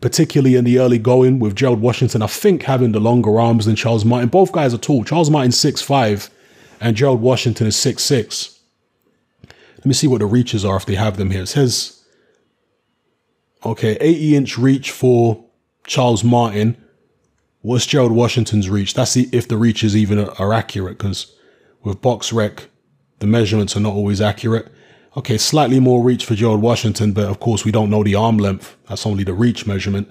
particularly 0.00 0.56
in 0.56 0.64
the 0.64 0.78
early 0.78 0.98
going 0.98 1.38
with 1.38 1.54
Gerald 1.54 1.80
Washington. 1.80 2.20
I 2.20 2.26
think 2.26 2.64
having 2.64 2.92
the 2.92 3.00
longer 3.00 3.40
arms 3.40 3.66
than 3.66 3.76
Charles 3.76 4.04
Martin. 4.04 4.28
Both 4.28 4.52
guys 4.52 4.74
are 4.74 4.78
tall. 4.78 5.04
Charles 5.04 5.30
Martin's 5.30 5.56
6'5 5.56 6.28
and 6.80 6.96
Gerald 6.96 7.20
Washington 7.20 7.66
is 7.66 7.76
6'6. 7.76 8.58
Let 9.82 9.86
me 9.86 9.94
see 9.94 10.06
what 10.06 10.20
the 10.20 10.26
reaches 10.26 10.64
are 10.64 10.76
if 10.76 10.86
they 10.86 10.94
have 10.94 11.16
them 11.16 11.32
here. 11.32 11.42
It 11.42 11.48
says, 11.48 12.04
okay, 13.64 13.96
80 14.00 14.36
inch 14.36 14.56
reach 14.56 14.92
for 14.92 15.44
Charles 15.88 16.22
Martin. 16.22 16.76
What's 17.62 17.84
Gerald 17.84 18.12
Washington's 18.12 18.70
reach? 18.70 18.94
That's 18.94 19.14
the, 19.14 19.28
if 19.32 19.48
the 19.48 19.56
reaches 19.56 19.96
even 19.96 20.20
are, 20.20 20.30
are 20.38 20.52
accurate, 20.52 20.98
because 20.98 21.34
with 21.82 22.00
BoxRec, 22.00 22.66
the 23.18 23.26
measurements 23.26 23.76
are 23.76 23.80
not 23.80 23.94
always 23.94 24.20
accurate. 24.20 24.72
Okay, 25.16 25.36
slightly 25.36 25.80
more 25.80 26.00
reach 26.00 26.26
for 26.26 26.36
Gerald 26.36 26.62
Washington, 26.62 27.12
but 27.12 27.24
of 27.24 27.40
course 27.40 27.64
we 27.64 27.72
don't 27.72 27.90
know 27.90 28.04
the 28.04 28.14
arm 28.14 28.38
length. 28.38 28.76
That's 28.88 29.04
only 29.04 29.24
the 29.24 29.34
reach 29.34 29.66
measurement. 29.66 30.08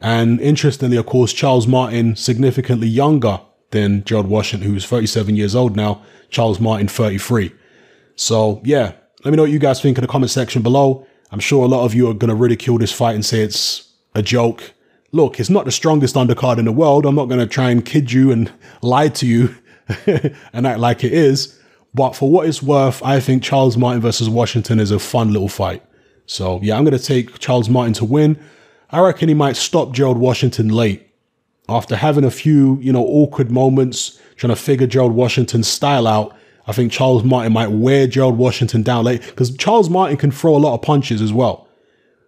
And 0.00 0.40
interestingly, 0.40 0.96
of 0.96 1.04
course, 1.04 1.34
Charles 1.34 1.66
Martin 1.66 2.16
significantly 2.16 2.88
younger 2.88 3.42
than 3.72 4.04
Gerald 4.04 4.28
Washington, 4.28 4.70
who's 4.70 4.86
37 4.86 5.36
years 5.36 5.54
old 5.54 5.76
now. 5.76 6.02
Charles 6.30 6.58
Martin, 6.60 6.88
33. 6.88 7.52
So 8.16 8.62
yeah, 8.64 8.92
let 9.24 9.30
me 9.30 9.36
know 9.36 9.42
what 9.42 9.52
you 9.52 9.58
guys 9.58 9.80
think 9.80 9.98
in 9.98 10.02
the 10.02 10.08
comment 10.08 10.30
section 10.30 10.62
below. 10.62 11.06
I'm 11.30 11.40
sure 11.40 11.64
a 11.64 11.68
lot 11.68 11.84
of 11.84 11.94
you 11.94 12.08
are 12.10 12.14
going 12.14 12.28
to 12.28 12.34
ridicule 12.34 12.78
this 12.78 12.92
fight 12.92 13.14
and 13.14 13.24
say 13.24 13.40
it's 13.40 13.92
a 14.14 14.22
joke. 14.22 14.74
Look, 15.12 15.38
it's 15.38 15.50
not 15.50 15.64
the 15.64 15.72
strongest 15.72 16.14
undercard 16.14 16.58
in 16.58 16.64
the 16.64 16.72
world. 16.72 17.06
I'm 17.06 17.14
not 17.14 17.26
going 17.26 17.40
to 17.40 17.46
try 17.46 17.70
and 17.70 17.84
kid 17.84 18.10
you 18.10 18.32
and 18.32 18.52
lie 18.82 19.08
to 19.08 19.26
you 19.26 19.54
and 20.52 20.66
act 20.66 20.80
like 20.80 21.04
it 21.04 21.12
is. 21.12 21.58
But 21.94 22.16
for 22.16 22.30
what 22.30 22.46
it's 22.46 22.62
worth, 22.62 23.02
I 23.02 23.20
think 23.20 23.42
Charles 23.42 23.76
Martin 23.76 24.00
versus 24.00 24.28
Washington 24.28 24.80
is 24.80 24.90
a 24.90 24.98
fun 24.98 25.32
little 25.32 25.48
fight. 25.48 25.84
So 26.26 26.58
yeah, 26.62 26.76
I'm 26.76 26.84
going 26.84 26.96
to 26.96 27.04
take 27.04 27.38
Charles 27.38 27.68
Martin 27.68 27.92
to 27.94 28.04
win. 28.04 28.38
I 28.90 29.00
reckon 29.00 29.28
he 29.28 29.34
might 29.34 29.56
stop 29.56 29.92
Gerald 29.92 30.18
Washington 30.18 30.68
late. 30.68 31.08
After 31.68 31.94
having 31.96 32.24
a 32.24 32.30
few, 32.30 32.78
you 32.80 32.92
know, 32.92 33.04
awkward 33.04 33.50
moments, 33.50 34.20
trying 34.36 34.54
to 34.54 34.60
figure 34.60 34.86
Gerald 34.86 35.12
Washington's 35.12 35.68
style 35.68 36.06
out, 36.06 36.36
I 36.66 36.72
think 36.72 36.92
Charles 36.92 37.24
Martin 37.24 37.52
might 37.52 37.70
wear 37.70 38.06
Gerald 38.06 38.38
Washington 38.38 38.82
down 38.82 39.04
late 39.04 39.22
because 39.22 39.56
Charles 39.56 39.90
Martin 39.90 40.16
can 40.16 40.30
throw 40.30 40.56
a 40.56 40.58
lot 40.58 40.74
of 40.74 40.82
punches 40.82 41.20
as 41.20 41.32
well. 41.32 41.68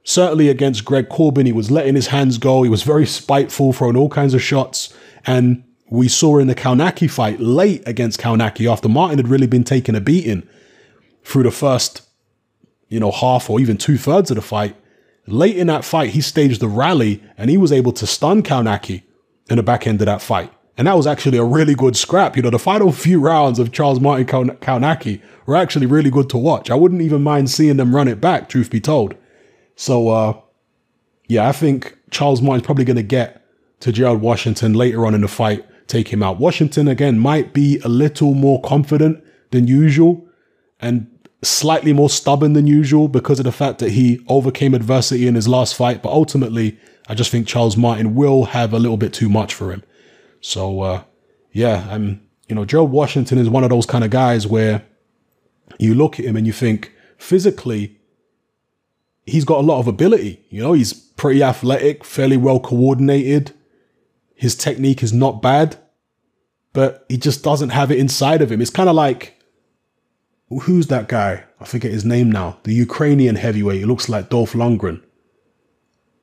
Certainly 0.02 0.48
against 0.48 0.84
Greg 0.84 1.08
Corbin, 1.08 1.46
he 1.46 1.52
was 1.52 1.70
letting 1.70 1.94
his 1.94 2.08
hands 2.08 2.36
go. 2.36 2.62
He 2.62 2.68
was 2.68 2.82
very 2.82 3.06
spiteful, 3.06 3.72
throwing 3.72 3.96
all 3.96 4.08
kinds 4.08 4.34
of 4.34 4.42
shots. 4.42 4.92
And 5.24 5.64
we 5.88 6.08
saw 6.08 6.38
in 6.38 6.46
the 6.46 6.54
Kownacki 6.54 7.10
fight 7.10 7.40
late 7.40 7.82
against 7.86 8.20
Kownacki 8.20 8.70
after 8.70 8.88
Martin 8.88 9.18
had 9.18 9.28
really 9.28 9.46
been 9.46 9.64
taking 9.64 9.94
a 9.94 10.00
beating 10.00 10.46
through 11.22 11.44
the 11.44 11.50
first, 11.50 12.02
you 12.88 13.00
know, 13.00 13.10
half 13.10 13.48
or 13.48 13.60
even 13.60 13.78
two 13.78 13.96
thirds 13.96 14.30
of 14.30 14.34
the 14.34 14.42
fight. 14.42 14.76
Late 15.26 15.56
in 15.56 15.68
that 15.68 15.84
fight, 15.84 16.10
he 16.10 16.20
staged 16.20 16.60
the 16.60 16.68
rally 16.68 17.22
and 17.38 17.48
he 17.48 17.56
was 17.56 17.72
able 17.72 17.92
to 17.92 18.06
stun 18.06 18.42
Kownacki 18.42 19.04
in 19.48 19.56
the 19.56 19.62
back 19.62 19.86
end 19.86 20.02
of 20.02 20.06
that 20.06 20.20
fight. 20.20 20.52
And 20.76 20.88
that 20.88 20.96
was 20.96 21.06
actually 21.06 21.38
a 21.38 21.44
really 21.44 21.74
good 21.74 21.96
scrap. 21.96 22.36
You 22.36 22.42
know, 22.42 22.50
the 22.50 22.58
final 22.58 22.90
few 22.90 23.20
rounds 23.20 23.58
of 23.58 23.70
Charles 23.72 24.00
Martin 24.00 24.26
Kownacki 24.26 25.20
were 25.46 25.56
actually 25.56 25.86
really 25.86 26.10
good 26.10 26.28
to 26.30 26.36
watch. 26.36 26.70
I 26.70 26.74
wouldn't 26.74 27.02
even 27.02 27.22
mind 27.22 27.50
seeing 27.50 27.76
them 27.76 27.94
run 27.94 28.08
it 28.08 28.20
back, 28.20 28.48
truth 28.48 28.70
be 28.70 28.80
told. 28.80 29.14
So, 29.76 30.08
uh, 30.08 30.40
yeah, 31.28 31.48
I 31.48 31.52
think 31.52 31.96
Charles 32.10 32.42
Martin's 32.42 32.66
probably 32.66 32.84
going 32.84 32.96
to 32.96 33.02
get 33.02 33.44
to 33.80 33.92
Gerald 33.92 34.20
Washington 34.20 34.72
later 34.74 35.06
on 35.06 35.14
in 35.14 35.20
the 35.20 35.28
fight, 35.28 35.64
take 35.86 36.08
him 36.08 36.22
out. 36.22 36.38
Washington, 36.38 36.88
again, 36.88 37.18
might 37.18 37.52
be 37.52 37.78
a 37.84 37.88
little 37.88 38.34
more 38.34 38.60
confident 38.62 39.22
than 39.50 39.68
usual 39.68 40.26
and 40.80 41.08
slightly 41.42 41.92
more 41.92 42.10
stubborn 42.10 42.54
than 42.54 42.66
usual 42.66 43.06
because 43.06 43.38
of 43.38 43.44
the 43.44 43.52
fact 43.52 43.78
that 43.78 43.90
he 43.90 44.24
overcame 44.28 44.74
adversity 44.74 45.26
in 45.26 45.34
his 45.34 45.46
last 45.46 45.74
fight. 45.74 46.02
But 46.02 46.12
ultimately, 46.12 46.78
I 47.08 47.14
just 47.14 47.30
think 47.30 47.46
Charles 47.46 47.76
Martin 47.76 48.14
will 48.14 48.46
have 48.46 48.72
a 48.72 48.78
little 48.78 48.96
bit 48.96 49.12
too 49.12 49.28
much 49.28 49.54
for 49.54 49.70
him. 49.70 49.82
So, 50.44 50.82
uh, 50.82 51.04
yeah, 51.52 51.88
I'm, 51.90 52.20
you 52.48 52.54
know, 52.54 52.66
Gerald 52.66 52.90
Washington 52.90 53.38
is 53.38 53.48
one 53.48 53.64
of 53.64 53.70
those 53.70 53.86
kind 53.86 54.04
of 54.04 54.10
guys 54.10 54.46
where 54.46 54.84
you 55.78 55.94
look 55.94 56.20
at 56.20 56.26
him 56.26 56.36
and 56.36 56.46
you 56.46 56.52
think 56.52 56.92
physically, 57.16 57.98
he's 59.24 59.46
got 59.46 59.60
a 59.60 59.66
lot 59.66 59.78
of 59.78 59.88
ability. 59.88 60.44
You 60.50 60.60
know, 60.60 60.74
he's 60.74 60.92
pretty 60.92 61.42
athletic, 61.42 62.04
fairly 62.04 62.36
well 62.36 62.60
coordinated. 62.60 63.52
His 64.34 64.54
technique 64.54 65.02
is 65.02 65.14
not 65.14 65.40
bad, 65.40 65.78
but 66.74 67.06
he 67.08 67.16
just 67.16 67.42
doesn't 67.42 67.70
have 67.70 67.90
it 67.90 67.98
inside 67.98 68.42
of 68.42 68.52
him. 68.52 68.60
It's 68.60 68.68
kind 68.68 68.90
of 68.90 68.94
like 68.94 69.40
who's 70.50 70.88
that 70.88 71.08
guy? 71.08 71.44
I 71.58 71.64
forget 71.64 71.90
his 71.90 72.04
name 72.04 72.30
now. 72.30 72.58
The 72.64 72.74
Ukrainian 72.74 73.36
heavyweight. 73.36 73.78
He 73.78 73.86
looks 73.86 74.10
like 74.10 74.28
Dolph 74.28 74.52
Lundgren, 74.52 75.02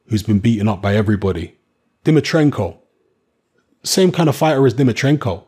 who's 0.10 0.22
been 0.22 0.38
beaten 0.38 0.68
up 0.68 0.80
by 0.80 0.96
everybody. 0.96 1.58
Dimitrenko. 2.06 2.81
Same 3.84 4.12
kind 4.12 4.30
of 4.30 4.36
fighter 4.36 4.66
as 4.66 4.74
Dimitrenko. 4.74 5.44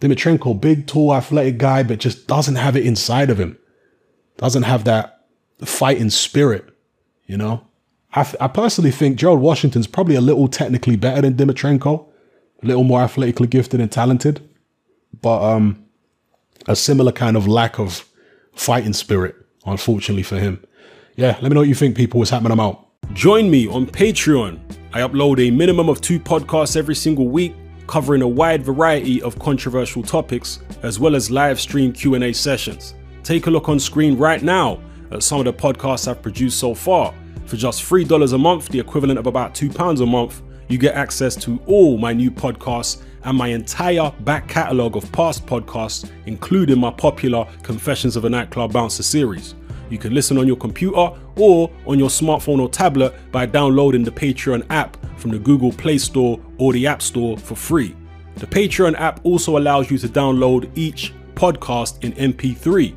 Dimitrenko, 0.00 0.58
big, 0.60 0.86
tall, 0.86 1.14
athletic 1.14 1.58
guy, 1.58 1.82
but 1.82 1.98
just 1.98 2.26
doesn't 2.26 2.56
have 2.56 2.76
it 2.76 2.86
inside 2.86 3.28
of 3.28 3.38
him. 3.38 3.58
Doesn't 4.38 4.62
have 4.62 4.84
that 4.84 5.26
fighting 5.64 6.10
spirit, 6.10 6.74
you 7.26 7.36
know? 7.36 7.66
I, 8.14 8.26
I 8.40 8.48
personally 8.48 8.90
think 8.90 9.18
Gerald 9.18 9.40
Washington's 9.40 9.86
probably 9.86 10.14
a 10.14 10.20
little 10.20 10.48
technically 10.48 10.96
better 10.96 11.20
than 11.20 11.34
Dimitrenko, 11.34 12.06
a 12.62 12.66
little 12.66 12.84
more 12.84 13.02
athletically 13.02 13.46
gifted 13.46 13.80
and 13.80 13.92
talented, 13.92 14.48
but 15.20 15.42
um, 15.42 15.84
a 16.66 16.74
similar 16.74 17.12
kind 17.12 17.36
of 17.36 17.46
lack 17.46 17.78
of 17.78 18.06
fighting 18.54 18.94
spirit, 18.94 19.36
unfortunately 19.66 20.22
for 20.22 20.38
him. 20.38 20.64
Yeah, 21.16 21.36
let 21.40 21.44
me 21.44 21.50
know 21.50 21.60
what 21.60 21.68
you 21.68 21.74
think, 21.74 21.96
people. 21.96 22.18
What's 22.18 22.30
happening? 22.30 22.52
I'm 22.52 22.60
out. 22.60 22.86
Join 23.12 23.50
me 23.50 23.68
on 23.68 23.86
Patreon. 23.86 24.79
I 24.92 25.02
upload 25.02 25.38
a 25.38 25.52
minimum 25.52 25.88
of 25.88 26.00
two 26.00 26.18
podcasts 26.18 26.76
every 26.76 26.96
single 26.96 27.28
week, 27.28 27.54
covering 27.86 28.22
a 28.22 28.28
wide 28.28 28.64
variety 28.64 29.22
of 29.22 29.38
controversial 29.38 30.02
topics, 30.02 30.58
as 30.82 30.98
well 30.98 31.14
as 31.14 31.30
live 31.30 31.60
stream 31.60 31.92
Q&A 31.92 32.32
sessions. 32.32 32.94
Take 33.22 33.46
a 33.46 33.50
look 33.50 33.68
on 33.68 33.78
screen 33.78 34.18
right 34.18 34.42
now 34.42 34.80
at 35.12 35.22
some 35.22 35.38
of 35.38 35.44
the 35.44 35.52
podcasts 35.52 36.08
I've 36.08 36.20
produced 36.20 36.58
so 36.58 36.74
far. 36.74 37.14
For 37.46 37.56
just 37.56 37.84
$3 37.84 38.32
a 38.32 38.38
month, 38.38 38.68
the 38.70 38.80
equivalent 38.80 39.20
of 39.20 39.28
about 39.28 39.54
£2 39.54 40.00
a 40.00 40.06
month, 40.06 40.42
you 40.68 40.76
get 40.76 40.96
access 40.96 41.36
to 41.36 41.60
all 41.66 41.96
my 41.96 42.12
new 42.12 42.32
podcasts 42.32 43.02
and 43.22 43.38
my 43.38 43.46
entire 43.46 44.10
back 44.20 44.48
catalogue 44.48 44.96
of 44.96 45.10
past 45.12 45.46
podcasts, 45.46 46.10
including 46.26 46.80
my 46.80 46.90
popular 46.90 47.46
Confessions 47.62 48.16
of 48.16 48.24
a 48.24 48.28
Nightclub 48.28 48.72
Bouncer 48.72 49.04
series. 49.04 49.54
You 49.88 49.98
can 49.98 50.14
listen 50.14 50.36
on 50.36 50.48
your 50.48 50.56
computer 50.56 51.10
or 51.40 51.70
on 51.86 51.98
your 51.98 52.08
smartphone 52.08 52.60
or 52.60 52.68
tablet 52.68 53.14
by 53.32 53.46
downloading 53.46 54.04
the 54.04 54.10
Patreon 54.10 54.64
app 54.70 54.96
from 55.18 55.30
the 55.30 55.38
Google 55.38 55.72
Play 55.72 55.98
Store 55.98 56.40
or 56.58 56.72
the 56.72 56.86
App 56.86 57.02
Store 57.02 57.36
for 57.36 57.56
free. 57.56 57.96
The 58.36 58.46
Patreon 58.46 58.98
app 58.98 59.20
also 59.24 59.58
allows 59.58 59.90
you 59.90 59.98
to 59.98 60.08
download 60.08 60.70
each 60.76 61.12
podcast 61.34 62.04
in 62.04 62.12
MP3. 62.12 62.94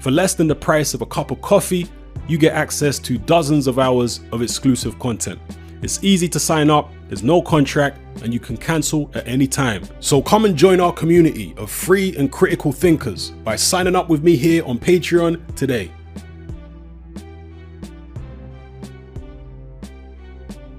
For 0.00 0.10
less 0.10 0.34
than 0.34 0.46
the 0.46 0.54
price 0.54 0.94
of 0.94 1.02
a 1.02 1.06
cup 1.06 1.30
of 1.30 1.40
coffee, 1.40 1.88
you 2.28 2.38
get 2.38 2.52
access 2.52 2.98
to 3.00 3.18
dozens 3.18 3.66
of 3.66 3.78
hours 3.78 4.20
of 4.32 4.42
exclusive 4.42 4.98
content. 4.98 5.40
It's 5.82 6.02
easy 6.02 6.28
to 6.28 6.40
sign 6.40 6.70
up, 6.70 6.90
there's 7.08 7.22
no 7.22 7.42
contract, 7.42 8.00
and 8.22 8.32
you 8.32 8.40
can 8.40 8.56
cancel 8.56 9.10
at 9.14 9.26
any 9.28 9.46
time. 9.46 9.84
So 10.00 10.22
come 10.22 10.44
and 10.44 10.56
join 10.56 10.80
our 10.80 10.92
community 10.92 11.54
of 11.56 11.70
free 11.70 12.16
and 12.16 12.32
critical 12.32 12.72
thinkers 12.72 13.30
by 13.44 13.56
signing 13.56 13.94
up 13.94 14.08
with 14.08 14.24
me 14.24 14.36
here 14.36 14.64
on 14.64 14.78
Patreon 14.78 15.54
today. 15.54 15.92